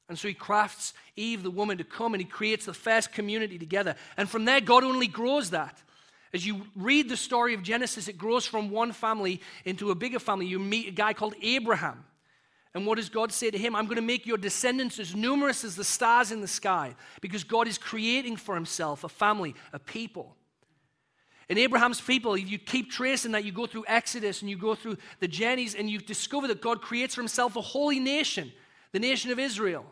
And 0.10 0.18
so 0.18 0.30
he 0.30 0.34
crafts 0.34 0.94
Eve, 1.18 1.44
the 1.44 1.52
woman, 1.52 1.78
to 1.80 1.84
come 1.84 2.14
and 2.14 2.22
he 2.22 2.28
creates 2.28 2.66
the 2.66 2.74
first 2.74 3.12
community 3.12 3.60
together. 3.60 3.96
And 4.16 4.30
from 4.30 4.46
there, 4.46 4.62
God 4.62 4.86
only 4.86 5.08
grows 5.08 5.50
that. 5.50 5.82
As 6.34 6.46
you 6.46 6.62
read 6.76 7.10
the 7.10 7.18
story 7.18 7.54
of 7.54 7.64
Genesis, 7.64 8.08
it 8.08 8.18
grows 8.18 8.46
from 8.46 8.70
one 8.70 8.94
family 8.94 9.42
into 9.66 9.92
a 9.92 9.96
bigger 9.96 10.20
family. 10.20 10.46
You 10.46 10.60
meet 10.60 10.88
a 10.88 10.92
guy 10.92 11.14
called 11.14 11.36
Abraham. 11.42 12.06
And 12.74 12.86
what 12.86 12.96
does 12.96 13.10
God 13.10 13.32
say 13.32 13.50
to 13.50 13.58
him? 13.58 13.76
I'm 13.76 13.86
going 13.86 13.96
to 13.96 14.02
make 14.02 14.26
your 14.26 14.38
descendants 14.38 15.00
as 15.00 15.16
numerous 15.16 15.64
as 15.64 15.76
the 15.76 15.84
stars 15.84 16.32
in 16.32 16.42
the 16.42 16.48
sky 16.48 16.96
because 17.22 17.44
God 17.44 17.68
is 17.68 17.78
creating 17.78 18.38
for 18.38 18.56
himself 18.56 19.04
a 19.04 19.10
family, 19.10 19.56
a 19.74 19.80
people. 19.80 20.37
And 21.50 21.58
Abraham's 21.58 22.02
people, 22.02 22.34
if 22.34 22.50
you 22.50 22.58
keep 22.58 22.92
tracing 22.92 23.32
that, 23.32 23.46
you 23.46 23.54
go 23.54 23.68
through 23.68 23.86
Exodus 23.88 24.42
and 24.42 24.50
you 24.50 24.58
go 24.58 24.76
through 24.76 24.98
the 25.20 25.28
journeys 25.28 25.76
and 25.76 25.90
you 25.90 26.00
discover 26.00 26.48
that 26.50 26.62
God 26.62 26.82
creates 26.82 27.16
for 27.16 27.22
himself 27.22 27.56
a 27.56 27.62
holy 27.62 28.00
nation, 28.00 28.52
the 28.92 29.00
nation 29.00 29.32
of 29.32 29.40
Israel. 29.40 29.86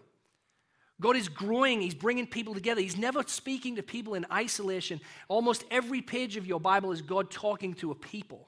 God 1.00 1.16
is 1.16 1.30
growing, 1.30 1.82
He's 1.82 1.94
bringing 1.94 2.28
people 2.28 2.54
together. 2.54 2.82
He's 2.82 2.98
never 2.98 3.24
speaking 3.28 3.76
to 3.76 3.84
people 3.84 4.14
in 4.14 4.26
isolation. 4.32 5.02
Almost 5.28 5.64
every 5.72 6.02
page 6.02 6.38
of 6.38 6.46
your 6.46 6.60
Bible 6.60 6.92
is 6.92 7.02
God 7.02 7.32
talking 7.32 7.74
to 7.76 7.92
a 7.92 7.96
people, 7.96 8.48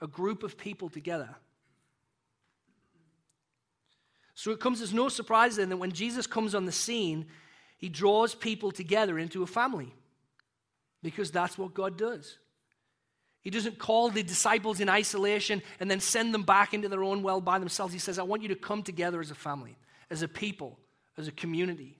a 0.00 0.06
group 0.06 0.42
of 0.42 0.56
people 0.56 0.88
together. 0.88 1.34
So 4.34 4.50
it 4.50 4.60
comes 4.60 4.82
as 4.82 4.92
no 4.92 5.08
surprise 5.08 5.56
then 5.56 5.68
that 5.70 5.76
when 5.78 5.92
Jesus 5.92 6.26
comes 6.26 6.54
on 6.54 6.64
the 6.64 6.72
scene, 6.72 7.26
He 7.78 7.88
draws 7.88 8.34
people 8.34 8.70
together 8.70 9.18
into 9.18 9.42
a 9.42 9.46
family 9.46 9.94
because 11.10 11.30
that's 11.30 11.56
what 11.56 11.72
God 11.72 11.96
does. 11.96 12.38
He 13.42 13.50
doesn't 13.50 13.78
call 13.78 14.10
the 14.10 14.24
disciples 14.24 14.80
in 14.80 14.88
isolation 14.88 15.62
and 15.78 15.88
then 15.88 16.00
send 16.00 16.34
them 16.34 16.42
back 16.42 16.74
into 16.74 16.88
their 16.88 17.04
own 17.04 17.22
well 17.22 17.40
by 17.40 17.60
themselves. 17.60 17.92
He 17.92 18.00
says, 18.00 18.18
I 18.18 18.24
want 18.24 18.42
you 18.42 18.48
to 18.48 18.56
come 18.56 18.82
together 18.82 19.20
as 19.20 19.30
a 19.30 19.36
family, 19.36 19.76
as 20.10 20.22
a 20.22 20.28
people 20.28 20.80
as 21.16 21.28
a 21.28 21.32
community. 21.32 21.96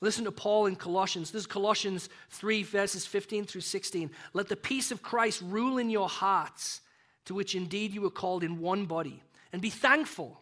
Listen 0.00 0.24
to 0.24 0.32
Paul 0.32 0.66
in 0.66 0.76
Colossians. 0.76 1.30
This 1.30 1.40
is 1.40 1.46
Colossians 1.46 2.08
3, 2.30 2.62
verses 2.64 3.06
15 3.06 3.44
through 3.44 3.62
16. 3.62 4.10
Let 4.34 4.48
the 4.48 4.56
peace 4.56 4.90
of 4.90 5.02
Christ 5.02 5.42
rule 5.44 5.78
in 5.78 5.88
your 5.88 6.08
hearts, 6.08 6.82
to 7.26 7.34
which 7.34 7.54
indeed 7.54 7.92
you 7.92 8.02
were 8.02 8.10
called 8.10 8.44
in 8.44 8.60
one 8.60 8.84
body, 8.84 9.22
and 9.52 9.62
be 9.62 9.70
thankful. 9.70 10.40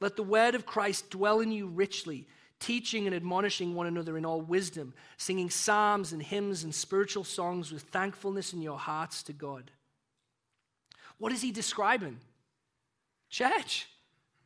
Let 0.00 0.16
the 0.16 0.22
word 0.22 0.54
of 0.54 0.64
Christ 0.64 1.10
dwell 1.10 1.40
in 1.40 1.52
you 1.52 1.66
richly, 1.66 2.26
teaching 2.60 3.06
and 3.06 3.14
admonishing 3.14 3.74
one 3.74 3.86
another 3.86 4.18
in 4.18 4.24
all 4.24 4.40
wisdom, 4.40 4.94
singing 5.16 5.50
psalms 5.50 6.12
and 6.12 6.22
hymns 6.22 6.64
and 6.64 6.74
spiritual 6.74 7.24
songs 7.24 7.72
with 7.72 7.82
thankfulness 7.82 8.52
in 8.52 8.62
your 8.62 8.78
hearts 8.78 9.22
to 9.24 9.32
God. 9.32 9.70
What 11.18 11.32
is 11.32 11.42
he 11.42 11.52
describing? 11.52 12.18
Church 13.30 13.88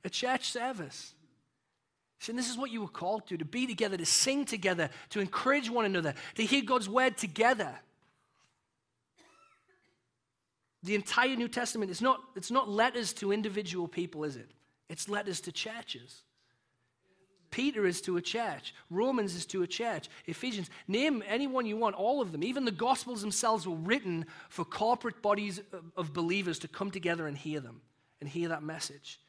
a 0.04 0.10
church 0.10 0.50
service. 0.50 1.14
And 2.28 2.38
this 2.38 2.48
is 2.48 2.56
what 2.56 2.70
you 2.70 2.82
were 2.82 2.88
called 2.88 3.26
to 3.28 3.36
to 3.36 3.44
be 3.44 3.66
together, 3.66 3.96
to 3.96 4.06
sing 4.06 4.44
together, 4.44 4.90
to 5.10 5.20
encourage 5.20 5.68
one 5.68 5.84
another, 5.84 6.14
to 6.36 6.44
hear 6.44 6.62
God's 6.62 6.88
word 6.88 7.16
together. 7.16 7.74
The 10.84 10.94
entire 10.94 11.34
New 11.34 11.48
Testament 11.48 11.90
is 11.90 12.00
not, 12.00 12.20
it's 12.36 12.50
not 12.50 12.68
letters 12.68 13.12
to 13.14 13.32
individual 13.32 13.88
people, 13.88 14.22
is 14.22 14.36
it? 14.36 14.48
It's 14.88 15.08
letters 15.08 15.40
to 15.42 15.52
churches. 15.52 16.22
Peter 17.52 17.86
is 17.86 18.00
to 18.00 18.16
a 18.16 18.22
church. 18.22 18.74
Romans 18.90 19.36
is 19.36 19.46
to 19.46 19.62
a 19.62 19.66
church. 19.68 20.08
Ephesians. 20.26 20.68
Name 20.88 21.22
anyone 21.28 21.66
you 21.66 21.76
want, 21.76 21.94
all 21.94 22.20
of 22.20 22.32
them. 22.32 22.42
Even 22.42 22.64
the 22.64 22.72
Gospels 22.72 23.20
themselves 23.20 23.68
were 23.68 23.76
written 23.76 24.26
for 24.48 24.64
corporate 24.64 25.22
bodies 25.22 25.60
of 25.96 26.12
believers 26.12 26.58
to 26.60 26.68
come 26.68 26.90
together 26.90 27.28
and 27.28 27.36
hear 27.38 27.60
them 27.60 27.82
and 28.20 28.28
hear 28.28 28.48
that 28.48 28.64
message. 28.64 29.20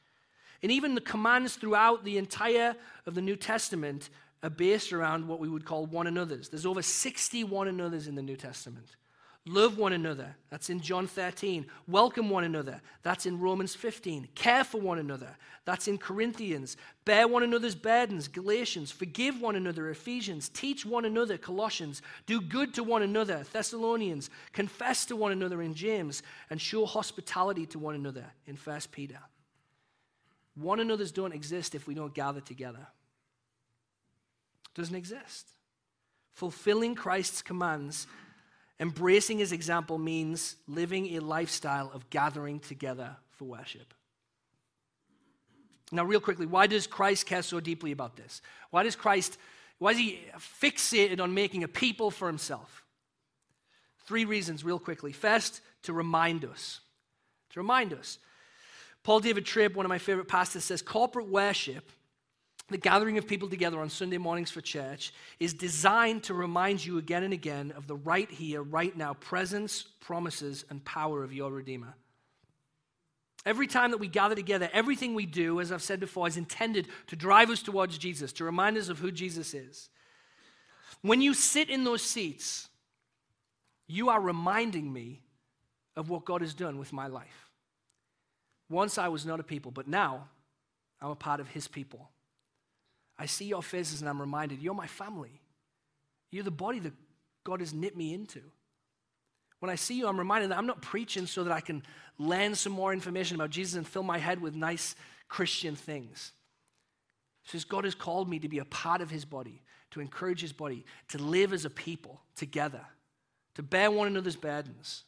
And 0.64 0.72
even 0.72 0.96
the 0.96 1.02
commands 1.02 1.56
throughout 1.56 2.06
the 2.06 2.18
entire 2.18 2.76
of 3.06 3.14
the 3.14 3.22
New 3.22 3.36
Testament 3.36 4.10
are 4.42 4.50
based 4.50 4.94
around 4.94 5.28
what 5.28 5.40
we 5.40 5.50
would 5.50 5.66
call 5.66 5.86
one 5.86 6.08
another's. 6.08 6.50
There's 6.50 6.66
over 6.66 6.82
60 6.82 7.44
one 7.44 7.68
another's 7.68 8.08
in 8.08 8.16
the 8.16 8.22
New 8.22 8.38
Testament. 8.38 8.88
Love 9.46 9.78
one 9.78 9.92
another. 9.92 10.34
That's 10.50 10.70
in 10.70 10.80
John 10.80 11.06
13. 11.06 11.66
Welcome 11.88 12.30
one 12.30 12.46
another. 12.46 12.80
That's 13.02 13.26
in 13.26 13.42
Romans 13.42 13.76
15. 13.76 14.30
Care 14.36 14.64
for 14.64 14.80
one 14.80 15.00
another. 15.00 15.36
That's 15.66 15.90
in 15.90 15.98
Corinthians. 15.98 16.78
Bear 17.04 17.28
one 17.28 17.44
another's 17.44 17.76
burdens. 17.76 18.30
Galatians. 18.30 18.90
Forgive 18.90 19.42
one 19.42 19.58
another. 19.58 19.90
Ephesians. 19.90 20.48
Teach 20.48 20.86
one 20.86 21.04
another. 21.04 21.38
Colossians. 21.38 22.02
Do 22.26 22.40
good 22.40 22.74
to 22.76 22.84
one 22.84 23.02
another. 23.02 23.44
Thessalonians. 23.52 24.30
Confess 24.54 25.06
to 25.08 25.18
one 25.18 25.34
another 25.34 25.62
in 25.62 25.74
James. 25.74 26.24
And 26.50 26.62
show 26.62 26.86
hospitality 26.86 27.66
to 27.68 27.80
one 27.80 27.96
another 27.96 28.26
in 28.48 28.56
1 28.56 28.80
Peter. 28.92 29.20
One 30.56 30.80
another's 30.80 31.12
don't 31.12 31.34
exist 31.34 31.76
if 31.76 31.86
we 31.86 31.96
don't 31.96 32.14
gather 32.14 32.40
together. 32.40 32.88
It 34.70 34.80
doesn't 34.80 34.96
exist. 34.96 35.50
Fulfilling 36.32 36.96
Christ's 36.96 37.42
commands 37.42 38.08
Embracing 38.80 39.38
his 39.38 39.52
example 39.52 39.98
means 39.98 40.56
living 40.68 41.16
a 41.16 41.20
lifestyle 41.20 41.92
of 41.94 42.10
gathering 42.10 42.60
together 42.60 43.16
for 43.32 43.46
worship. 43.46 43.94
Now, 45.92 46.04
real 46.04 46.20
quickly, 46.20 46.48
why 46.48 46.68
does 46.68 46.88
Christ 46.88 47.28
care 47.28 47.44
so 47.44 47.60
deeply 47.60 47.92
about 47.92 48.16
this? 48.16 48.42
Why 48.72 48.84
does 48.84 48.96
Christ, 48.96 49.38
why 49.78 49.92
is 49.92 49.98
he 49.98 50.22
fixated 50.62 51.20
on 51.22 51.34
making 51.34 51.64
a 51.64 51.68
people 51.68 52.10
for 52.10 52.28
himself? 52.28 52.84
Three 54.06 54.26
reasons, 54.26 54.64
real 54.64 54.80
quickly. 54.80 55.12
First, 55.12 55.62
to 55.84 55.94
remind 55.94 56.46
us. 56.46 56.80
To 57.52 57.60
remind 57.60 57.94
us. 57.94 58.18
Paul 59.04 59.20
David 59.20 59.46
Tripp, 59.46 59.76
one 59.76 59.86
of 59.86 59.90
my 59.90 60.00
favorite 60.00 60.28
pastors, 60.28 60.64
says 60.64 60.82
corporate 60.82 61.28
worship 61.28 61.92
the 62.70 62.78
gathering 62.78 63.18
of 63.18 63.28
people 63.28 63.50
together 63.50 63.80
on 63.80 63.90
Sunday 63.90 64.18
mornings 64.18 64.50
for 64.50 64.62
church 64.62 65.14
is 65.40 65.54
designed 65.54 66.24
to 66.24 66.34
remind 66.34 66.84
you 66.84 66.98
again 66.98 67.24
and 67.24 67.34
again 67.34 67.74
of 67.76 67.88
the 67.88 67.96
right 67.96 68.30
here, 68.32 68.64
right 68.64 68.96
now 68.96 69.14
presence, 69.16 69.84
promises, 70.00 70.64
and 70.70 70.84
power 70.86 71.24
of 71.24 71.34
your 71.34 71.52
Redeemer. 71.52 71.94
Every 73.46 73.68
time 73.68 73.92
that 73.92 73.98
we 73.98 74.08
gather 74.08 74.36
together, 74.36 74.70
everything 74.72 75.14
we 75.14 75.26
do, 75.26 75.60
as 75.60 75.72
I've 75.72 75.84
said 75.84 76.00
before, 76.00 76.28
is 76.28 76.38
intended 76.38 76.88
to 77.08 77.18
drive 77.18 77.50
us 77.50 77.62
towards 77.62 77.98
Jesus, 77.98 78.32
to 78.34 78.46
remind 78.46 78.78
us 78.78 78.88
of 78.88 79.00
who 79.00 79.12
Jesus 79.12 79.54
is. 79.54 79.90
When 81.02 81.22
you 81.22 81.34
sit 81.34 81.70
in 81.70 81.84
those 81.84 82.02
seats, 82.02 82.70
you 83.88 84.08
are 84.08 84.22
reminding 84.22 84.92
me 84.92 85.22
of 85.98 86.10
what 86.10 86.24
God 86.24 86.40
has 86.40 86.54
done 86.54 86.78
with 86.78 86.94
my 86.94 87.08
life. 87.08 87.52
Once 88.70 88.98
I 88.98 89.10
was 89.10 89.26
not 89.26 89.42
a 89.42 89.44
people, 89.44 89.72
but 89.72 89.90
now 89.90 90.30
I'm 91.02 91.12
a 91.12 91.16
part 91.16 91.42
of 91.42 91.50
His 91.50 91.68
people. 91.68 92.10
I 93.18 93.26
see 93.26 93.46
your 93.46 93.64
faces 93.64 94.02
and 94.02 94.10
I'm 94.10 94.20
reminded 94.20 94.62
you're 94.62 94.74
my 94.74 94.88
family. 94.88 95.42
You're 96.32 96.44
the 96.44 96.52
body 96.52 96.80
that 96.80 96.94
God 97.44 97.60
has 97.60 97.74
knit 97.74 97.96
me 97.96 98.14
into. 98.14 98.42
When 99.60 99.70
I 99.70 99.76
see 99.76 99.98
you, 99.98 100.08
I'm 100.08 100.18
reminded 100.18 100.52
that 100.52 100.58
I'm 100.58 100.68
not 100.68 100.82
preaching 100.82 101.26
so 101.26 101.44
that 101.44 101.54
I 101.54 101.62
can 101.62 101.84
learn 102.18 102.56
some 102.56 102.74
more 102.74 102.92
information 102.92 103.36
about 103.36 103.50
Jesus 103.50 103.76
and 103.76 103.88
fill 103.88 104.04
my 104.04 104.18
head 104.18 104.42
with 104.42 104.56
nice 104.56 104.96
Christian 105.30 105.76
things. 105.76 106.34
It 107.46 107.52
says 107.52 107.64
God 107.64 107.86
has 107.86 107.96
called 107.96 108.30
me 108.30 108.40
to 108.40 108.50
be 108.50 108.60
a 108.60 108.66
part 108.66 109.02
of 109.02 109.10
his 109.10 109.26
body, 109.26 109.62
to 109.92 110.02
encourage 110.02 110.42
his 110.42 110.54
body, 110.54 110.86
to 111.10 111.18
live 111.18 111.54
as 111.54 111.66
a 111.66 111.70
people 111.70 112.22
together, 112.36 112.82
to 113.56 113.64
bear 113.64 113.90
one 113.90 114.08
another's 114.08 114.36
burdens. 114.36 115.04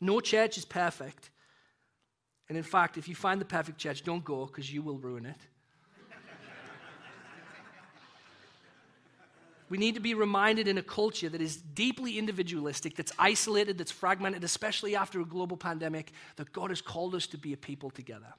No 0.00 0.20
church 0.20 0.56
is 0.56 0.64
perfect. 0.64 1.30
And 2.48 2.56
in 2.56 2.64
fact, 2.64 2.98
if 2.98 3.08
you 3.08 3.14
find 3.14 3.40
the 3.40 3.44
perfect 3.44 3.78
church, 3.78 4.02
don't 4.02 4.24
go 4.24 4.46
because 4.46 4.72
you 4.72 4.82
will 4.82 4.98
ruin 4.98 5.26
it. 5.26 5.40
We 9.70 9.78
need 9.78 9.94
to 9.94 10.00
be 10.00 10.14
reminded 10.14 10.66
in 10.66 10.78
a 10.78 10.82
culture 10.82 11.28
that 11.28 11.40
is 11.40 11.56
deeply 11.56 12.18
individualistic, 12.18 12.96
that's 12.96 13.12
isolated, 13.20 13.78
that's 13.78 13.92
fragmented, 13.92 14.42
especially 14.42 14.96
after 14.96 15.20
a 15.20 15.24
global 15.24 15.56
pandemic, 15.56 16.12
that 16.36 16.52
God 16.52 16.70
has 16.70 16.82
called 16.82 17.14
us 17.14 17.28
to 17.28 17.38
be 17.38 17.52
a 17.52 17.56
people 17.56 17.88
together. 17.88 18.34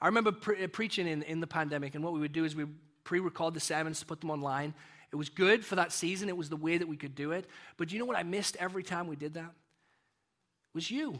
I 0.00 0.06
remember 0.06 0.30
pre- 0.30 0.62
uh, 0.62 0.68
preaching 0.68 1.08
in, 1.08 1.22
in 1.22 1.40
the 1.40 1.48
pandemic, 1.48 1.96
and 1.96 2.04
what 2.04 2.12
we 2.12 2.20
would 2.20 2.32
do 2.32 2.44
is 2.44 2.54
we 2.54 2.66
pre 3.02 3.18
record 3.18 3.54
the 3.54 3.60
sermons 3.60 3.98
to 4.00 4.06
put 4.06 4.20
them 4.20 4.30
online. 4.30 4.72
It 5.10 5.16
was 5.16 5.28
good 5.28 5.64
for 5.64 5.74
that 5.74 5.90
season, 5.90 6.28
it 6.28 6.36
was 6.36 6.48
the 6.48 6.56
way 6.56 6.78
that 6.78 6.86
we 6.86 6.96
could 6.96 7.16
do 7.16 7.32
it. 7.32 7.46
But 7.76 7.92
you 7.92 7.98
know 7.98 8.04
what 8.04 8.16
I 8.16 8.22
missed 8.22 8.56
every 8.60 8.84
time 8.84 9.08
we 9.08 9.16
did 9.16 9.34
that? 9.34 9.50
It 9.50 10.74
was 10.74 10.90
you. 10.92 11.18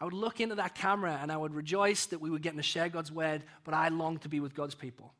I 0.00 0.04
would 0.04 0.14
look 0.14 0.40
into 0.40 0.56
that 0.56 0.74
camera 0.74 1.16
and 1.22 1.30
I 1.30 1.36
would 1.36 1.54
rejoice 1.54 2.06
that 2.06 2.20
we 2.20 2.28
were 2.28 2.40
getting 2.40 2.58
to 2.58 2.64
share 2.64 2.88
God's 2.88 3.12
word, 3.12 3.44
but 3.62 3.72
I 3.72 3.88
longed 3.88 4.22
to 4.22 4.28
be 4.28 4.40
with 4.40 4.54
God's 4.54 4.74
people. 4.74 5.14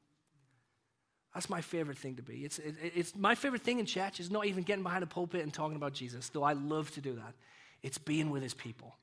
That's 1.35 1.51
my 1.51 1.61
favorite 1.61 1.99
thing 1.99 2.14
to 2.16 2.23
be. 2.23 2.44
It's, 2.44 2.59
it, 2.61 2.77
it's 2.94 3.16
my 3.16 3.35
favorite 3.35 3.62
thing 3.62 3.81
in 3.81 3.87
church 3.87 4.20
is 4.20 4.31
not 4.31 4.47
even 4.47 4.62
getting 4.62 4.85
behind 4.85 5.03
a 5.03 5.07
pulpit 5.07 5.42
and 5.42 5.53
talking 5.53 5.77
about 5.77 5.92
Jesus, 5.92 6.29
though 6.29 6.44
I 6.44 6.53
love 6.53 6.92
to 6.92 7.01
do 7.01 7.14
that. 7.16 7.35
It's 7.83 7.99
being 7.99 8.31
with 8.31 8.42
his 8.42 8.55
people. 8.55 8.97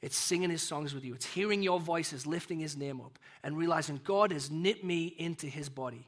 It's 0.00 0.16
singing 0.16 0.50
his 0.50 0.62
songs 0.62 0.94
with 0.94 1.04
you. 1.04 1.14
It's 1.14 1.26
hearing 1.26 1.62
your 1.62 1.80
voices, 1.80 2.26
lifting 2.26 2.60
his 2.60 2.76
name 2.76 3.00
up, 3.00 3.18
and 3.42 3.56
realizing 3.56 4.00
God 4.04 4.30
has 4.30 4.50
knit 4.50 4.84
me 4.84 5.06
into 5.18 5.48
his 5.48 5.68
body. 5.68 6.06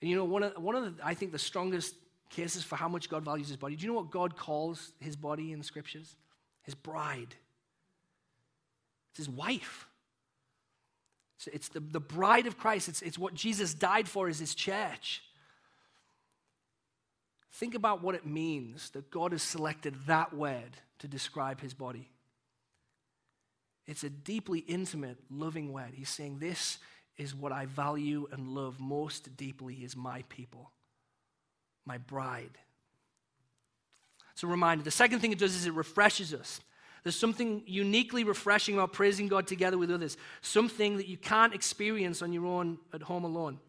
And 0.00 0.10
you 0.10 0.16
know, 0.16 0.24
one 0.24 0.42
of, 0.42 0.62
one 0.62 0.74
of 0.74 0.84
the, 0.84 1.04
I 1.06 1.14
think, 1.14 1.32
the 1.32 1.38
strongest 1.38 1.94
cases 2.28 2.62
for 2.62 2.76
how 2.76 2.88
much 2.88 3.08
God 3.08 3.24
values 3.24 3.48
his 3.48 3.56
body, 3.56 3.76
do 3.76 3.86
you 3.86 3.92
know 3.92 3.98
what 3.98 4.10
God 4.10 4.36
calls 4.36 4.92
his 5.00 5.16
body 5.16 5.52
in 5.52 5.58
the 5.58 5.64
scriptures? 5.64 6.16
His 6.62 6.74
bride. 6.74 7.34
It's 9.12 9.18
his 9.18 9.28
wife. 9.28 9.86
It's 11.52 11.68
the, 11.68 11.80
the 11.80 12.00
bride 12.00 12.46
of 12.46 12.56
Christ. 12.56 12.88
It's, 12.88 13.02
it's 13.02 13.18
what 13.18 13.34
Jesus 13.34 13.74
died 13.74 14.08
for 14.08 14.28
is 14.28 14.38
his 14.38 14.54
church. 14.54 15.22
Think 17.52 17.74
about 17.74 18.02
what 18.02 18.14
it 18.14 18.26
means 18.26 18.90
that 18.90 19.10
God 19.10 19.32
has 19.32 19.42
selected 19.42 19.94
that 20.06 20.34
word 20.34 20.76
to 20.98 21.08
describe 21.08 21.60
his 21.60 21.74
body. 21.74 22.08
It's 23.86 24.04
a 24.04 24.10
deeply 24.10 24.60
intimate, 24.60 25.18
loving 25.30 25.72
word. 25.72 25.90
He's 25.94 26.08
saying, 26.08 26.38
This 26.38 26.78
is 27.16 27.34
what 27.34 27.52
I 27.52 27.66
value 27.66 28.26
and 28.32 28.48
love 28.48 28.80
most 28.80 29.36
deeply 29.36 29.76
is 29.76 29.94
my 29.94 30.22
people, 30.28 30.70
my 31.84 31.98
bride. 31.98 32.58
It's 34.32 34.42
a 34.42 34.48
reminder. 34.48 34.82
The 34.82 34.90
second 34.90 35.20
thing 35.20 35.30
it 35.30 35.38
does 35.38 35.54
is 35.54 35.66
it 35.66 35.74
refreshes 35.74 36.34
us. 36.34 36.60
There's 37.04 37.14
something 37.14 37.62
uniquely 37.66 38.24
refreshing 38.24 38.74
about 38.74 38.94
praising 38.94 39.28
God 39.28 39.46
together 39.46 39.76
with 39.76 39.90
others, 39.90 40.16
something 40.40 40.96
that 40.96 41.06
you 41.06 41.18
can't 41.18 41.54
experience 41.54 42.22
on 42.22 42.32
your 42.32 42.46
own 42.46 42.78
at 42.92 43.02
home 43.02 43.24
alone. 43.24 43.60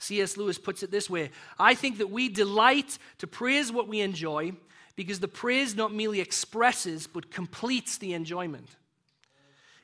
C.S. 0.00 0.36
Lewis 0.36 0.58
puts 0.58 0.82
it 0.82 0.90
this 0.90 1.08
way 1.08 1.30
I 1.58 1.74
think 1.74 1.98
that 1.98 2.10
we 2.10 2.28
delight 2.28 2.98
to 3.18 3.26
praise 3.26 3.70
what 3.70 3.86
we 3.86 4.00
enjoy 4.00 4.52
because 4.96 5.20
the 5.20 5.28
praise 5.28 5.76
not 5.76 5.94
merely 5.94 6.20
expresses 6.20 7.06
but 7.06 7.30
completes 7.30 7.98
the 7.98 8.12
enjoyment. 8.12 8.68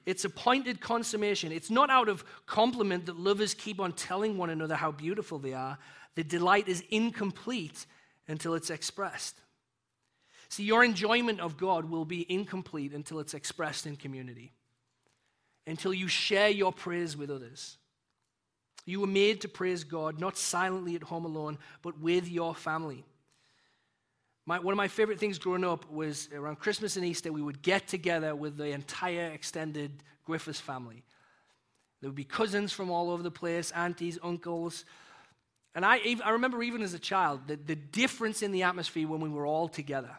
It's 0.04 0.24
a 0.24 0.30
pointed 0.30 0.80
consummation. 0.80 1.52
It's 1.52 1.70
not 1.70 1.90
out 1.90 2.08
of 2.08 2.24
compliment 2.46 3.06
that 3.06 3.18
lovers 3.18 3.54
keep 3.54 3.80
on 3.80 3.92
telling 3.92 4.36
one 4.36 4.50
another 4.50 4.76
how 4.76 4.92
beautiful 4.92 5.38
they 5.38 5.52
are. 5.52 5.78
The 6.14 6.24
delight 6.24 6.68
is 6.68 6.82
incomplete 6.90 7.86
until 8.28 8.54
it's 8.54 8.70
expressed. 8.70 9.36
See, 10.48 10.64
your 10.64 10.84
enjoyment 10.84 11.40
of 11.40 11.56
God 11.56 11.90
will 11.90 12.04
be 12.04 12.30
incomplete 12.32 12.92
until 12.92 13.18
it's 13.20 13.34
expressed 13.34 13.86
in 13.86 13.96
community, 13.96 14.52
until 15.66 15.92
you 15.92 16.08
share 16.08 16.48
your 16.48 16.72
praise 16.72 17.16
with 17.16 17.30
others. 17.30 17.78
You 18.84 19.00
were 19.00 19.08
made 19.08 19.40
to 19.40 19.48
praise 19.48 19.82
God, 19.82 20.20
not 20.20 20.38
silently 20.38 20.94
at 20.94 21.02
home 21.02 21.24
alone, 21.24 21.58
but 21.82 21.98
with 21.98 22.28
your 22.28 22.54
family. 22.54 23.04
My, 24.46 24.60
one 24.60 24.72
of 24.72 24.76
my 24.76 24.86
favorite 24.86 25.18
things 25.18 25.40
growing 25.40 25.64
up 25.64 25.90
was 25.90 26.28
around 26.32 26.60
Christmas 26.60 26.96
and 26.96 27.04
Easter, 27.04 27.32
we 27.32 27.42
would 27.42 27.62
get 27.62 27.88
together 27.88 28.36
with 28.36 28.56
the 28.56 28.66
entire 28.66 29.32
extended 29.32 29.90
Griffiths 30.24 30.60
family. 30.60 31.02
There 32.00 32.08
would 32.08 32.16
be 32.16 32.24
cousins 32.24 32.72
from 32.72 32.90
all 32.90 33.10
over 33.10 33.24
the 33.24 33.30
place, 33.30 33.72
aunties, 33.72 34.18
uncles. 34.22 34.84
And 35.74 35.84
I, 35.84 35.98
I 36.24 36.30
remember 36.30 36.62
even 36.62 36.82
as 36.82 36.94
a 36.94 36.98
child, 36.98 37.40
the, 37.48 37.56
the 37.56 37.74
difference 37.74 38.42
in 38.42 38.52
the 38.52 38.62
atmosphere 38.62 39.08
when 39.08 39.20
we 39.20 39.28
were 39.28 39.46
all 39.46 39.68
together. 39.68 40.16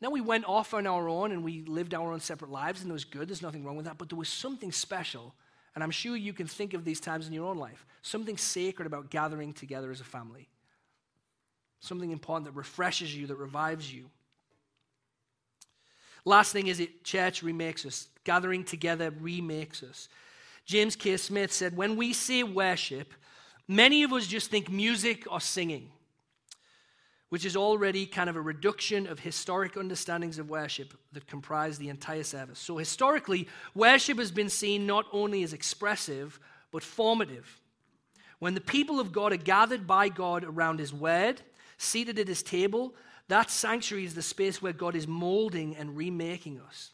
Now 0.00 0.10
we 0.10 0.20
went 0.20 0.44
off 0.46 0.74
on 0.74 0.86
our 0.86 1.08
own 1.08 1.32
and 1.32 1.42
we 1.42 1.62
lived 1.62 1.92
our 1.94 2.12
own 2.12 2.20
separate 2.20 2.50
lives, 2.50 2.82
and 2.82 2.90
it 2.90 2.92
was 2.92 3.04
good. 3.04 3.28
There's 3.28 3.42
nothing 3.42 3.64
wrong 3.64 3.76
with 3.76 3.86
that. 3.86 3.98
But 3.98 4.08
there 4.08 4.18
was 4.18 4.28
something 4.28 4.70
special, 4.70 5.34
and 5.74 5.82
I'm 5.82 5.90
sure 5.90 6.16
you 6.16 6.32
can 6.32 6.46
think 6.46 6.74
of 6.74 6.84
these 6.84 7.00
times 7.00 7.26
in 7.26 7.32
your 7.32 7.46
own 7.46 7.58
life 7.58 7.84
something 8.02 8.36
sacred 8.36 8.86
about 8.86 9.10
gathering 9.10 9.52
together 9.52 9.90
as 9.90 10.00
a 10.00 10.04
family, 10.04 10.48
something 11.80 12.10
important 12.10 12.46
that 12.46 12.56
refreshes 12.56 13.14
you, 13.14 13.26
that 13.26 13.36
revives 13.36 13.92
you. 13.92 14.08
Last 16.24 16.52
thing 16.52 16.66
is 16.68 16.80
it 16.80 17.04
church 17.04 17.42
remakes 17.42 17.84
us. 17.86 18.08
Gathering 18.24 18.64
together 18.64 19.12
remakes 19.20 19.82
us. 19.82 20.08
James 20.64 20.94
K. 20.94 21.16
Smith 21.16 21.52
said, 21.52 21.76
When 21.76 21.96
we 21.96 22.12
say 22.12 22.42
worship, 22.42 23.14
many 23.66 24.02
of 24.02 24.12
us 24.12 24.26
just 24.26 24.50
think 24.50 24.70
music 24.70 25.24
or 25.30 25.40
singing, 25.40 25.90
which 27.28 27.44
is 27.44 27.56
already 27.56 28.06
kind 28.06 28.30
of 28.30 28.36
a 28.36 28.40
reduction 28.40 29.06
of 29.06 29.20
historic 29.20 29.76
understandings 29.76 30.38
of 30.38 30.48
worship 30.48 30.94
that 31.12 31.26
comprise 31.26 31.78
the 31.78 31.88
entire 31.88 32.22
service. 32.22 32.58
So, 32.58 32.78
historically, 32.78 33.48
worship 33.74 34.18
has 34.18 34.30
been 34.30 34.48
seen 34.48 34.86
not 34.86 35.06
only 35.12 35.42
as 35.42 35.52
expressive, 35.52 36.40
but 36.70 36.82
formative. 36.82 37.60
When 38.38 38.54
the 38.54 38.60
people 38.60 39.00
of 39.00 39.12
God 39.12 39.32
are 39.32 39.36
gathered 39.36 39.86
by 39.86 40.08
God 40.08 40.44
around 40.44 40.78
His 40.78 40.92
Word, 40.92 41.42
seated 41.76 42.18
at 42.18 42.28
His 42.28 42.42
table, 42.42 42.94
that 43.28 43.50
sanctuary 43.50 44.04
is 44.04 44.14
the 44.14 44.22
space 44.22 44.62
where 44.62 44.72
God 44.72 44.96
is 44.96 45.06
molding 45.06 45.76
and 45.76 45.96
remaking 45.96 46.60
us. 46.60 46.92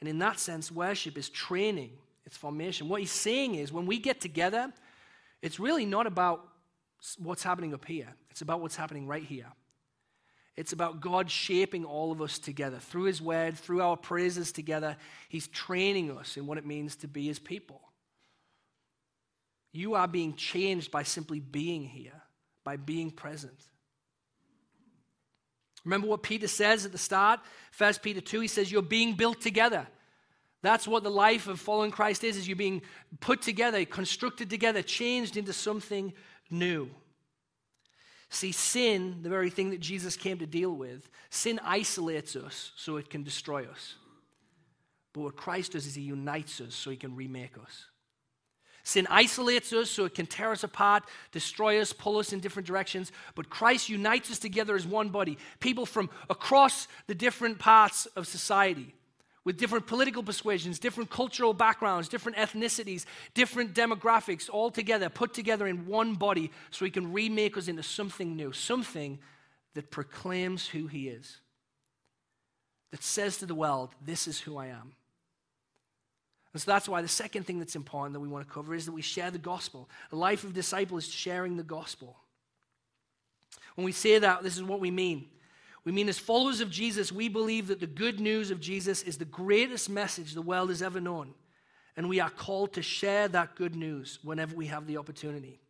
And 0.00 0.08
in 0.08 0.18
that 0.18 0.40
sense, 0.40 0.72
worship 0.72 1.16
is 1.16 1.28
training, 1.28 1.92
it's 2.24 2.36
formation. 2.36 2.88
What 2.88 3.00
He's 3.00 3.12
saying 3.12 3.54
is 3.54 3.72
when 3.72 3.86
we 3.86 3.98
get 3.98 4.20
together, 4.20 4.72
it's 5.42 5.60
really 5.60 5.86
not 5.86 6.06
about 6.08 6.48
what's 7.18 7.42
happening 7.42 7.72
up 7.72 7.84
here, 7.84 8.08
it's 8.30 8.40
about 8.40 8.60
what's 8.60 8.76
happening 8.76 9.06
right 9.06 9.22
here. 9.22 9.46
It's 10.56 10.72
about 10.72 11.00
God 11.00 11.30
shaping 11.30 11.84
all 11.84 12.12
of 12.12 12.22
us 12.22 12.38
together 12.38 12.78
through 12.78 13.04
His 13.04 13.20
Word, 13.20 13.58
through 13.58 13.82
our 13.82 13.96
praises 13.96 14.52
together. 14.52 14.96
He's 15.28 15.48
training 15.48 16.16
us 16.16 16.36
in 16.36 16.46
what 16.46 16.58
it 16.58 16.64
means 16.64 16.96
to 16.96 17.08
be 17.08 17.26
His 17.26 17.38
people. 17.38 17.80
You 19.72 19.94
are 19.94 20.08
being 20.08 20.34
changed 20.34 20.90
by 20.90 21.02
simply 21.02 21.40
being 21.40 21.84
here, 21.84 22.22
by 22.64 22.76
being 22.76 23.10
present. 23.10 23.58
Remember 25.84 26.06
what 26.06 26.22
Peter 26.22 26.48
says 26.48 26.86
at 26.86 26.92
the 26.92 26.98
start? 26.98 27.40
1 27.76 27.94
Peter 28.02 28.22
2, 28.22 28.40
he 28.40 28.48
says, 28.48 28.72
You're 28.72 28.82
being 28.82 29.14
built 29.14 29.40
together. 29.40 29.86
That's 30.62 30.88
what 30.88 31.04
the 31.04 31.10
life 31.10 31.46
of 31.46 31.60
following 31.60 31.90
Christ 31.92 32.24
is, 32.24 32.36
is 32.36 32.48
you're 32.48 32.56
being 32.56 32.82
put 33.20 33.42
together, 33.42 33.84
constructed 33.84 34.50
together, 34.50 34.82
changed 34.82 35.36
into 35.36 35.52
something 35.52 36.12
new. 36.50 36.90
See, 38.28 38.52
sin, 38.52 39.18
the 39.22 39.28
very 39.28 39.50
thing 39.50 39.70
that 39.70 39.80
Jesus 39.80 40.16
came 40.16 40.38
to 40.38 40.46
deal 40.46 40.72
with, 40.72 41.08
sin 41.30 41.60
isolates 41.62 42.34
us 42.36 42.72
so 42.76 42.96
it 42.96 43.08
can 43.08 43.22
destroy 43.22 43.64
us. 43.66 43.94
But 45.12 45.22
what 45.22 45.36
Christ 45.36 45.72
does 45.72 45.86
is 45.86 45.94
he 45.94 46.02
unites 46.02 46.60
us 46.60 46.74
so 46.74 46.90
he 46.90 46.96
can 46.96 47.16
remake 47.16 47.56
us. 47.62 47.86
Sin 48.82 49.06
isolates 49.10 49.72
us 49.72 49.90
so 49.90 50.04
it 50.04 50.14
can 50.14 50.26
tear 50.26 50.52
us 50.52 50.62
apart, 50.62 51.02
destroy 51.32 51.80
us, 51.80 51.92
pull 51.92 52.18
us 52.18 52.32
in 52.32 52.38
different 52.38 52.68
directions. 52.68 53.10
But 53.34 53.50
Christ 53.50 53.88
unites 53.88 54.30
us 54.30 54.38
together 54.38 54.76
as 54.76 54.86
one 54.86 55.08
body. 55.08 55.38
People 55.58 55.86
from 55.86 56.08
across 56.30 56.86
the 57.08 57.14
different 57.14 57.58
parts 57.58 58.06
of 58.06 58.28
society, 58.28 58.94
with 59.46 59.58
different 59.58 59.86
political 59.86 60.24
persuasions, 60.24 60.80
different 60.80 61.08
cultural 61.08 61.54
backgrounds, 61.54 62.08
different 62.08 62.36
ethnicities, 62.36 63.04
different 63.32 63.74
demographics, 63.74 64.50
all 64.50 64.72
together, 64.72 65.08
put 65.08 65.32
together 65.32 65.68
in 65.68 65.86
one 65.86 66.14
body 66.14 66.50
so 66.72 66.84
he 66.84 66.90
can 66.90 67.12
remake 67.12 67.56
us 67.56 67.68
into 67.68 67.82
something 67.82 68.34
new, 68.34 68.52
something 68.52 69.20
that 69.74 69.88
proclaims 69.92 70.66
who 70.66 70.88
he 70.88 71.08
is, 71.08 71.36
that 72.90 73.04
says 73.04 73.36
to 73.36 73.46
the 73.46 73.54
world, 73.54 73.94
This 74.04 74.26
is 74.26 74.40
who 74.40 74.58
I 74.58 74.66
am. 74.66 74.96
And 76.52 76.60
so 76.60 76.68
that's 76.68 76.88
why 76.88 77.00
the 77.00 77.06
second 77.06 77.44
thing 77.44 77.60
that's 77.60 77.76
important 77.76 78.14
that 78.14 78.20
we 78.20 78.28
want 78.28 78.48
to 78.48 78.52
cover 78.52 78.74
is 78.74 78.86
that 78.86 78.92
we 78.92 79.02
share 79.02 79.30
the 79.30 79.38
gospel. 79.38 79.88
A 80.10 80.16
life 80.16 80.42
of 80.42 80.54
disciple 80.54 80.98
is 80.98 81.06
sharing 81.06 81.56
the 81.56 81.62
gospel. 81.62 82.16
When 83.76 83.84
we 83.84 83.92
say 83.92 84.18
that, 84.18 84.42
this 84.42 84.56
is 84.56 84.64
what 84.64 84.80
we 84.80 84.90
mean. 84.90 85.28
We 85.86 85.92
mean, 85.92 86.08
as 86.08 86.18
followers 86.18 86.60
of 86.60 86.68
Jesus, 86.68 87.12
we 87.12 87.28
believe 87.28 87.68
that 87.68 87.80
the 87.80 87.86
good 87.86 88.18
news 88.20 88.50
of 88.50 88.60
Jesus 88.60 89.04
is 89.04 89.16
the 89.16 89.24
greatest 89.24 89.88
message 89.88 90.34
the 90.34 90.42
world 90.42 90.68
has 90.68 90.82
ever 90.82 91.00
known. 91.00 91.32
And 91.96 92.08
we 92.08 92.18
are 92.20 92.28
called 92.28 92.74
to 92.74 92.82
share 92.82 93.28
that 93.28 93.54
good 93.54 93.76
news 93.76 94.18
whenever 94.22 94.54
we 94.54 94.66
have 94.66 94.88
the 94.88 94.98
opportunity. 94.98 95.60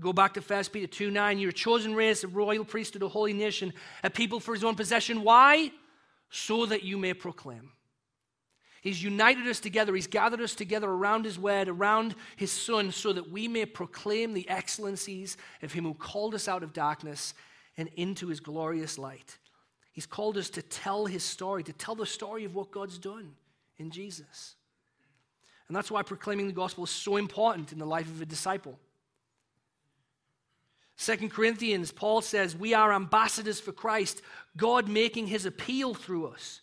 Go 0.00 0.14
back 0.14 0.34
to 0.34 0.40
1 0.40 0.64
Peter 0.72 0.86
2 0.86 1.10
9, 1.10 1.38
you're 1.38 1.50
a 1.50 1.52
chosen 1.52 1.94
race, 1.94 2.24
a 2.24 2.28
royal 2.28 2.64
priesthood, 2.64 3.02
a 3.02 3.08
holy 3.08 3.34
nation, 3.34 3.74
a 4.02 4.08
people 4.08 4.40
for 4.40 4.54
his 4.54 4.64
own 4.64 4.74
possession. 4.74 5.22
Why? 5.22 5.70
So 6.30 6.64
that 6.66 6.82
you 6.82 6.96
may 6.96 7.12
proclaim 7.12 7.70
He's 8.80 9.02
united 9.02 9.46
us 9.46 9.60
together. 9.60 9.94
He's 9.94 10.06
gathered 10.06 10.40
us 10.40 10.54
together 10.54 10.88
around 10.88 11.26
His 11.26 11.38
word, 11.38 11.68
around 11.68 12.14
His 12.36 12.50
Son, 12.50 12.92
so 12.92 13.12
that 13.12 13.30
we 13.30 13.46
may 13.46 13.66
proclaim 13.66 14.32
the 14.32 14.48
excellencies 14.48 15.36
of 15.62 15.72
Him 15.72 15.84
who 15.84 15.94
called 15.94 16.34
us 16.34 16.48
out 16.48 16.62
of 16.62 16.72
darkness 16.72 17.34
and 17.76 17.88
into 17.96 18.28
His 18.28 18.40
glorious 18.40 18.98
light. 18.98 19.38
He's 19.92 20.06
called 20.06 20.36
us 20.36 20.50
to 20.50 20.62
tell 20.62 21.06
His 21.06 21.22
story, 21.22 21.62
to 21.64 21.72
tell 21.72 21.94
the 21.94 22.06
story 22.06 22.44
of 22.44 22.54
what 22.54 22.70
God's 22.70 22.98
done 22.98 23.32
in 23.78 23.90
Jesus. 23.90 24.54
And 25.68 25.76
that's 25.76 25.90
why 25.90 26.02
proclaiming 26.02 26.46
the 26.46 26.52
gospel 26.52 26.84
is 26.84 26.90
so 26.90 27.16
important 27.16 27.72
in 27.72 27.78
the 27.78 27.86
life 27.86 28.08
of 28.08 28.20
a 28.20 28.26
disciple. 28.26 28.78
Second 30.96 31.30
Corinthians, 31.30 31.92
Paul 31.92 32.20
says, 32.20 32.56
We 32.56 32.74
are 32.74 32.92
ambassadors 32.92 33.60
for 33.60 33.72
Christ, 33.72 34.20
God 34.56 34.88
making 34.88 35.28
His 35.28 35.46
appeal 35.46 35.94
through 35.94 36.26
us. 36.26 36.60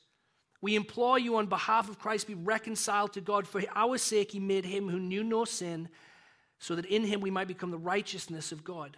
We 0.61 0.75
implore 0.75 1.19
you 1.19 1.37
on 1.37 1.45
behalf 1.45 1.89
of 1.89 1.99
Christ, 1.99 2.27
be 2.27 2.33
reconciled 2.33 3.13
to 3.13 3.21
God. 3.21 3.47
For 3.47 3.61
our 3.75 3.97
sake, 3.97 4.31
he 4.31 4.39
made 4.39 4.65
him 4.65 4.89
who 4.89 4.99
knew 4.99 5.23
no 5.23 5.45
sin, 5.45 5.89
so 6.59 6.75
that 6.75 6.85
in 6.85 7.03
him 7.03 7.21
we 7.21 7.29
might 7.29 7.47
become 7.47 7.71
the 7.71 7.77
righteousness 7.77 8.51
of 8.51 8.63
God. 8.63 8.97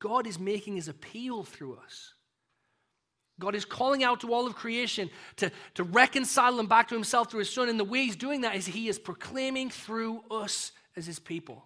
God 0.00 0.26
is 0.26 0.38
making 0.38 0.76
his 0.76 0.88
appeal 0.88 1.44
through 1.44 1.78
us. 1.84 2.14
God 3.38 3.54
is 3.54 3.64
calling 3.64 4.04
out 4.04 4.20
to 4.20 4.32
all 4.34 4.46
of 4.46 4.54
creation 4.54 5.08
to, 5.36 5.50
to 5.74 5.84
reconcile 5.84 6.56
them 6.56 6.66
back 6.66 6.88
to 6.88 6.94
himself 6.94 7.30
through 7.30 7.40
his 7.40 7.50
son. 7.50 7.68
And 7.68 7.80
the 7.80 7.84
way 7.84 8.04
he's 8.04 8.16
doing 8.16 8.42
that 8.42 8.54
is 8.54 8.66
he 8.66 8.88
is 8.88 8.98
proclaiming 8.98 9.70
through 9.70 10.22
us 10.30 10.72
as 10.96 11.06
his 11.06 11.18
people. 11.18 11.64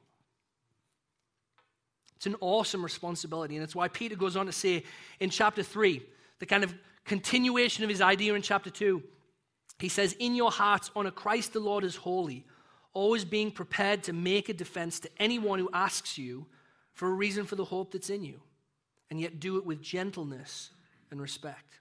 It's 2.17 2.27
an 2.27 2.37
awesome 2.41 2.83
responsibility. 2.83 3.57
And 3.57 3.65
it's 3.65 3.75
why 3.75 3.89
Peter 3.89 4.15
goes 4.15 4.37
on 4.37 4.47
to 4.47 4.53
say 4.53 4.85
in 5.21 5.31
chapter 5.31 5.63
3, 5.63 6.01
the 6.39 6.47
kind 6.47 6.65
of 6.65 6.75
continuation 7.05 7.85
of 7.85 7.91
his 7.91 8.01
idea 8.01 8.35
in 8.35 8.43
chapter 8.43 8.71
2. 8.71 9.03
He 9.79 9.89
says, 9.89 10.15
In 10.19 10.35
your 10.35 10.53
hearts, 10.53 10.91
honor 10.95 11.11
Christ 11.11 11.53
the 11.53 11.61
Lord 11.61 11.85
as 11.85 11.97
holy, 11.97 12.47
always 12.93 13.25
being 13.25 13.51
prepared 13.51 14.05
to 14.05 14.13
make 14.13 14.49
a 14.49 14.55
defense 14.55 15.01
to 15.01 15.11
anyone 15.19 15.59
who 15.59 15.69
asks 15.73 16.17
you 16.17 16.47
for 16.95 17.09
a 17.09 17.13
reason 17.13 17.45
for 17.45 17.57
the 17.57 17.65
hope 17.65 17.93
that's 17.93 18.11
in 18.11 18.25
you, 18.25 18.41
and 19.11 19.21
yet 19.21 19.41
do 19.41 19.59
it 19.59 19.67
with 19.67 19.83
gentleness 19.83 20.71
and 21.11 21.21
respect. 21.21 21.81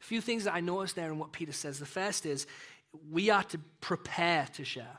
A 0.00 0.04
few 0.04 0.20
things 0.20 0.44
that 0.44 0.54
I 0.54 0.60
noticed 0.60 0.96
there 0.96 1.10
in 1.10 1.18
what 1.18 1.32
Peter 1.32 1.52
says. 1.52 1.78
The 1.78 1.86
first 1.86 2.26
is 2.26 2.46
we 3.10 3.30
are 3.30 3.42
to 3.44 3.58
prepare 3.80 4.46
to 4.54 4.64
share, 4.64 4.98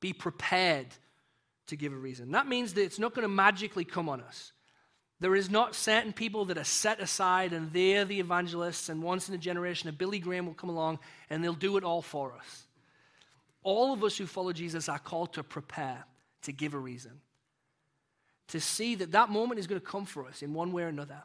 be 0.00 0.12
prepared 0.12 0.86
to 1.66 1.76
give 1.76 1.92
a 1.92 1.96
reason. 1.96 2.30
That 2.32 2.46
means 2.46 2.74
that 2.74 2.82
it's 2.82 2.98
not 2.98 3.14
going 3.14 3.22
to 3.22 3.28
magically 3.28 3.84
come 3.84 4.08
on 4.08 4.20
us. 4.20 4.52
There 5.20 5.34
is 5.34 5.50
not 5.50 5.74
certain 5.74 6.12
people 6.12 6.44
that 6.46 6.58
are 6.58 6.64
set 6.64 7.00
aside 7.00 7.52
and 7.52 7.72
they're 7.72 8.04
the 8.04 8.20
evangelists, 8.20 8.88
and 8.88 9.02
once 9.02 9.28
in 9.28 9.34
a 9.34 9.38
generation, 9.38 9.88
a 9.88 9.92
Billy 9.92 10.20
Graham 10.20 10.46
will 10.46 10.54
come 10.54 10.70
along 10.70 11.00
and 11.28 11.42
they'll 11.42 11.54
do 11.54 11.76
it 11.76 11.82
all 11.82 12.02
for 12.02 12.34
us. 12.34 12.66
All 13.64 13.92
of 13.92 14.04
us 14.04 14.16
who 14.16 14.26
follow 14.26 14.52
Jesus 14.52 14.88
are 14.88 15.00
called 15.00 15.32
to 15.32 15.42
prepare, 15.42 16.04
to 16.42 16.52
give 16.52 16.74
a 16.74 16.78
reason, 16.78 17.20
to 18.48 18.60
see 18.60 18.94
that 18.96 19.12
that 19.12 19.28
moment 19.28 19.60
is 19.60 19.66
going 19.66 19.80
to 19.80 19.86
come 19.86 20.04
for 20.04 20.26
us 20.26 20.42
in 20.42 20.54
one 20.54 20.72
way 20.72 20.82
or 20.82 20.88
another. 20.88 21.22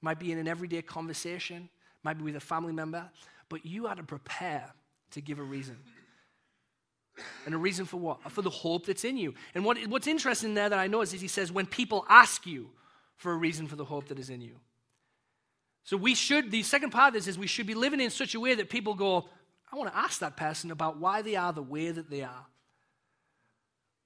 Might 0.00 0.18
be 0.18 0.32
in 0.32 0.38
an 0.38 0.48
everyday 0.48 0.82
conversation, 0.82 1.68
might 2.02 2.18
be 2.18 2.24
with 2.24 2.36
a 2.36 2.40
family 2.40 2.72
member, 2.72 3.08
but 3.48 3.64
you 3.64 3.86
are 3.86 3.94
to 3.94 4.02
prepare 4.02 4.72
to 5.12 5.20
give 5.20 5.38
a 5.38 5.42
reason. 5.42 5.76
And 7.46 7.54
a 7.54 7.58
reason 7.58 7.86
for 7.86 7.98
what? 7.98 8.32
For 8.32 8.42
the 8.42 8.50
hope 8.50 8.86
that's 8.86 9.04
in 9.04 9.16
you. 9.16 9.34
And 9.54 9.64
what, 9.64 9.78
what's 9.86 10.06
interesting 10.06 10.54
there 10.54 10.68
that 10.68 10.78
I 10.78 10.88
know 10.88 11.00
is 11.00 11.12
he 11.12 11.28
says, 11.28 11.52
when 11.52 11.66
people 11.66 12.04
ask 12.08 12.46
you 12.46 12.70
for 13.16 13.32
a 13.32 13.36
reason 13.36 13.66
for 13.66 13.76
the 13.76 13.84
hope 13.84 14.08
that 14.08 14.18
is 14.18 14.30
in 14.30 14.40
you. 14.40 14.56
So 15.84 15.96
we 15.96 16.14
should, 16.14 16.50
the 16.50 16.62
second 16.62 16.90
part 16.90 17.08
of 17.08 17.14
this 17.14 17.28
is 17.28 17.38
we 17.38 17.46
should 17.46 17.66
be 17.66 17.74
living 17.74 18.00
in 18.00 18.10
such 18.10 18.34
a 18.34 18.40
way 18.40 18.54
that 18.54 18.70
people 18.70 18.94
go, 18.94 19.28
I 19.70 19.76
want 19.76 19.92
to 19.92 19.96
ask 19.96 20.20
that 20.20 20.36
person 20.36 20.70
about 20.70 20.98
why 20.98 21.22
they 21.22 21.36
are 21.36 21.52
the 21.52 21.62
way 21.62 21.90
that 21.90 22.10
they 22.10 22.22
are. 22.22 22.46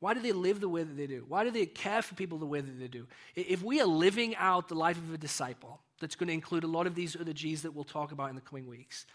Why 0.01 0.14
do 0.14 0.20
they 0.20 0.32
live 0.32 0.61
the 0.61 0.68
way 0.68 0.82
that 0.84 0.96
they 0.96 1.07
do? 1.07 1.24
Why 1.26 1.44
do 1.44 1.51
they 1.51 1.66
care 1.66 2.03
for 2.03 2.14
people 2.14 2.38
the 2.38 2.46
way 2.46 2.61
that 2.61 2.78
they 2.78 2.88
do? 2.88 3.07
If 3.34 3.62
we 3.62 3.80
are 3.80 3.86
living 3.86 4.36
out 4.36 4.68
the 4.68 4.76
life 4.76 4.96
of 4.96 5.12
a 5.12 5.18
disciple, 5.18 5.80
that's 6.01 6.14
going 6.14 6.28
to 6.28 6.34
include 6.34 6.64
a 6.64 6.68
lot 6.68 6.86
of 6.86 6.94
these 6.94 7.16
other 7.16 7.32
G's 7.32 7.62
that 7.62 7.74
we'll 7.74 7.84
talk 7.84 8.12
about 8.12 8.30
in 8.30 8.36
the 8.36 8.40
coming 8.40 8.68
weeks, 8.68 9.07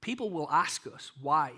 people 0.00 0.30
will 0.30 0.48
ask 0.50 0.86
us 0.86 1.12
why. 1.20 1.52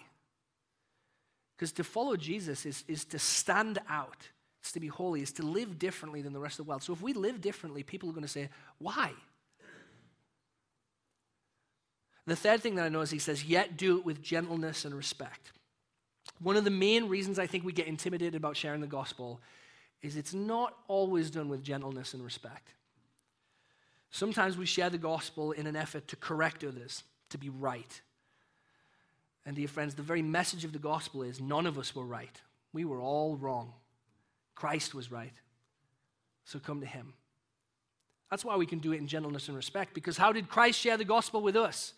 Because 1.56 1.72
to 1.72 1.84
follow 1.84 2.16
Jesus 2.16 2.66
is, 2.66 2.84
is 2.88 3.04
to 3.06 3.18
stand 3.18 3.78
out, 3.88 4.28
it's 4.60 4.72
to 4.72 4.80
be 4.80 4.88
holy, 4.88 5.22
is 5.22 5.32
to 5.32 5.42
live 5.44 5.78
differently 5.78 6.22
than 6.22 6.32
the 6.32 6.40
rest 6.40 6.58
of 6.58 6.66
the 6.66 6.70
world. 6.70 6.82
So 6.82 6.92
if 6.92 7.00
we 7.00 7.12
live 7.12 7.40
differently, 7.40 7.82
people 7.82 8.08
are 8.08 8.12
going 8.12 8.22
to 8.22 8.28
say, 8.28 8.48
Why? 8.78 9.12
The 12.26 12.36
third 12.36 12.60
thing 12.60 12.76
that 12.76 12.84
I 12.84 12.88
know 12.88 13.00
is 13.00 13.10
he 13.10 13.18
says, 13.18 13.44
Yet 13.44 13.76
do 13.76 13.98
it 13.98 14.04
with 14.04 14.22
gentleness 14.22 14.84
and 14.84 14.94
respect. 14.94 15.52
One 16.40 16.56
of 16.56 16.64
the 16.64 16.70
main 16.70 17.08
reasons 17.08 17.38
I 17.38 17.46
think 17.46 17.64
we 17.64 17.72
get 17.72 17.86
intimidated 17.86 18.34
about 18.34 18.56
sharing 18.56 18.80
the 18.80 18.86
gospel 18.86 19.40
is 20.02 20.16
it's 20.16 20.34
not 20.34 20.76
always 20.88 21.30
done 21.30 21.48
with 21.48 21.62
gentleness 21.62 22.14
and 22.14 22.24
respect. 22.24 22.74
Sometimes 24.10 24.56
we 24.56 24.66
share 24.66 24.90
the 24.90 24.98
gospel 24.98 25.52
in 25.52 25.66
an 25.66 25.76
effort 25.76 26.08
to 26.08 26.16
correct 26.16 26.64
others, 26.64 27.04
to 27.30 27.38
be 27.38 27.48
right. 27.48 28.00
And 29.46 29.56
dear 29.56 29.68
friends, 29.68 29.94
the 29.94 30.02
very 30.02 30.22
message 30.22 30.64
of 30.64 30.72
the 30.72 30.78
gospel 30.78 31.22
is 31.22 31.40
none 31.40 31.66
of 31.66 31.78
us 31.78 31.94
were 31.94 32.04
right. 32.04 32.40
We 32.72 32.84
were 32.84 33.00
all 33.00 33.36
wrong. 33.36 33.72
Christ 34.54 34.94
was 34.94 35.10
right. 35.10 35.32
So 36.44 36.58
come 36.58 36.80
to 36.80 36.86
him. 36.86 37.14
That's 38.30 38.44
why 38.44 38.56
we 38.56 38.66
can 38.66 38.78
do 38.78 38.92
it 38.92 38.98
in 38.98 39.06
gentleness 39.06 39.48
and 39.48 39.56
respect, 39.56 39.94
because 39.94 40.16
how 40.16 40.32
did 40.32 40.48
Christ 40.48 40.78
share 40.78 40.96
the 40.96 41.04
gospel 41.04 41.42
with 41.42 41.56
us? 41.56 41.94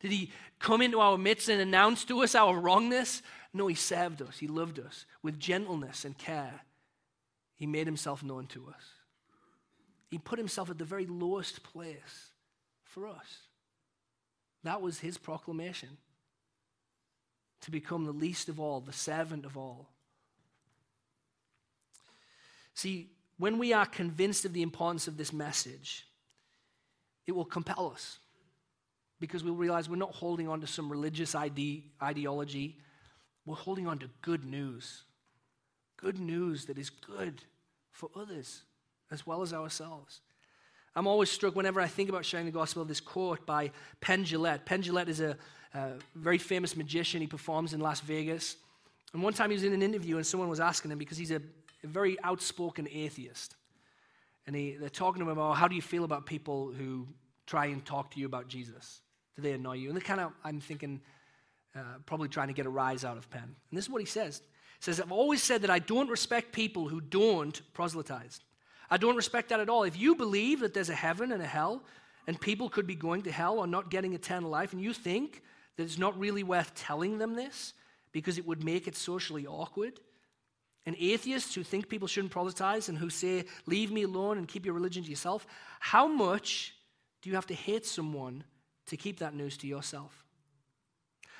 Did 0.00 0.12
he 0.12 0.32
come 0.58 0.82
into 0.82 0.98
our 1.00 1.18
midst 1.18 1.48
and 1.48 1.60
announce 1.60 2.04
to 2.06 2.22
us 2.22 2.34
our 2.34 2.58
wrongness? 2.58 3.22
No, 3.52 3.66
he 3.66 3.74
served 3.74 4.22
us. 4.22 4.38
He 4.38 4.48
loved 4.48 4.78
us 4.78 5.04
with 5.22 5.38
gentleness 5.38 6.04
and 6.04 6.16
care. 6.16 6.60
He 7.54 7.66
made 7.66 7.86
himself 7.86 8.22
known 8.22 8.46
to 8.48 8.66
us. 8.68 8.82
He 10.10 10.18
put 10.18 10.38
himself 10.38 10.70
at 10.70 10.78
the 10.78 10.84
very 10.84 11.06
lowest 11.06 11.62
place 11.62 12.30
for 12.82 13.06
us. 13.06 13.42
That 14.64 14.80
was 14.80 14.98
his 14.98 15.18
proclamation 15.18 15.90
to 17.60 17.70
become 17.70 18.04
the 18.04 18.12
least 18.12 18.48
of 18.48 18.58
all, 18.58 18.80
the 18.80 18.92
servant 18.92 19.44
of 19.44 19.56
all. 19.56 19.90
See, 22.74 23.10
when 23.36 23.58
we 23.58 23.72
are 23.74 23.86
convinced 23.86 24.44
of 24.46 24.54
the 24.54 24.62
importance 24.62 25.06
of 25.06 25.18
this 25.18 25.32
message, 25.32 26.06
it 27.26 27.32
will 27.32 27.44
compel 27.44 27.92
us 27.94 28.18
because 29.20 29.44
we'll 29.44 29.54
realize 29.54 29.88
we're 29.88 29.96
not 29.96 30.14
holding 30.14 30.48
on 30.48 30.60
to 30.62 30.66
some 30.66 30.90
religious 30.90 31.34
ide- 31.34 31.82
ideology. 32.02 32.78
We're 33.44 33.54
holding 33.54 33.86
on 33.86 33.98
to 33.98 34.08
good 34.22 34.44
news. 34.44 35.02
Good 35.96 36.18
news 36.18 36.64
that 36.64 36.78
is 36.78 36.88
good 36.90 37.42
for 37.92 38.08
others 38.16 38.62
as 39.10 39.26
well 39.26 39.42
as 39.42 39.52
ourselves. 39.52 40.20
I'm 40.96 41.06
always 41.06 41.30
struck 41.30 41.54
whenever 41.54 41.80
I 41.80 41.86
think 41.86 42.08
about 42.08 42.24
sharing 42.24 42.46
the 42.46 42.52
gospel 42.52 42.82
of 42.82 42.88
this 42.88 43.00
quote 43.00 43.46
by 43.46 43.70
Penn 44.00 44.24
Jillette. 44.24 44.64
Penn 44.64 44.82
Jillette 44.82 45.08
is 45.08 45.20
a, 45.20 45.36
a 45.74 45.92
very 46.14 46.38
famous 46.38 46.76
magician. 46.76 47.20
He 47.20 47.26
performs 47.26 47.74
in 47.74 47.80
Las 47.80 48.00
Vegas. 48.00 48.56
And 49.12 49.22
one 49.22 49.32
time 49.32 49.50
he 49.50 49.54
was 49.54 49.64
in 49.64 49.72
an 49.72 49.82
interview 49.82 50.16
and 50.16 50.26
someone 50.26 50.48
was 50.48 50.60
asking 50.60 50.90
him 50.90 50.98
because 50.98 51.18
he's 51.18 51.30
a, 51.30 51.40
a 51.84 51.86
very 51.86 52.16
outspoken 52.24 52.88
atheist. 52.90 53.54
And 54.46 54.56
he, 54.56 54.76
they're 54.76 54.88
talking 54.88 55.20
to 55.20 55.30
him 55.30 55.36
about 55.36 55.56
how 55.56 55.68
do 55.68 55.76
you 55.76 55.82
feel 55.82 56.04
about 56.04 56.26
people 56.26 56.72
who 56.72 57.06
try 57.46 57.66
and 57.66 57.84
talk 57.84 58.10
to 58.12 58.20
you 58.20 58.26
about 58.26 58.48
Jesus? 58.48 59.00
Do 59.36 59.42
they 59.42 59.52
annoy 59.52 59.74
you? 59.74 59.88
And 59.88 59.96
they 59.96 60.02
kind 60.02 60.20
of, 60.20 60.32
I'm 60.44 60.60
thinking, 60.60 61.00
uh, 61.74 61.80
probably 62.06 62.28
trying 62.28 62.48
to 62.48 62.54
get 62.54 62.66
a 62.66 62.70
rise 62.70 63.04
out 63.04 63.16
of 63.16 63.30
Penn. 63.30 63.42
And 63.42 63.76
this 63.76 63.84
is 63.84 63.90
what 63.90 64.00
he 64.00 64.06
says. 64.06 64.40
He 64.78 64.84
says, 64.84 65.00
I've 65.00 65.12
always 65.12 65.42
said 65.42 65.62
that 65.62 65.70
I 65.70 65.78
don't 65.78 66.08
respect 66.08 66.52
people 66.52 66.88
who 66.88 67.00
don't 67.00 67.60
proselytize. 67.74 68.40
I 68.90 68.96
don't 68.96 69.16
respect 69.16 69.50
that 69.50 69.60
at 69.60 69.68
all. 69.68 69.84
If 69.84 69.98
you 69.98 70.14
believe 70.14 70.60
that 70.60 70.74
there's 70.74 70.90
a 70.90 70.94
heaven 70.94 71.32
and 71.32 71.42
a 71.42 71.46
hell, 71.46 71.82
and 72.26 72.40
people 72.40 72.68
could 72.68 72.86
be 72.86 72.94
going 72.94 73.22
to 73.22 73.32
hell 73.32 73.58
or 73.58 73.66
not 73.66 73.90
getting 73.90 74.14
eternal 74.14 74.50
life, 74.50 74.72
and 74.72 74.82
you 74.82 74.92
think 74.92 75.42
that 75.76 75.84
it's 75.84 75.98
not 75.98 76.18
really 76.18 76.42
worth 76.42 76.74
telling 76.74 77.18
them 77.18 77.34
this 77.34 77.72
because 78.12 78.38
it 78.38 78.46
would 78.46 78.64
make 78.64 78.88
it 78.88 78.96
socially 78.96 79.46
awkward, 79.46 80.00
and 80.86 80.96
atheists 80.98 81.54
who 81.54 81.62
think 81.62 81.88
people 81.88 82.08
shouldn't 82.08 82.32
proselytize 82.32 82.88
and 82.88 82.98
who 82.98 83.10
say, 83.10 83.44
leave 83.66 83.92
me 83.92 84.02
alone 84.02 84.38
and 84.38 84.48
keep 84.48 84.64
your 84.64 84.74
religion 84.74 85.04
to 85.04 85.10
yourself, 85.10 85.46
how 85.78 86.08
much 86.08 86.74
do 87.22 87.30
you 87.30 87.36
have 87.36 87.46
to 87.46 87.54
hate 87.54 87.86
someone 87.86 88.42
to 88.86 88.96
keep 88.96 89.18
that 89.18 89.34
news 89.34 89.56
to 89.58 89.66
yourself? 89.66 90.24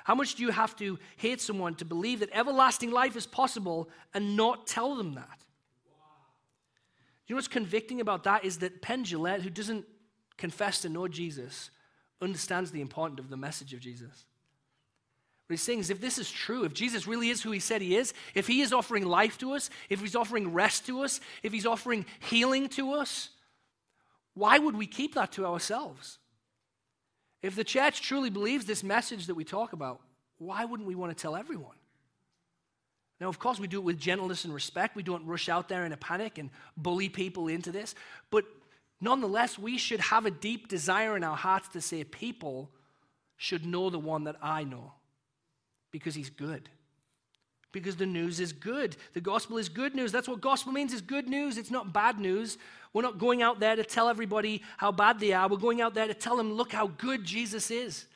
How 0.05 0.15
much 0.15 0.35
do 0.35 0.43
you 0.43 0.51
have 0.51 0.75
to 0.77 0.99
hate 1.17 1.41
someone 1.41 1.75
to 1.77 1.85
believe 1.85 2.21
that 2.21 2.31
everlasting 2.33 2.91
life 2.91 3.17
is 3.17 3.27
possible 3.27 3.89
and 4.15 4.37
not 4.37 4.67
tell 4.67 4.95
them 4.95 5.15
that? 5.15 5.45
You 7.27 7.35
know 7.35 7.37
what's 7.37 7.49
convicting 7.49 8.01
about 8.01 8.25
that 8.25 8.45
is 8.45 8.59
that 8.59 8.83
Penn 8.83 9.05
who 9.05 9.51
doesn't 9.51 9.85
confess 10.37 10.81
to 10.81 10.89
know 10.89 11.07
Jesus, 11.07 11.71
understands 12.21 12.71
the 12.71 12.81
importance 12.81 13.21
of 13.21 13.31
the 13.31 13.37
message 13.37 13.73
of 13.73 13.81
Jesus. 13.81 14.25
What 15.47 15.55
he's 15.55 15.63
saying 15.63 15.81
is 15.81 15.91
if 15.91 16.01
this 16.01 16.19
is 16.19 16.31
true, 16.31 16.65
if 16.65 16.73
Jesus 16.73 17.07
really 17.09 17.29
is 17.29 17.43
who 17.43 17.51
he 17.51 17.59
said 17.59 17.83
he 17.83 17.97
is, 17.97 18.15
if 18.35 18.47
he 18.47 18.61
is 18.61 18.73
offering 18.73 19.05
life 19.05 19.37
to 19.39 19.53
us, 19.53 19.69
if 19.89 20.01
he's 20.01 20.15
offering 20.15 20.53
rest 20.53 20.87
to 20.87 21.03
us, 21.03 21.21
if 21.43 21.53
he's 21.53 21.67
offering 21.67 22.07
healing 22.21 22.69
to 22.71 22.93
us, 22.93 23.31
why 24.35 24.59
would 24.59 24.77
we 24.77 24.87
keep 24.87 25.15
that 25.17 25.33
to 25.33 25.47
ourselves? 25.47 26.19
If 27.43 27.57
the 27.57 27.65
church 27.65 28.03
truly 28.03 28.31
believes 28.31 28.67
this 28.67 28.83
message 28.83 29.27
that 29.27 29.35
we 29.35 29.45
talk 29.45 29.73
about, 29.73 30.01
why 30.39 30.65
wouldn't 30.65 30.89
we 30.89 30.95
want 30.95 31.17
to 31.17 31.21
tell 31.21 31.37
everyone? 31.37 31.77
Now, 33.21 33.29
of 33.29 33.39
course, 33.39 33.61
we 33.61 33.67
do 33.67 33.79
it 33.79 33.85
with 33.85 33.99
gentleness 33.99 34.45
and 34.45 34.55
respect. 34.55 34.97
We 34.97 35.03
don't 35.03 35.27
rush 35.27 35.49
out 35.49 35.69
there 35.69 35.85
in 35.85 35.93
a 35.93 35.97
panic 35.97 36.39
and 36.39 36.51
bully 36.77 37.11
people 37.11 37.49
into 37.49 37.71
this. 37.71 37.95
But 38.31 38.47
nonetheless, 39.01 39.59
we 39.59 39.77
should 39.77 40.01
have 40.01 40.25
a 40.25 40.31
deep 40.31 40.69
desire 40.69 41.17
in 41.17 41.25
our 41.25 41.37
hearts 41.37 41.69
to 41.69 41.83
say, 41.83 42.03
people 42.05 42.71
should 43.37 43.67
know 43.67 43.91
the 43.91 43.99
one 43.99 44.25
that 44.25 44.37
I 44.43 44.65
know 44.65 44.93
because 45.91 46.15
he's 46.15 46.31
good. 46.31 46.69
Because 47.73 47.97
the 47.97 48.07
news 48.07 48.41
is 48.41 48.53
good. 48.53 48.97
The 49.15 49.21
gospel 49.21 49.59
is 49.59 49.69
good 49.69 49.95
news. 49.95 50.11
That's 50.11 50.29
what 50.29 50.41
gospel 50.41 50.73
means 50.73 50.93
is 50.93 51.01
good 51.01 51.29
news. 51.29 51.57
It's 51.57 51.71
not 51.71 51.93
bad 51.93 52.19
news. 52.19 52.59
We're 52.93 53.03
not 53.03 53.19
going 53.19 53.43
out 53.43 53.61
there 53.61 53.77
to 53.77 53.85
tell 53.85 54.09
everybody 54.09 54.63
how 54.77 54.91
bad 54.91 55.21
they 55.21 55.33
are. 55.33 55.49
We're 55.49 55.57
going 55.57 55.81
out 55.81 55.95
there 55.95 56.09
to 56.09 56.15
tell 56.15 56.37
them, 56.37 56.53
look 56.53 56.73
how 56.73 56.89
good 56.89 57.25
Jesus 57.25 57.71
is. 57.71 58.07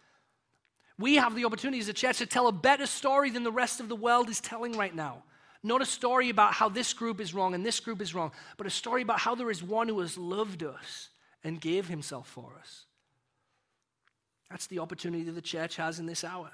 We 0.98 1.16
have 1.16 1.34
the 1.34 1.44
opportunity 1.44 1.78
as 1.80 1.88
a 1.88 1.92
church 1.92 2.18
to 2.18 2.26
tell 2.26 2.48
a 2.48 2.52
better 2.52 2.86
story 2.86 3.30
than 3.30 3.44
the 3.44 3.52
rest 3.52 3.80
of 3.80 3.88
the 3.88 3.96
world 3.96 4.28
is 4.28 4.40
telling 4.40 4.72
right 4.72 4.94
now. 4.94 5.22
Not 5.62 5.82
a 5.82 5.86
story 5.86 6.30
about 6.30 6.52
how 6.52 6.68
this 6.68 6.92
group 6.92 7.20
is 7.20 7.32
wrong 7.32 7.54
and 7.54 7.64
this 7.64 7.80
group 7.80 8.02
is 8.02 8.14
wrong, 8.14 8.32
but 8.56 8.66
a 8.66 8.70
story 8.70 9.02
about 9.02 9.20
how 9.20 9.34
there 9.34 9.50
is 9.50 9.62
one 9.62 9.88
who 9.88 10.00
has 10.00 10.18
loved 10.18 10.62
us 10.62 11.08
and 11.42 11.60
gave 11.60 11.88
himself 11.88 12.28
for 12.28 12.52
us. 12.58 12.84
That's 14.50 14.66
the 14.66 14.80
opportunity 14.80 15.24
that 15.24 15.32
the 15.32 15.40
church 15.40 15.76
has 15.76 15.98
in 15.98 16.06
this 16.06 16.22
hour 16.22 16.50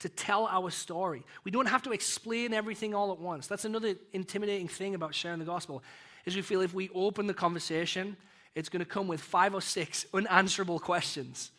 to 0.00 0.08
tell 0.08 0.46
our 0.46 0.70
story. 0.70 1.24
We 1.44 1.50
don't 1.50 1.66
have 1.66 1.82
to 1.82 1.92
explain 1.92 2.52
everything 2.52 2.94
all 2.94 3.12
at 3.12 3.18
once. 3.18 3.46
That's 3.46 3.64
another 3.64 3.94
intimidating 4.12 4.68
thing 4.68 4.94
about 4.94 5.14
sharing 5.14 5.38
the 5.38 5.44
gospel 5.44 5.82
is 6.26 6.36
we 6.36 6.42
feel 6.42 6.60
if 6.60 6.74
we 6.74 6.90
open 6.94 7.26
the 7.26 7.34
conversation, 7.34 8.16
it's 8.54 8.68
going 8.68 8.80
to 8.80 8.90
come 8.90 9.08
with 9.08 9.20
five 9.20 9.54
or 9.54 9.60
six 9.60 10.06
unanswerable 10.12 10.78
questions. 10.78 11.50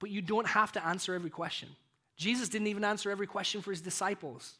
But 0.00 0.10
you 0.10 0.22
don't 0.22 0.46
have 0.46 0.72
to 0.72 0.86
answer 0.86 1.14
every 1.14 1.30
question. 1.30 1.68
Jesus 2.16 2.48
didn't 2.48 2.68
even 2.68 2.84
answer 2.84 3.10
every 3.10 3.26
question 3.26 3.60
for 3.60 3.70
his 3.70 3.80
disciples. 3.80 4.54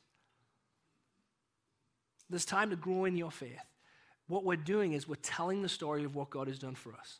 There's 2.30 2.44
time 2.44 2.70
to 2.70 2.76
grow 2.76 3.04
in 3.04 3.16
your 3.16 3.30
faith. 3.30 3.58
What 4.26 4.44
we're 4.44 4.56
doing 4.56 4.92
is 4.92 5.08
we're 5.08 5.16
telling 5.16 5.62
the 5.62 5.68
story 5.68 6.04
of 6.04 6.14
what 6.14 6.30
God 6.30 6.48
has 6.48 6.58
done 6.58 6.74
for 6.74 6.92
us. 6.94 7.18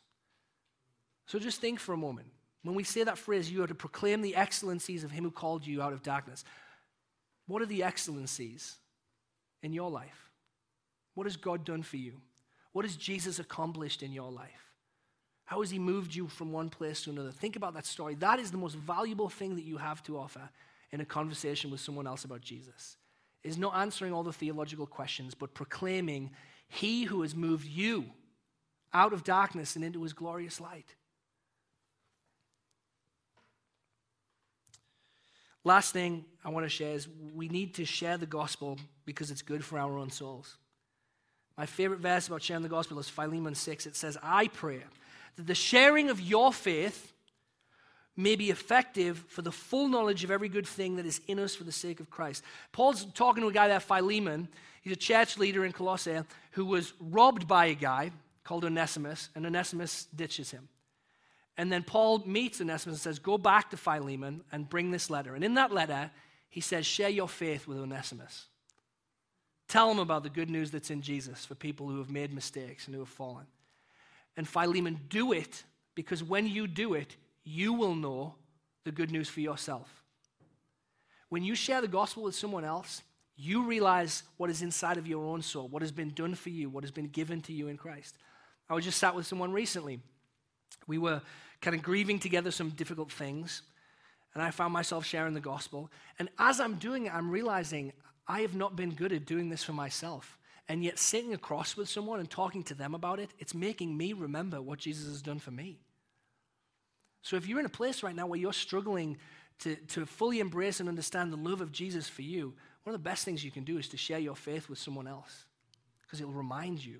So 1.25 1.39
just 1.39 1.59
think 1.59 1.79
for 1.79 1.93
a 1.93 1.97
moment. 1.97 2.27
When 2.63 2.75
we 2.75 2.83
say 2.83 3.03
that 3.03 3.17
phrase, 3.17 3.49
you 3.49 3.63
are 3.63 3.67
to 3.67 3.75
proclaim 3.75 4.21
the 4.21 4.35
excellencies 4.35 5.03
of 5.03 5.11
Him 5.11 5.23
who 5.23 5.31
called 5.31 5.65
you 5.65 5.81
out 5.81 5.93
of 5.93 6.03
darkness. 6.03 6.43
What 7.47 7.61
are 7.61 7.67
the 7.67 7.83
excellencies 7.83 8.75
in 9.63 9.73
your 9.73 9.89
life? 9.89 10.29
What 11.15 11.25
has 11.25 11.37
God 11.37 11.65
done 11.65 11.83
for 11.83 11.97
you? 11.97 12.21
What 12.73 12.85
has 12.85 12.95
Jesus 12.95 13.39
accomplished 13.39 14.03
in 14.03 14.11
your 14.11 14.31
life? 14.31 14.73
How 15.45 15.61
has 15.61 15.71
He 15.71 15.79
moved 15.79 16.13
you 16.13 16.27
from 16.27 16.51
one 16.51 16.69
place 16.69 17.01
to 17.03 17.09
another? 17.09 17.31
Think 17.31 17.55
about 17.55 17.73
that 17.73 17.85
story. 17.85 18.15
That 18.15 18.39
is 18.39 18.51
the 18.51 18.57
most 18.57 18.75
valuable 18.75 19.29
thing 19.29 19.55
that 19.55 19.65
you 19.65 19.77
have 19.77 20.03
to 20.03 20.17
offer 20.17 20.49
in 20.91 21.01
a 21.01 21.05
conversation 21.05 21.71
with 21.71 21.79
someone 21.79 22.07
else 22.07 22.23
about 22.23 22.41
Jesus. 22.41 22.97
Is 23.43 23.57
not 23.57 23.75
answering 23.75 24.13
all 24.13 24.23
the 24.23 24.33
theological 24.33 24.85
questions, 24.85 25.33
but 25.33 25.53
proclaiming 25.53 26.31
He 26.67 27.05
who 27.05 27.21
has 27.21 27.33
moved 27.33 27.65
you 27.65 28.05
out 28.93 29.13
of 29.13 29.23
darkness 29.23 29.75
and 29.75 29.85
into 29.85 30.03
His 30.03 30.13
glorious 30.13 30.59
light. 30.59 30.93
Last 35.63 35.91
thing 35.91 36.25
I 36.43 36.49
want 36.49 36.65
to 36.65 36.69
share 36.69 36.93
is 36.93 37.07
we 37.35 37.49
need 37.49 37.75
to 37.75 37.85
share 37.85 38.17
the 38.17 38.25
gospel 38.25 38.77
because 39.05 39.31
it's 39.31 39.41
good 39.41 39.63
for 39.63 39.77
our 39.77 39.97
own 39.97 40.09
souls. 40.09 40.55
My 41.57 41.65
favorite 41.65 41.99
verse 41.99 42.27
about 42.27 42.41
sharing 42.41 42.63
the 42.63 42.69
gospel 42.69 42.99
is 42.99 43.09
Philemon 43.09 43.55
6. 43.55 43.85
It 43.85 43.95
says, 43.95 44.17
I 44.23 44.47
pray 44.47 44.81
that 45.35 45.45
the 45.45 45.55
sharing 45.55 46.09
of 46.09 46.21
your 46.21 46.53
faith 46.53 47.13
may 48.15 48.35
be 48.35 48.49
effective 48.49 49.25
for 49.27 49.41
the 49.41 49.51
full 49.51 49.87
knowledge 49.87 50.23
of 50.23 50.31
every 50.31 50.49
good 50.49 50.67
thing 50.67 50.95
that 50.97 51.05
is 51.05 51.21
in 51.27 51.39
us 51.39 51.55
for 51.55 51.63
the 51.63 51.71
sake 51.71 51.99
of 51.99 52.09
Christ. 52.09 52.43
Paul's 52.71 53.05
talking 53.13 53.43
to 53.43 53.49
a 53.49 53.53
guy 53.53 53.67
there, 53.67 53.79
Philemon. 53.79 54.47
He's 54.81 54.93
a 54.93 54.97
church 54.97 55.37
leader 55.37 55.65
in 55.65 55.71
Colossae 55.71 56.21
who 56.51 56.65
was 56.65 56.93
robbed 56.99 57.47
by 57.47 57.67
a 57.67 57.75
guy 57.75 58.11
called 58.43 58.65
Onesimus, 58.65 59.29
and 59.35 59.45
Onesimus 59.45 60.07
ditches 60.15 60.51
him. 60.51 60.67
And 61.59 61.69
then 61.69 61.83
Paul 61.83 62.23
meets 62.25 62.61
Onesimus 62.61 62.95
and 62.95 63.01
says, 63.01 63.19
Go 63.19 63.37
back 63.37 63.71
to 63.71 63.77
Philemon 63.77 64.45
and 64.49 64.69
bring 64.69 64.91
this 64.91 65.09
letter. 65.09 65.35
And 65.35 65.43
in 65.43 65.55
that 65.55 65.73
letter, 65.73 66.09
he 66.47 66.61
says, 66.61 66.85
Share 66.85 67.09
your 67.09 67.27
faith 67.27 67.67
with 67.67 67.77
Onesimus. 67.77 68.45
Tell 69.67 69.91
him 69.91 69.99
about 69.99 70.23
the 70.23 70.29
good 70.29 70.49
news 70.49 70.71
that's 70.71 70.89
in 70.89 71.01
Jesus 71.01 71.45
for 71.45 71.55
people 71.55 71.89
who 71.89 71.97
have 71.97 72.09
made 72.09 72.33
mistakes 72.33 72.85
and 72.85 72.95
who 72.95 73.01
have 73.01 73.09
fallen. 73.09 73.45
And 74.37 74.47
Philemon, 74.47 75.01
do 75.09 75.33
it 75.33 75.65
because 75.95 76.23
when 76.23 76.47
you 76.47 76.65
do 76.65 76.93
it, 76.93 77.17
you 77.43 77.73
will 77.73 77.93
know 77.93 78.35
the 78.85 78.93
good 78.93 79.11
news 79.11 79.27
for 79.27 79.41
yourself. 79.41 80.05
When 81.27 81.43
you 81.43 81.55
share 81.55 81.81
the 81.81 81.89
gospel 81.89 82.23
with 82.23 82.35
someone 82.35 82.63
else, 82.63 83.03
you 83.35 83.65
realize 83.65 84.23
what 84.37 84.49
is 84.49 84.61
inside 84.61 84.95
of 84.95 85.07
your 85.07 85.25
own 85.25 85.41
soul, 85.41 85.67
what 85.67 85.81
has 85.81 85.91
been 85.91 86.11
done 86.11 86.35
for 86.35 86.51
you, 86.51 86.69
what 86.69 86.85
has 86.85 86.91
been 86.91 87.09
given 87.09 87.41
to 87.41 87.53
you 87.53 87.67
in 87.67 87.75
Christ. 87.75 88.15
I 88.69 88.75
was 88.75 88.85
just 88.85 88.97
sat 88.97 89.13
with 89.13 89.27
someone 89.27 89.51
recently. 89.51 89.99
We 90.87 90.97
were 90.97 91.21
kind 91.61 91.75
of 91.75 91.83
grieving 91.83 92.19
together 92.19 92.51
some 92.51 92.69
difficult 92.69 93.11
things, 93.11 93.61
and 94.33 94.43
I 94.43 94.51
found 94.51 94.73
myself 94.73 95.05
sharing 95.05 95.33
the 95.33 95.39
gospel. 95.39 95.89
And 96.19 96.29
as 96.37 96.59
I'm 96.59 96.75
doing 96.75 97.07
it, 97.07 97.13
I'm 97.13 97.29
realizing 97.29 97.93
I 98.27 98.41
have 98.41 98.55
not 98.55 98.75
been 98.75 98.91
good 98.91 99.11
at 99.11 99.25
doing 99.25 99.49
this 99.49 99.63
for 99.63 99.73
myself. 99.73 100.37
And 100.67 100.83
yet, 100.83 100.99
sitting 100.99 101.33
across 101.33 101.75
with 101.75 101.89
someone 101.89 102.19
and 102.19 102.29
talking 102.29 102.61
to 102.65 102.75
them 102.75 102.93
about 102.93 103.19
it, 103.19 103.31
it's 103.39 103.55
making 103.55 103.97
me 103.97 104.13
remember 104.13 104.61
what 104.61 104.77
Jesus 104.77 105.07
has 105.07 105.21
done 105.23 105.39
for 105.39 105.49
me. 105.49 105.79
So, 107.23 107.35
if 107.35 107.47
you're 107.47 107.59
in 107.59 107.65
a 107.65 107.69
place 107.69 108.03
right 108.03 108.15
now 108.15 108.27
where 108.27 108.39
you're 108.39 108.53
struggling 108.53 109.17
to, 109.59 109.75
to 109.75 110.05
fully 110.05 110.39
embrace 110.39 110.79
and 110.79 110.87
understand 110.87 111.33
the 111.33 111.37
love 111.37 111.61
of 111.61 111.71
Jesus 111.71 112.07
for 112.07 112.21
you, 112.21 112.53
one 112.83 112.93
of 112.93 113.03
the 113.03 113.09
best 113.09 113.25
things 113.25 113.43
you 113.43 113.49
can 113.49 113.63
do 113.63 113.79
is 113.79 113.87
to 113.89 113.97
share 113.97 114.19
your 114.19 114.35
faith 114.35 114.69
with 114.69 114.77
someone 114.77 115.07
else 115.07 115.45
because 116.03 116.21
it'll 116.21 116.33
remind 116.33 116.85
you. 116.85 116.99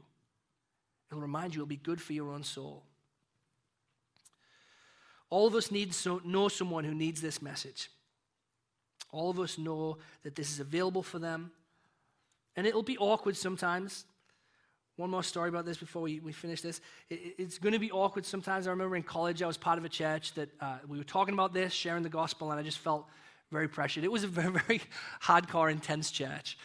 It'll 1.10 1.22
remind 1.22 1.53
you, 1.53 1.62
it'll 1.62 1.70
be 1.70 1.78
good 1.78 2.01
for 2.01 2.14
your 2.14 2.32
own 2.32 2.43
soul. 2.43 2.84
All 5.30 5.47
of 5.47 5.55
us 5.55 5.71
need 5.71 5.93
so, 5.93 6.21
know 6.23 6.47
someone 6.47 6.84
who 6.84 6.93
needs 6.93 7.21
this 7.21 7.41
message. 7.41 7.89
All 9.11 9.30
of 9.30 9.39
us 9.39 9.57
know 9.57 9.97
that 10.23 10.36
this 10.36 10.51
is 10.51 10.59
available 10.59 11.03
for 11.03 11.19
them. 11.19 11.51
And 12.55 12.67
it'll 12.67 12.84
be 12.84 12.97
awkward 12.97 13.38
sometimes. 13.38 14.05
One 14.97 15.09
more 15.09 15.23
story 15.23 15.49
about 15.49 15.65
this 15.65 15.77
before 15.77 16.01
we, 16.01 16.19
we 16.19 16.34
finish 16.34 16.61
this. 16.61 16.82
It, 17.09 17.36
it's 17.38 17.57
going 17.57 17.73
to 17.73 17.80
be 17.80 17.91
awkward 17.91 18.25
sometimes. 18.25 18.67
I 18.67 18.71
remember 18.71 18.95
in 18.95 19.03
college, 19.03 19.41
I 19.41 19.47
was 19.47 19.57
part 19.57 19.77
of 19.77 19.86
a 19.86 19.89
church 19.89 20.34
that 20.34 20.49
uh, 20.59 20.80
we 20.88 20.97
were 20.97 21.03
talking 21.03 21.34
about 21.34 21.53
this, 21.53 21.71
sharing 21.71 22.03
the 22.03 22.09
gospel, 22.09 22.51
and 22.51 22.59
I 22.59 22.63
just 22.63 22.80
felt 22.80 23.05
very 23.51 23.67
pressured. 23.67 24.03
It 24.03 24.11
was 24.11 24.23
a 24.23 24.27
very, 24.39 24.51
very 24.51 24.82
hardcore, 25.23 25.71
intense 25.71 26.11
church. 26.11 26.57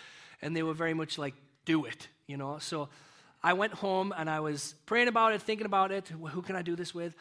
And 0.42 0.56
they 0.56 0.62
were 0.62 0.74
very 0.74 0.94
much 0.94 1.16
like, 1.16 1.34
do 1.64 1.84
it, 1.84 2.08
you 2.26 2.36
know? 2.36 2.58
So 2.58 2.88
I 3.42 3.52
went 3.52 3.74
home 3.74 4.12
and 4.16 4.28
I 4.28 4.40
was 4.40 4.74
praying 4.86 5.08
about 5.08 5.32
it, 5.32 5.42
thinking 5.42 5.66
about 5.66 5.92
it. 5.92 6.08
Who 6.08 6.42
can 6.42 6.56
I 6.56 6.62
do 6.62 6.74
this 6.74 6.94
with? 6.94 7.14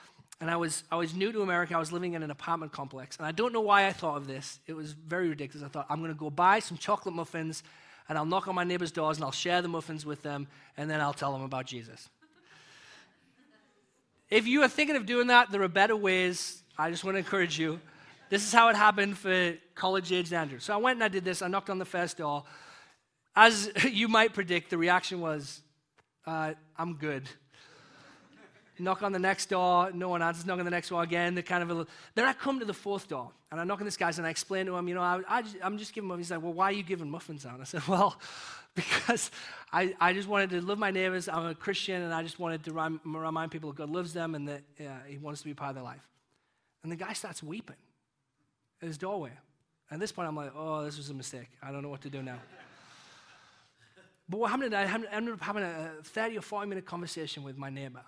And 0.43 0.51
I 0.51 0.57
was, 0.57 0.83
I 0.91 0.97
was 0.97 1.15
new 1.15 1.31
to 1.31 1.41
America. 1.41 1.73
I 1.73 1.79
was 1.79 1.93
living 1.93 2.15
in 2.15 2.21
an 2.21 2.29
apartment 2.29 2.73
complex. 2.73 3.15
And 3.15 3.25
I 3.25 3.31
don't 3.31 3.53
know 3.53 3.61
why 3.61 3.87
I 3.87 3.93
thought 3.93 4.17
of 4.17 4.27
this. 4.27 4.59
It 4.67 4.73
was 4.73 4.91
very 4.91 5.29
ridiculous. 5.29 5.65
I 5.65 5.69
thought, 5.69 5.85
I'm 5.89 5.99
going 5.99 6.11
to 6.11 6.19
go 6.19 6.29
buy 6.29 6.59
some 6.59 6.77
chocolate 6.77 7.15
muffins 7.15 7.63
and 8.09 8.17
I'll 8.17 8.25
knock 8.25 8.49
on 8.49 8.53
my 8.53 8.65
neighbor's 8.65 8.91
doors 8.91 9.15
and 9.15 9.23
I'll 9.23 9.31
share 9.31 9.61
the 9.61 9.69
muffins 9.69 10.05
with 10.05 10.21
them 10.21 10.49
and 10.75 10.89
then 10.89 10.99
I'll 10.99 11.13
tell 11.13 11.31
them 11.31 11.43
about 11.43 11.65
Jesus. 11.65 12.09
if 14.29 14.45
you 14.45 14.63
are 14.63 14.67
thinking 14.67 14.97
of 14.97 15.05
doing 15.05 15.27
that, 15.27 15.49
there 15.49 15.61
are 15.61 15.69
better 15.69 15.95
ways. 15.95 16.61
I 16.77 16.91
just 16.91 17.05
want 17.05 17.15
to 17.15 17.19
encourage 17.19 17.57
you. 17.57 17.79
This 18.29 18.45
is 18.45 18.51
how 18.51 18.67
it 18.67 18.75
happened 18.75 19.17
for 19.17 19.55
college 19.75 20.11
aged 20.11 20.33
Andrew. 20.33 20.59
So 20.59 20.73
I 20.73 20.77
went 20.77 20.97
and 20.97 21.05
I 21.05 21.07
did 21.07 21.23
this. 21.23 21.41
I 21.41 21.47
knocked 21.47 21.69
on 21.69 21.79
the 21.79 21.85
first 21.85 22.17
door. 22.17 22.43
As 23.33 23.71
you 23.89 24.09
might 24.09 24.33
predict, 24.33 24.71
the 24.71 24.77
reaction 24.77 25.21
was, 25.21 25.61
uh, 26.27 26.53
I'm 26.77 26.95
good 26.95 27.29
knock 28.79 29.03
on 29.03 29.11
the 29.11 29.19
next 29.19 29.49
door, 29.49 29.91
no 29.93 30.09
one 30.09 30.21
answers, 30.21 30.45
knock 30.45 30.59
on 30.59 30.65
the 30.65 30.71
next 30.71 30.91
one 30.91 31.03
again. 31.03 31.35
They're 31.35 31.43
kind 31.43 31.63
of 31.63 31.79
a, 31.79 31.87
then 32.15 32.25
I 32.25 32.33
come 32.33 32.59
to 32.59 32.65
the 32.65 32.73
fourth 32.73 33.07
door 33.07 33.31
and 33.51 33.59
I 33.59 33.63
knock 33.63 33.79
on 33.79 33.85
this 33.85 33.97
guy's 33.97 34.17
and 34.17 34.27
I 34.27 34.29
explain 34.29 34.65
to 34.65 34.75
him, 34.75 34.87
you 34.87 34.95
know, 34.95 35.01
I, 35.01 35.21
I 35.27 35.43
am 35.61 35.77
just 35.77 35.93
giving 35.93 36.09
him, 36.09 36.17
he's 36.17 36.31
like, 36.31 36.41
well, 36.41 36.53
why 36.53 36.65
are 36.65 36.71
you 36.71 36.83
giving 36.83 37.09
muffins 37.09 37.45
out? 37.45 37.59
I 37.61 37.65
said, 37.65 37.87
well, 37.87 38.19
because 38.75 39.29
I, 39.71 39.93
I 39.99 40.13
just 40.13 40.27
wanted 40.27 40.49
to 40.51 40.61
love 40.61 40.79
my 40.79 40.91
neighbors. 40.91 41.29
I'm 41.29 41.45
a 41.45 41.55
Christian 41.55 42.01
and 42.01 42.13
I 42.13 42.23
just 42.23 42.39
wanted 42.39 42.63
to 42.63 42.71
remind, 42.71 42.99
remind 43.05 43.51
people 43.51 43.71
that 43.71 43.77
God 43.77 43.89
loves 43.89 44.13
them 44.13 44.33
and 44.35 44.47
that 44.47 44.63
uh, 44.79 44.83
he 45.07 45.17
wants 45.17 45.41
to 45.41 45.47
be 45.47 45.53
part 45.53 45.69
of 45.69 45.75
their 45.75 45.83
life. 45.83 46.07
And 46.81 46.91
the 46.91 46.95
guy 46.95 47.13
starts 47.13 47.43
weeping 47.43 47.75
at 48.81 48.87
his 48.87 48.97
doorway. 48.97 49.31
At 49.91 49.99
this 49.99 50.11
point, 50.11 50.27
I'm 50.27 50.35
like, 50.35 50.51
oh, 50.55 50.83
this 50.83 50.97
was 50.97 51.11
a 51.11 51.13
mistake. 51.13 51.49
I 51.61 51.71
don't 51.71 51.83
know 51.83 51.89
what 51.89 52.01
to 52.01 52.09
do 52.09 52.23
now. 52.23 52.39
But 54.27 54.39
what 54.39 54.49
happened, 54.49 54.73
I 54.73 54.85
ended 55.11 55.33
up 55.33 55.41
having 55.41 55.63
a 55.63 55.91
30 56.03 56.37
or 56.39 56.41
40 56.41 56.67
minute 56.67 56.85
conversation 56.85 57.43
with 57.43 57.57
my 57.57 57.69
neighbor 57.69 58.01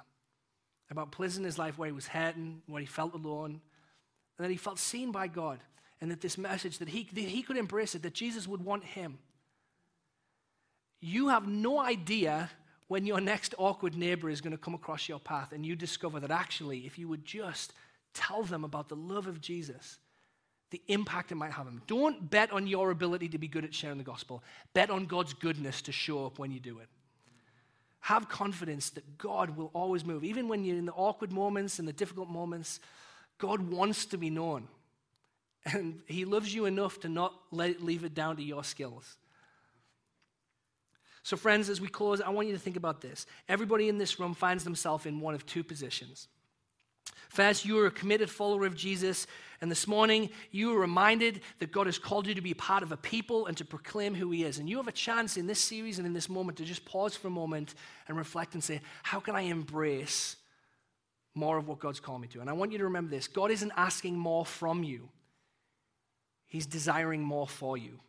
about 0.90 1.12
places 1.12 1.38
in 1.38 1.44
his 1.44 1.58
life 1.58 1.78
where 1.78 1.88
he 1.88 1.94
was 1.94 2.08
hurting, 2.08 2.62
where 2.68 2.80
he 2.80 2.86
felt 2.86 3.14
alone, 3.14 3.62
and 4.38 4.46
that 4.46 4.52
he 4.52 4.58
felt 4.58 4.80
seen 4.80 5.12
by 5.12 5.28
God, 5.28 5.60
and 6.02 6.12
that 6.12 6.22
this 6.22 6.38
message, 6.38 6.78
that 6.80 6.90
he, 6.90 7.08
that 7.14 7.22
he 7.22 7.42
could 7.42 7.58
embrace 7.58 7.96
it, 7.96 8.04
that 8.04 8.14
Jesus 8.14 8.48
would 8.48 8.64
want 8.64 8.84
him. 8.84 9.18
You 11.02 11.30
have 11.30 11.48
no 11.48 11.80
idea 11.80 12.50
when 12.88 13.06
your 13.06 13.20
next 13.20 13.56
awkward 13.58 13.96
neighbor 13.96 14.30
is 14.30 14.42
going 14.42 14.52
to 14.52 14.58
come 14.58 14.76
across 14.76 15.10
your 15.10 15.20
path, 15.20 15.52
and 15.52 15.66
you 15.66 15.76
discover 15.76 16.20
that 16.20 16.32
actually, 16.32 16.80
if 16.80 17.00
you 17.00 17.08
would 17.08 17.26
just 17.26 17.74
tell 18.14 18.44
them 18.44 18.64
about 18.64 18.90
the 18.90 18.96
love 18.96 19.28
of 19.28 19.42
Jesus, 19.42 19.98
the 20.72 20.82
impact 20.88 21.32
it 21.32 21.36
might 21.36 21.52
have 21.52 21.68
on 21.68 21.76
them. 21.76 21.82
Don't 21.88 22.30
bet 22.30 22.52
on 22.52 22.68
your 22.68 22.92
ability 22.92 23.30
to 23.30 23.38
be 23.38 23.48
good 23.48 23.64
at 23.64 23.74
sharing 23.74 23.98
the 23.98 24.04
gospel. 24.04 24.44
Bet 24.74 24.90
on 24.90 25.06
God's 25.06 25.34
goodness 25.34 25.82
to 25.84 25.92
show 25.92 26.26
up 26.26 26.40
when 26.40 26.52
you 26.52 26.60
do 26.60 26.80
it. 26.80 26.88
Have 28.06 28.30
confidence 28.30 28.92
that 28.92 29.18
God 29.18 29.58
will 29.58 29.72
always 29.74 30.06
move. 30.06 30.24
Even 30.24 30.48
when 30.48 30.64
you're 30.64 30.78
in 30.78 30.86
the 30.86 30.92
awkward 30.92 31.32
moments 31.32 31.80
and 31.80 31.88
the 31.88 31.94
difficult 31.94 32.30
moments, 32.30 32.80
God 33.40 33.72
wants 33.72 34.06
to 34.06 34.18
be 34.20 34.30
known. 34.30 34.68
And 35.66 36.02
He 36.06 36.24
loves 36.24 36.54
you 36.54 36.66
enough 36.66 37.00
to 37.00 37.10
not 37.10 37.34
let 37.50 37.84
leave 37.84 38.04
it 38.04 38.14
down 38.14 38.36
to 38.36 38.44
your 38.44 38.64
skills. 38.64 39.18
So, 41.24 41.36
friends, 41.36 41.68
as 41.68 41.82
we 41.82 41.88
close, 41.88 42.22
I 42.22 42.30
want 42.30 42.48
you 42.48 42.54
to 42.54 42.60
think 42.60 42.76
about 42.76 43.02
this. 43.02 43.26
Everybody 43.50 43.90
in 43.90 43.98
this 43.98 44.20
room 44.20 44.36
finds 44.36 44.64
themselves 44.64 45.08
in 45.08 45.20
one 45.20 45.34
of 45.34 45.44
two 45.48 45.64
positions. 45.64 46.28
First, 47.30 47.66
you 47.66 47.78
are 47.80 47.88
a 47.88 47.92
committed 47.92 48.30
follower 48.30 48.66
of 48.66 48.76
Jesus, 48.76 49.28
and 49.60 49.70
this 49.70 49.88
morning 49.88 50.30
you 50.52 50.74
are 50.74 50.80
reminded 50.80 51.42
that 51.60 51.72
God 51.72 51.86
has 51.86 52.00
called 52.00 52.28
you 52.28 52.34
to 52.34 52.42
be 52.42 52.54
part 52.54 52.82
of 52.82 52.92
a 52.92 52.98
people 52.98 53.48
and 53.48 53.58
to 53.58 53.66
proclaim 53.66 54.16
who 54.16 54.32
He 54.32 54.44
is. 54.44 54.60
And 54.60 54.70
you 54.70 54.78
have 54.78 54.88
a 54.88 54.94
chance 54.94 55.36
in 55.36 55.46
this 55.46 55.60
series 55.60 55.98
and 55.98 56.08
in 56.08 56.14
this 56.14 56.30
moment 56.30 56.58
to 56.60 56.66
just 56.66 56.86
pause 56.86 57.16
for 57.16 57.28
a 57.28 57.32
moment 57.32 57.76
and 58.08 58.18
reflect 58.18 58.54
and 58.54 58.64
say, 58.64 58.80
How 59.04 59.20
can 59.20 59.36
I 59.36 59.42
embrace 59.42 60.38
more 61.34 61.58
of 61.58 61.68
what 61.68 61.80
God's 61.80 62.00
called 62.00 62.22
me 62.22 62.30
to? 62.30 62.40
And 62.40 62.50
I 62.50 62.54
want 62.54 62.72
you 62.72 62.78
to 62.78 62.86
remember 62.86 63.10
this 63.10 63.28
God 63.28 63.52
isn't 63.52 63.74
asking 63.76 64.16
more 64.18 64.46
from 64.46 64.84
you, 64.84 65.10
He's 66.48 66.66
desiring 66.66 67.22
more 67.22 67.48
for 67.48 67.78
you. 67.78 68.00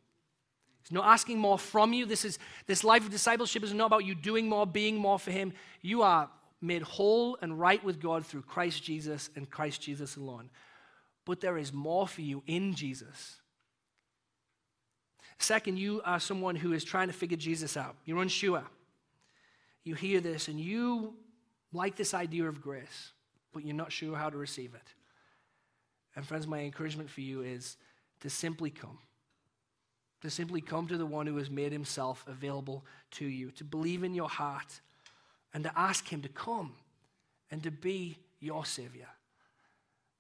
He's 0.83 0.93
not 0.93 1.07
asking 1.07 1.39
more 1.39 1.59
from 1.59 1.93
you. 1.93 2.07
This, 2.07 2.25
is, 2.25 2.39
this 2.69 2.85
life 2.85 3.03
of 3.03 3.11
discipleship 3.11 3.65
is 3.65 3.75
not 3.75 3.87
about 3.87 4.05
you 4.05 4.15
doing 4.15 4.49
more, 4.49 4.65
being 4.69 4.95
more 4.95 5.19
for 5.19 5.33
Him. 5.33 5.53
You 5.83 6.03
are 6.03 6.31
made 6.61 6.83
whole 6.83 7.37
and 7.43 7.59
right 7.59 7.83
with 7.85 8.01
God 8.01 8.25
through 8.25 8.43
Christ 8.43 8.83
Jesus 8.83 9.31
and 9.37 9.51
Christ 9.51 9.81
Jesus 9.83 10.17
alone. 10.17 10.51
But 11.25 11.41
there 11.41 11.59
is 11.59 11.73
more 11.73 12.07
for 12.07 12.23
you 12.23 12.43
in 12.47 12.75
Jesus. 12.75 13.37
Second, 15.39 15.79
you 15.79 16.01
are 16.05 16.19
someone 16.21 16.57
who 16.57 16.73
is 16.73 16.85
trying 16.85 17.09
to 17.09 17.13
figure 17.13 17.37
Jesus 17.37 17.77
out. 17.77 17.97
You're 18.05 18.23
unsure. 18.23 18.65
You 19.85 19.95
hear 19.95 20.21
this 20.21 20.49
and 20.49 20.59
you 20.59 21.15
like 21.73 21.97
this 21.97 22.15
idea 22.15 22.49
of 22.49 22.61
grace, 22.61 23.13
but 23.53 23.65
you're 23.65 23.77
not 23.77 23.93
sure 23.93 24.17
how 24.17 24.31
to 24.31 24.37
receive 24.37 24.75
it. 24.75 24.95
And, 26.15 26.27
friends, 26.27 26.47
my 26.47 26.61
encouragement 26.61 27.11
for 27.11 27.21
you 27.21 27.43
is 27.43 27.77
to 28.21 28.31
simply 28.31 28.71
come. 28.71 28.99
To 30.23 30.31
simply 30.31 30.63
come 30.63 30.89
to 30.89 30.97
the 30.97 31.05
one 31.05 31.27
who 31.27 31.37
has 31.37 31.51
made 31.51 31.73
himself 31.73 32.25
available 32.27 32.85
to 33.13 33.27
you, 33.27 33.51
to 33.53 33.65
believe 33.65 34.03
in 34.03 34.15
your 34.15 34.29
heart 34.29 34.81
and 35.55 35.65
to 35.65 35.79
ask 35.79 36.09
Him 36.09 36.23
to 36.23 36.29
come 36.29 36.75
and 37.51 37.63
to 37.63 37.71
be 37.71 38.19
your 38.41 38.65
Savior. 38.65 39.09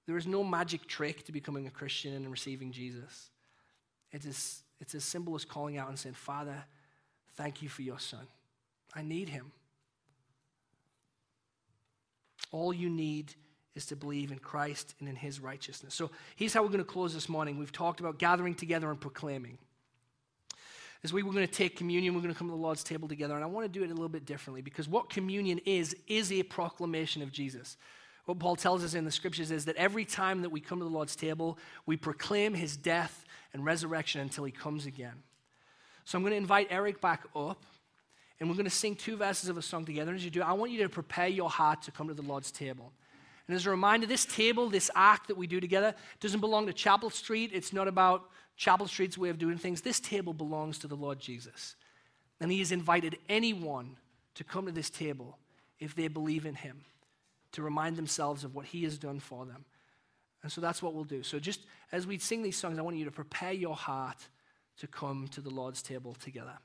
There 0.07 0.17
is 0.17 0.27
no 0.27 0.45
magic 0.45 0.87
trick 0.87 1.25
to 1.25 1.33
becoming 1.33 1.67
a 1.67 1.71
Christian 1.71 2.15
and 2.15 2.31
receiving 2.31 2.73
Jesus. 2.73 3.31
It 4.13 4.25
is, 4.25 4.63
it's 4.81 4.95
as 4.95 5.05
simple 5.05 5.35
as 5.35 5.45
calling 5.45 5.79
out 5.79 5.89
and 5.89 5.99
saying, 5.99 6.15
Father, 6.15 6.65
thank 7.37 7.61
you 7.61 7.69
for 7.69 7.83
your 7.83 7.99
Son. 7.99 8.27
I 8.95 9.03
need 9.03 9.29
Him. 9.29 9.53
All 12.53 12.73
you 12.73 12.89
need 12.89 13.35
is 13.75 13.87
to 13.87 13.97
believe 13.97 14.31
in 14.31 14.39
Christ 14.39 14.95
and 15.01 15.09
in 15.09 15.17
His 15.17 15.41
righteousness. 15.41 15.95
So 15.95 16.11
here's 16.37 16.55
how 16.55 16.63
we're 16.63 16.69
going 16.69 16.79
to 16.79 16.85
close 16.85 17.13
this 17.13 17.29
morning. 17.29 17.59
We've 17.59 17.73
talked 17.73 18.01
about 18.01 18.19
gathering 18.19 18.55
together 18.55 18.91
and 18.91 19.01
proclaiming. 19.01 19.59
As 21.05 21.13
we 21.13 21.23
were 21.23 21.33
going 21.33 21.47
to 21.47 21.53
take 21.53 21.77
communion, 21.77 22.15
we're 22.15 22.21
going 22.21 22.33
to 22.33 22.39
come 22.39 22.49
to 22.49 22.55
the 22.55 22.61
Lord's 22.61 22.83
table 22.83 23.09
together. 23.09 23.35
And 23.35 23.45
I 23.45 23.47
want 23.47 23.65
to 23.65 23.79
do 23.79 23.85
it 23.85 23.91
a 23.91 23.95
little 23.95 24.09
bit 24.09 24.25
differently 24.25 24.63
because 24.63 24.89
what 24.89 25.11
communion 25.11 25.61
is, 25.65 25.95
is 26.07 26.33
a 26.33 26.43
proclamation 26.43 27.23
of 27.23 27.31
Jesus. 27.31 27.77
What 28.25 28.41
Paul 28.41 28.57
tells 28.57 28.83
us 28.83 28.95
in 28.95 29.05
the 29.05 29.11
scriptures 29.11 29.51
is 29.51 29.67
that 29.67 29.77
every 29.77 30.05
time 30.05 30.43
that 30.43 30.51
we 30.51 30.61
come 30.61 30.79
to 30.79 30.85
the 30.85 30.91
Lord's 30.91 31.15
table, 31.15 31.59
we 31.87 31.97
proclaim 31.97 32.55
his 32.55 32.77
death 32.77 33.25
and 33.53 33.65
resurrection 33.65 34.21
until 34.21 34.45
he 34.45 34.53
comes 34.53 34.85
again. 34.85 35.23
So 36.05 36.19
I'm 36.19 36.23
going 36.23 36.33
to 36.33 36.37
invite 36.37 36.69
Eric 36.71 37.01
back 37.01 37.23
up, 37.35 37.65
and 38.39 38.49
we're 38.49 38.57
going 38.57 38.65
to 38.65 38.71
sing 38.71 38.97
two 38.97 39.17
verses 39.17 39.49
of 39.49 39.57
a 39.57 39.63
song 39.63 39.85
together. 39.85 40.11
And 40.11 40.19
as 40.19 40.25
you 40.25 40.31
do, 40.31 40.43
I 40.43 40.53
want 40.53 40.73
you 40.73 40.83
to 40.83 40.89
prepare 40.89 41.29
your 41.29 41.51
heart 41.51 41.83
to 41.83 41.91
come 41.91 42.09
to 42.09 42.15
the 42.15 42.23
Lord's 42.23 42.51
table. 42.51 42.93
And 43.47 43.55
as 43.55 43.67
a 43.67 43.71
reminder, 43.71 44.07
this 44.07 44.25
table, 44.25 44.69
this 44.69 44.91
act 44.95 45.29
that 45.29 45.37
we 45.37 45.47
do 45.47 45.61
together, 45.61 45.95
doesn't 46.19 46.41
belong 46.41 46.67
to 46.67 46.73
Chapel 46.73 47.11
Street. 47.11 47.53
It's 47.55 47.73
not 47.73 47.87
about 47.87 48.29
Chapel 48.57 48.89
Street's 48.89 49.19
way 49.19 49.29
of 49.29 49.39
doing 49.39 49.59
things. 49.59 49.83
This 49.83 50.01
table 50.01 50.33
belongs 50.33 50.79
to 50.79 50.89
the 50.89 50.97
Lord 50.97 51.19
Jesus. 51.21 51.77
And 52.41 52.51
He 52.51 52.59
has 52.59 52.73
invited 52.73 53.19
anyone 53.29 53.97
to 54.35 54.45
come 54.45 54.67
to 54.67 54.73
this 54.73 54.91
table 54.91 55.39
if 55.79 55.95
they 55.95 56.09
believe 56.09 56.47
in 56.47 56.55
Him, 56.55 56.83
to 57.53 57.63
remind 57.63 57.97
themselves 57.97 58.45
of 58.45 58.55
what 58.55 58.67
He 58.67 58.85
has 58.85 58.99
done 58.99 59.21
for 59.21 59.45
them. 59.45 59.65
And 60.43 60.53
so 60.53 60.61
that's 60.61 60.83
what 60.83 60.95
we'll 60.95 61.05
do. 61.05 61.23
So 61.23 61.39
just 61.39 61.61
as 61.93 62.07
we 62.07 62.19
sing 62.19 62.43
these 62.43 62.57
songs, 62.57 62.79
I 62.79 62.83
want 62.83 62.97
you 62.97 63.05
to 63.05 63.11
prepare 63.11 63.53
your 63.53 63.75
heart 63.75 64.19
to 64.79 64.87
come 64.87 65.29
to 65.29 65.41
the 65.41 65.51
Lord's 65.51 65.83
table 65.83 66.15
together. 66.15 66.59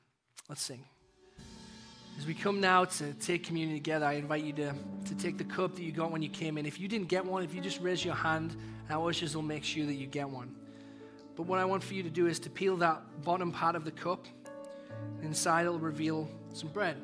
Let's 0.49 0.61
sing. 0.61 0.83
As 2.17 2.27
we 2.27 2.33
come 2.33 2.59
now 2.59 2.85
to 2.85 3.13
take 3.13 3.43
communion 3.45 3.75
together, 3.75 4.05
I 4.05 4.13
invite 4.13 4.43
you 4.43 4.53
to, 4.53 4.73
to 5.05 5.15
take 5.15 5.37
the 5.37 5.43
cup 5.45 5.75
that 5.75 5.81
you 5.81 5.91
got 5.91 6.11
when 6.11 6.21
you 6.21 6.29
came 6.29 6.57
in. 6.57 6.65
If 6.65 6.79
you 6.79 6.87
didn't 6.87 7.07
get 7.07 7.25
one, 7.25 7.43
if 7.43 7.55
you 7.55 7.61
just 7.61 7.81
raise 7.81 8.03
your 8.03 8.15
hand, 8.15 8.55
our 8.89 9.09
ushers 9.09 9.35
will 9.35 9.43
make 9.43 9.63
sure 9.63 9.85
that 9.85 9.93
you 9.93 10.07
get 10.07 10.29
one. 10.29 10.53
But 11.35 11.43
what 11.43 11.59
I 11.59 11.65
want 11.65 11.83
for 11.83 11.93
you 11.93 12.03
to 12.03 12.09
do 12.09 12.27
is 12.27 12.39
to 12.39 12.49
peel 12.49 12.77
that 12.77 13.23
bottom 13.23 13.51
part 13.51 13.75
of 13.75 13.85
the 13.85 13.91
cup. 13.91 14.27
Inside, 15.21 15.63
it'll 15.63 15.79
reveal 15.79 16.29
some 16.53 16.69
bread. 16.69 16.97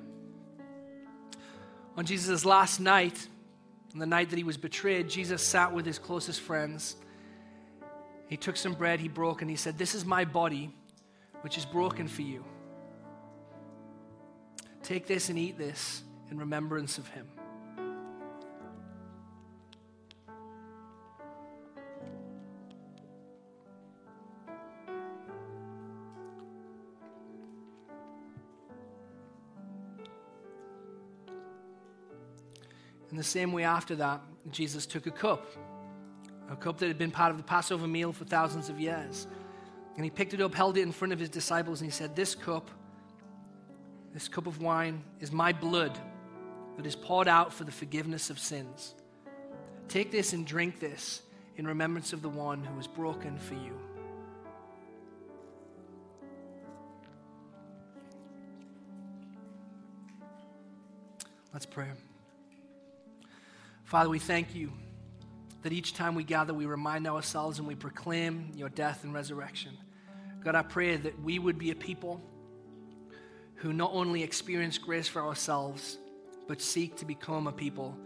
On 1.95 2.05
Jesus' 2.05 2.45
last 2.45 2.79
night, 2.79 3.27
on 3.93 3.99
the 3.99 4.05
night 4.05 4.29
that 4.29 4.37
he 4.37 4.43
was 4.43 4.57
betrayed, 4.57 5.09
Jesus 5.09 5.41
sat 5.41 5.73
with 5.73 5.85
his 5.85 5.97
closest 5.97 6.41
friends. 6.41 6.95
He 8.27 8.37
took 8.37 8.57
some 8.57 8.73
bread, 8.73 8.99
he 8.99 9.07
broke, 9.07 9.41
and 9.41 9.49
he 9.49 9.55
said, 9.55 9.77
This 9.77 9.95
is 9.95 10.05
my 10.05 10.25
body, 10.25 10.73
which 11.41 11.57
is 11.57 11.65
broken 11.65 12.07
for 12.07 12.21
you. 12.21 12.43
Take 14.83 15.07
this 15.07 15.29
and 15.29 15.39
eat 15.39 15.57
this 15.57 16.03
in 16.29 16.37
remembrance 16.37 16.97
of 16.97 17.07
him. 17.09 17.27
The 33.17 33.23
same 33.23 33.51
way, 33.51 33.63
after 33.63 33.95
that, 33.95 34.21
Jesus 34.51 34.85
took 34.85 35.07
a 35.07 35.11
cup, 35.11 35.45
a 36.51 36.55
cup 36.55 36.77
that 36.77 36.87
had 36.87 36.99
been 36.99 37.11
part 37.11 37.31
of 37.31 37.37
the 37.37 37.43
Passover 37.43 37.87
meal 37.87 38.13
for 38.13 38.25
thousands 38.25 38.69
of 38.69 38.79
years. 38.79 39.27
And 39.95 40.05
he 40.05 40.11
picked 40.11 40.35
it 40.35 40.41
up, 40.41 40.53
held 40.53 40.77
it 40.77 40.83
in 40.83 40.91
front 40.91 41.13
of 41.13 41.19
his 41.19 41.29
disciples, 41.29 41.81
and 41.81 41.89
he 41.89 41.91
said, 41.91 42.15
This 42.15 42.35
cup, 42.35 42.69
this 44.13 44.27
cup 44.27 44.45
of 44.45 44.61
wine, 44.61 45.03
is 45.19 45.31
my 45.31 45.51
blood 45.51 45.97
that 46.77 46.85
is 46.85 46.95
poured 46.95 47.27
out 47.27 47.51
for 47.51 47.63
the 47.63 47.71
forgiveness 47.71 48.29
of 48.29 48.37
sins. 48.37 48.93
Take 49.87 50.11
this 50.11 50.33
and 50.33 50.45
drink 50.45 50.79
this 50.79 51.23
in 51.55 51.65
remembrance 51.65 52.13
of 52.13 52.21
the 52.21 52.29
one 52.29 52.63
who 52.63 52.75
was 52.75 52.85
broken 52.85 53.39
for 53.39 53.55
you. 53.55 53.73
Let's 61.51 61.65
pray. 61.65 61.87
Father, 63.87 64.09
we 64.09 64.19
thank 64.19 64.53
you 64.53 64.73
that 65.61 65.71
each 65.71 65.93
time 65.93 66.13
we 66.13 66.25
gather, 66.25 66.53
we 66.53 66.65
remind 66.65 67.07
ourselves 67.07 67.57
and 67.57 67.65
we 67.65 67.73
proclaim 67.73 68.51
your 68.53 68.67
death 68.67 69.05
and 69.05 69.13
resurrection. 69.13 69.77
God, 70.43 70.55
I 70.55 70.61
pray 70.61 70.97
that 70.97 71.17
we 71.21 71.39
would 71.39 71.57
be 71.57 71.71
a 71.71 71.75
people 71.75 72.21
who 73.55 73.71
not 73.71 73.91
only 73.93 74.23
experience 74.23 74.77
grace 74.77 75.07
for 75.07 75.21
ourselves, 75.21 75.97
but 76.49 76.61
seek 76.61 76.97
to 76.97 77.05
become 77.05 77.47
a 77.47 77.51
people 77.53 77.97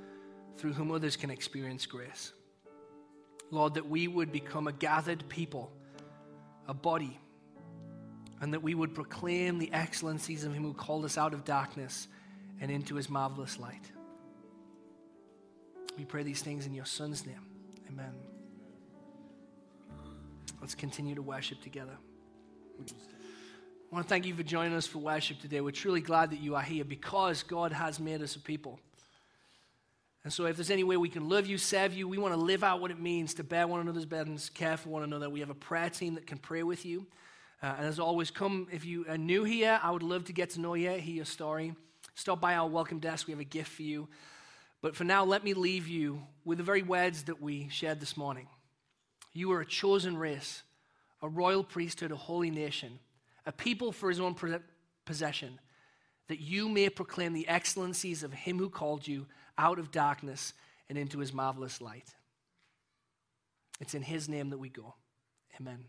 through 0.55 0.73
whom 0.73 0.91
others 0.91 1.15
can 1.15 1.31
experience 1.31 1.87
grace. 1.87 2.31
Lord, 3.49 3.73
that 3.73 3.89
we 3.89 4.07
would 4.07 4.31
become 4.31 4.67
a 4.67 4.71
gathered 4.71 5.27
people, 5.29 5.71
a 6.67 6.75
body, 6.75 7.19
and 8.39 8.53
that 8.53 8.61
we 8.61 8.75
would 8.75 8.93
proclaim 8.93 9.57
the 9.57 9.73
excellencies 9.73 10.43
of 10.43 10.53
Him 10.53 10.61
who 10.61 10.75
called 10.75 11.05
us 11.05 11.17
out 11.17 11.33
of 11.33 11.43
darkness 11.43 12.07
and 12.59 12.69
into 12.69 12.93
His 12.93 13.09
marvelous 13.09 13.57
light. 13.57 13.91
We 15.97 16.05
pray 16.05 16.23
these 16.23 16.41
things 16.41 16.65
in 16.65 16.73
your 16.73 16.85
Son's 16.85 17.25
name. 17.25 17.45
Amen. 17.89 18.13
Let's 20.59 20.75
continue 20.75 21.15
to 21.15 21.21
worship 21.21 21.61
together. 21.61 21.97
I 22.79 23.95
want 23.95 24.05
to 24.05 24.09
thank 24.09 24.25
you 24.25 24.33
for 24.33 24.43
joining 24.43 24.73
us 24.73 24.87
for 24.87 24.99
worship 24.99 25.39
today. 25.41 25.59
We're 25.59 25.71
truly 25.71 26.01
glad 26.01 26.31
that 26.31 26.39
you 26.39 26.55
are 26.55 26.61
here 26.61 26.85
because 26.85 27.43
God 27.43 27.73
has 27.73 27.99
made 27.99 28.21
us 28.21 28.35
a 28.35 28.39
people. 28.39 28.79
And 30.23 30.31
so, 30.31 30.45
if 30.45 30.55
there's 30.55 30.69
any 30.69 30.83
way 30.83 30.97
we 30.97 31.09
can 31.09 31.27
love 31.27 31.47
you, 31.47 31.57
serve 31.57 31.93
you, 31.93 32.07
we 32.07 32.17
want 32.17 32.33
to 32.33 32.39
live 32.39 32.63
out 32.63 32.79
what 32.79 32.91
it 32.91 32.99
means 32.99 33.33
to 33.33 33.43
bear 33.43 33.67
one 33.67 33.81
another's 33.81 34.05
burdens, 34.05 34.49
care 34.49 34.77
for 34.77 34.89
one 34.89 35.03
another. 35.03 35.29
We 35.29 35.39
have 35.39 35.49
a 35.49 35.55
prayer 35.55 35.89
team 35.89 36.15
that 36.15 36.27
can 36.27 36.37
pray 36.37 36.63
with 36.63 36.85
you. 36.85 37.07
Uh, 37.61 37.73
and 37.77 37.87
as 37.87 37.99
always, 37.99 38.31
come 38.31 38.67
if 38.71 38.85
you 38.85 39.05
are 39.09 39.17
new 39.17 39.43
here, 39.43 39.79
I 39.83 39.91
would 39.91 40.03
love 40.03 40.25
to 40.25 40.33
get 40.33 40.51
to 40.51 40.61
know 40.61 40.75
you, 40.75 40.91
hear 40.91 41.15
your 41.15 41.25
story. 41.25 41.73
Stop 42.15 42.39
by 42.39 42.55
our 42.55 42.67
welcome 42.67 42.99
desk. 42.99 43.27
We 43.27 43.31
have 43.31 43.39
a 43.39 43.45
gift 43.45 43.71
for 43.71 43.83
you. 43.83 44.07
But 44.81 44.95
for 44.95 45.03
now, 45.03 45.23
let 45.23 45.43
me 45.43 45.53
leave 45.53 45.87
you 45.87 46.23
with 46.43 46.57
the 46.57 46.63
very 46.63 46.81
words 46.81 47.23
that 47.23 47.41
we 47.41 47.69
shared 47.69 47.99
this 47.99 48.17
morning. 48.17 48.47
You 49.33 49.51
are 49.51 49.61
a 49.61 49.65
chosen 49.65 50.17
race, 50.17 50.63
a 51.21 51.29
royal 51.29 51.63
priesthood, 51.63 52.11
a 52.11 52.15
holy 52.15 52.49
nation, 52.49 52.99
a 53.45 53.51
people 53.51 53.91
for 53.91 54.09
his 54.09 54.19
own 54.19 54.35
possession, 55.05 55.59
that 56.27 56.39
you 56.39 56.67
may 56.67 56.89
proclaim 56.89 57.33
the 57.33 57.47
excellencies 57.47 58.23
of 58.23 58.33
him 58.33 58.57
who 58.57 58.69
called 58.69 59.07
you 59.07 59.27
out 59.57 59.79
of 59.79 59.91
darkness 59.91 60.53
and 60.89 60.97
into 60.97 61.19
his 61.19 61.33
marvelous 61.33 61.79
light. 61.79 62.15
It's 63.79 63.93
in 63.93 64.01
his 64.01 64.27
name 64.27 64.49
that 64.49 64.57
we 64.57 64.69
go. 64.69 64.95
Amen. 65.59 65.85